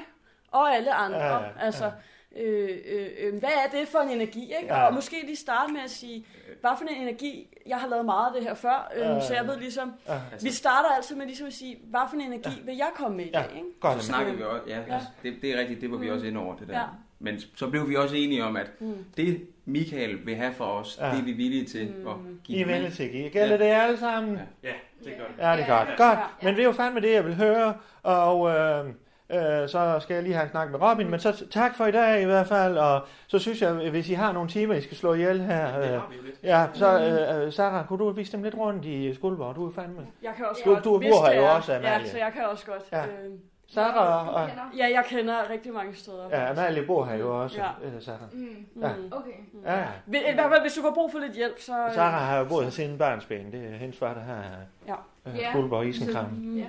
og 0.51 0.75
alle 0.75 0.93
andre. 0.93 1.17
Ja, 1.25 1.33
ja. 1.37 1.49
Altså, 1.59 1.91
øh, 2.35 2.69
øh, 2.85 3.07
øh, 3.19 3.39
hvad 3.39 3.49
er 3.65 3.79
det 3.79 3.87
for 3.87 3.99
en 3.99 4.09
energi? 4.09 4.43
Ikke? 4.61 4.73
Ja. 4.73 4.87
Og 4.87 4.93
måske 4.93 5.15
lige 5.25 5.35
starte 5.35 5.73
med 5.73 5.81
at 5.81 5.89
sige, 5.91 6.25
hvad 6.61 6.71
for 6.77 6.85
en 6.85 6.95
energi, 7.01 7.47
jeg 7.67 7.77
har 7.77 7.87
lavet 7.87 8.05
meget 8.05 8.27
af 8.27 8.33
det 8.35 8.43
her 8.43 8.53
før, 8.55 8.91
øh, 8.95 9.01
Ja, 9.01 9.19
så 9.21 9.33
jeg 9.33 9.43
ja. 9.45 9.51
ved 9.51 9.59
ligesom, 9.59 9.93
Ja. 10.07 10.13
vi 10.41 10.49
starter 10.51 10.89
altid 10.95 11.15
med 11.15 11.25
ligesom 11.25 11.47
at 11.47 11.53
sige, 11.53 11.77
hvad 11.83 12.01
for 12.09 12.15
en 12.15 12.21
energi 12.21 12.61
vil 12.65 12.75
jeg 12.77 12.89
komme 12.95 13.17
med 13.17 13.25
i 13.25 13.29
Ja, 13.33 13.39
dag? 13.39 13.49
Ikke? 13.55 13.67
godt. 13.79 14.01
Så 14.01 14.07
snakkede 14.07 14.37
vi 14.37 14.43
også, 14.43 14.63
ja, 14.67 14.77
Ja. 14.87 14.93
altså, 14.93 15.07
det, 15.23 15.33
det 15.41 15.49
er 15.55 15.59
rigtigt, 15.59 15.81
det 15.81 15.91
var 15.91 15.97
vi 15.97 16.07
Mm. 16.09 16.13
også 16.13 16.25
inde 16.25 16.39
over 16.39 16.55
det 16.55 16.67
der. 16.67 16.79
Ja. 16.79 16.85
Men 17.19 17.39
så 17.55 17.69
blev 17.69 17.89
vi 17.89 17.95
også 17.95 18.15
enige 18.15 18.43
om, 18.43 18.55
at 18.57 18.71
Mm. 18.79 19.05
det 19.17 19.41
Michael 19.65 20.25
vil 20.25 20.35
have 20.35 20.53
for 20.53 20.65
os, 20.65 20.97
Ja. 21.01 21.05
det 21.11 21.19
er 21.19 21.23
vi 21.23 21.31
villige 21.31 21.65
til 21.65 21.87
Mm. 21.87 22.07
at 22.07 22.15
give 22.43 22.57
I 22.57 22.61
er 22.61 22.65
villige 22.65 22.91
til 22.91 23.03
at 23.03 23.11
give. 23.11 23.29
Gælder 23.29 23.57
det 23.57 23.65
alle 23.65 23.97
sammen? 23.97 24.33
Ja. 24.63 24.69
Ja, 24.69 24.73
det 25.03 25.13
gør 25.17 25.25
det. 25.25 25.43
Ja, 25.43 25.51
det 25.57 25.63
er 25.69 25.77
godt. 25.79 25.89
Ja, 25.99 26.05
Godt. 26.07 26.19
ja. 26.19 26.25
Men 26.47 26.53
det 26.55 26.59
er 26.61 26.65
jo 26.65 26.71
fandme 26.71 26.99
det, 27.01 27.13
jeg 27.13 27.25
vil 27.25 27.35
høre. 27.35 27.73
Og 28.03 28.49
øh, 28.49 28.85
øh, 29.29 29.69
så 29.69 29.97
skal 29.99 30.13
jeg 30.13 30.23
lige 30.23 30.35
have 30.35 30.43
en 30.43 30.49
snak 30.49 30.71
med 30.71 30.81
Robin. 30.81 31.09
Men 31.11 31.19
så 31.19 31.45
tak 31.51 31.75
for 31.75 31.85
i 31.85 31.91
dag 31.91 32.21
i 32.21 32.25
hvert 32.25 32.47
fald. 32.47 32.77
Og 32.77 33.01
så 33.27 33.39
synes 33.39 33.61
jeg, 33.61 33.71
hvis 33.73 34.09
I 34.09 34.13
har 34.13 34.31
nogle 34.31 34.49
timer, 34.49 34.73
I 34.73 34.81
skal 34.81 34.97
slå 34.97 35.13
ihjel 35.13 35.41
her. 35.41 35.79
Det 35.79 35.85
Øh, 35.87 35.93
har 35.99 36.07
vi 36.09 36.15
jo 36.15 36.21
lidt. 36.23 36.35
ja, 36.43 36.65
så 36.73 36.99
øh, 36.99 37.45
øh, 37.45 37.53
Sarah, 37.53 37.85
kunne 37.87 37.99
du 37.99 38.09
vise 38.11 38.31
dem 38.31 38.43
lidt 38.43 38.55
rundt 38.57 38.85
i 38.85 39.13
Skuldborg? 39.13 39.55
Du 39.55 39.67
er 39.67 39.73
fandme... 39.73 40.01
Jeg 40.23 40.31
kan 40.37 40.45
også 40.49 40.61
Du- 40.65 40.73
godt, 40.73 40.83
du 40.83 40.99
bor 40.99 41.27
her 41.27 41.35
jo 41.41 41.45
også, 41.55 41.75
Amalie. 41.75 41.89
Ja, 41.99 42.05
så 42.05 42.17
jeg 42.17 42.31
kan 42.33 42.43
også 42.45 42.65
godt. 42.65 42.83
Ja. 42.91 43.03
Øh, 43.05 43.31
Sarah 43.67 44.27
og... 44.33 44.49
Ja, 44.77 44.83
jeg 44.93 45.03
kender 45.07 45.33
rigtig 45.49 45.73
mange 45.73 45.95
steder. 45.95 46.27
Ja, 46.31 46.51
Amalie 46.51 46.83
bor 46.85 47.05
her 47.05 47.15
jo 47.15 47.41
også, 47.43 47.57
Ja. 47.57 47.87
øh, 47.87 48.01
Sarah. 48.01 48.19
Mm. 48.33 48.65
Ja. 48.81 48.87
Okay. 49.11 49.31
Ja, 49.65 49.77
ja. 49.77 49.85
Hvis- 50.05 50.21
I 50.21 50.33
hvert 50.33 50.49
fald, 50.51 50.61
hvis 50.61 50.73
du 50.73 50.81
får 50.81 50.91
brug 50.93 51.11
for 51.11 51.19
lidt 51.19 51.33
hjælp, 51.33 51.59
så... 51.59 51.73
Sarah 51.93 52.13
har 52.27 52.37
jo 52.39 52.45
boet 52.45 52.63
her 52.63 52.71
siden 52.71 52.97
barnsben. 52.97 53.51
Det 53.51 53.65
er 53.73 53.77
hendes 53.77 53.97
far, 53.99 54.13
der 54.13 54.21
har 54.21 54.43
Ja. 54.87 54.93
øh, 55.31 55.37
Ja. 55.39 55.49
Skuldborg 55.49 55.87
Isenkram. 55.87 56.25
Mm. 56.25 56.63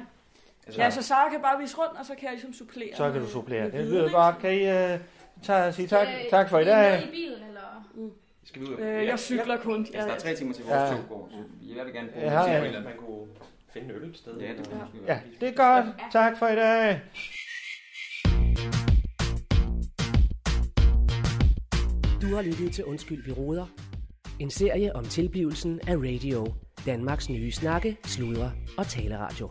Ja. 0.78 0.84
Ja, 0.84 0.90
så 0.90 1.02
Sara 1.02 1.30
kan 1.30 1.40
bare 1.42 1.60
vise 1.60 1.76
rundt, 1.76 1.98
og 2.00 2.06
så 2.06 2.14
kan 2.14 2.24
jeg 2.24 2.32
ligesom 2.32 2.52
supplere. 2.52 2.96
Så 2.96 3.12
kan 3.12 3.20
du 3.20 3.28
supplere. 3.28 3.62
med 3.64 3.72
Det 3.72 3.84
lyder 3.84 4.10
godt. 4.10 4.38
Kan 4.38 4.54
I 4.54 4.62
uh, 4.94 5.00
tage 5.42 5.72
sige 5.72 5.88
tak, 5.88 6.06
Skal 6.06 6.30
tak 6.30 6.48
for 6.50 6.58
i 6.58 6.64
dag? 6.64 7.02
i 7.02 7.10
bilen, 7.10 7.42
eller? 7.48 7.60
Skal 8.44 8.62
vi 8.62 8.66
ud? 8.66 8.78
Øh, 8.78 9.06
jeg 9.06 9.18
cykler 9.18 9.56
kun. 9.56 9.80
Altså, 9.94 10.08
der 10.08 10.14
er 10.14 10.18
tre 10.18 10.34
timer 10.34 10.52
til 10.54 10.64
vores 10.64 10.90
Ja. 10.90 10.96
tog 10.96 11.04
går, 11.08 11.28
så 11.32 11.36
jeg 11.76 11.84
vil 11.86 11.94
gerne 11.94 12.08
bruge 12.08 12.32
Ja, 12.32 12.42
til 12.42 12.50
ja. 12.50 12.56
eller 12.56 12.68
andet. 12.78 12.84
Man 12.84 12.92
kunne 13.06 13.26
finde 13.72 13.94
øl 13.94 14.10
et 14.10 14.16
sted. 14.16 14.38
Ja, 14.40 14.48
det 14.48 14.58
måske 14.58 14.98
Ja, 15.06 15.18
det 15.40 15.48
er 15.48 15.52
godt. 15.52 15.86
Tak 16.12 16.38
for 16.38 16.46
i 16.48 16.56
dag. 16.56 17.00
Du 22.22 22.34
har 22.34 22.42
lyttet 22.42 22.72
til 22.72 22.84
Undskyld, 22.84 23.24
vi 23.24 23.32
råder. 23.32 23.66
En 24.38 24.50
serie 24.50 24.96
om 24.96 25.04
tilblivelsen 25.04 25.80
af 25.86 25.96
radio. 25.96 26.54
Danmarks 26.86 27.28
nye 27.30 27.52
snakke, 27.52 27.96
sludre 28.04 28.52
og 28.78 28.86
taleradio. 28.86 29.48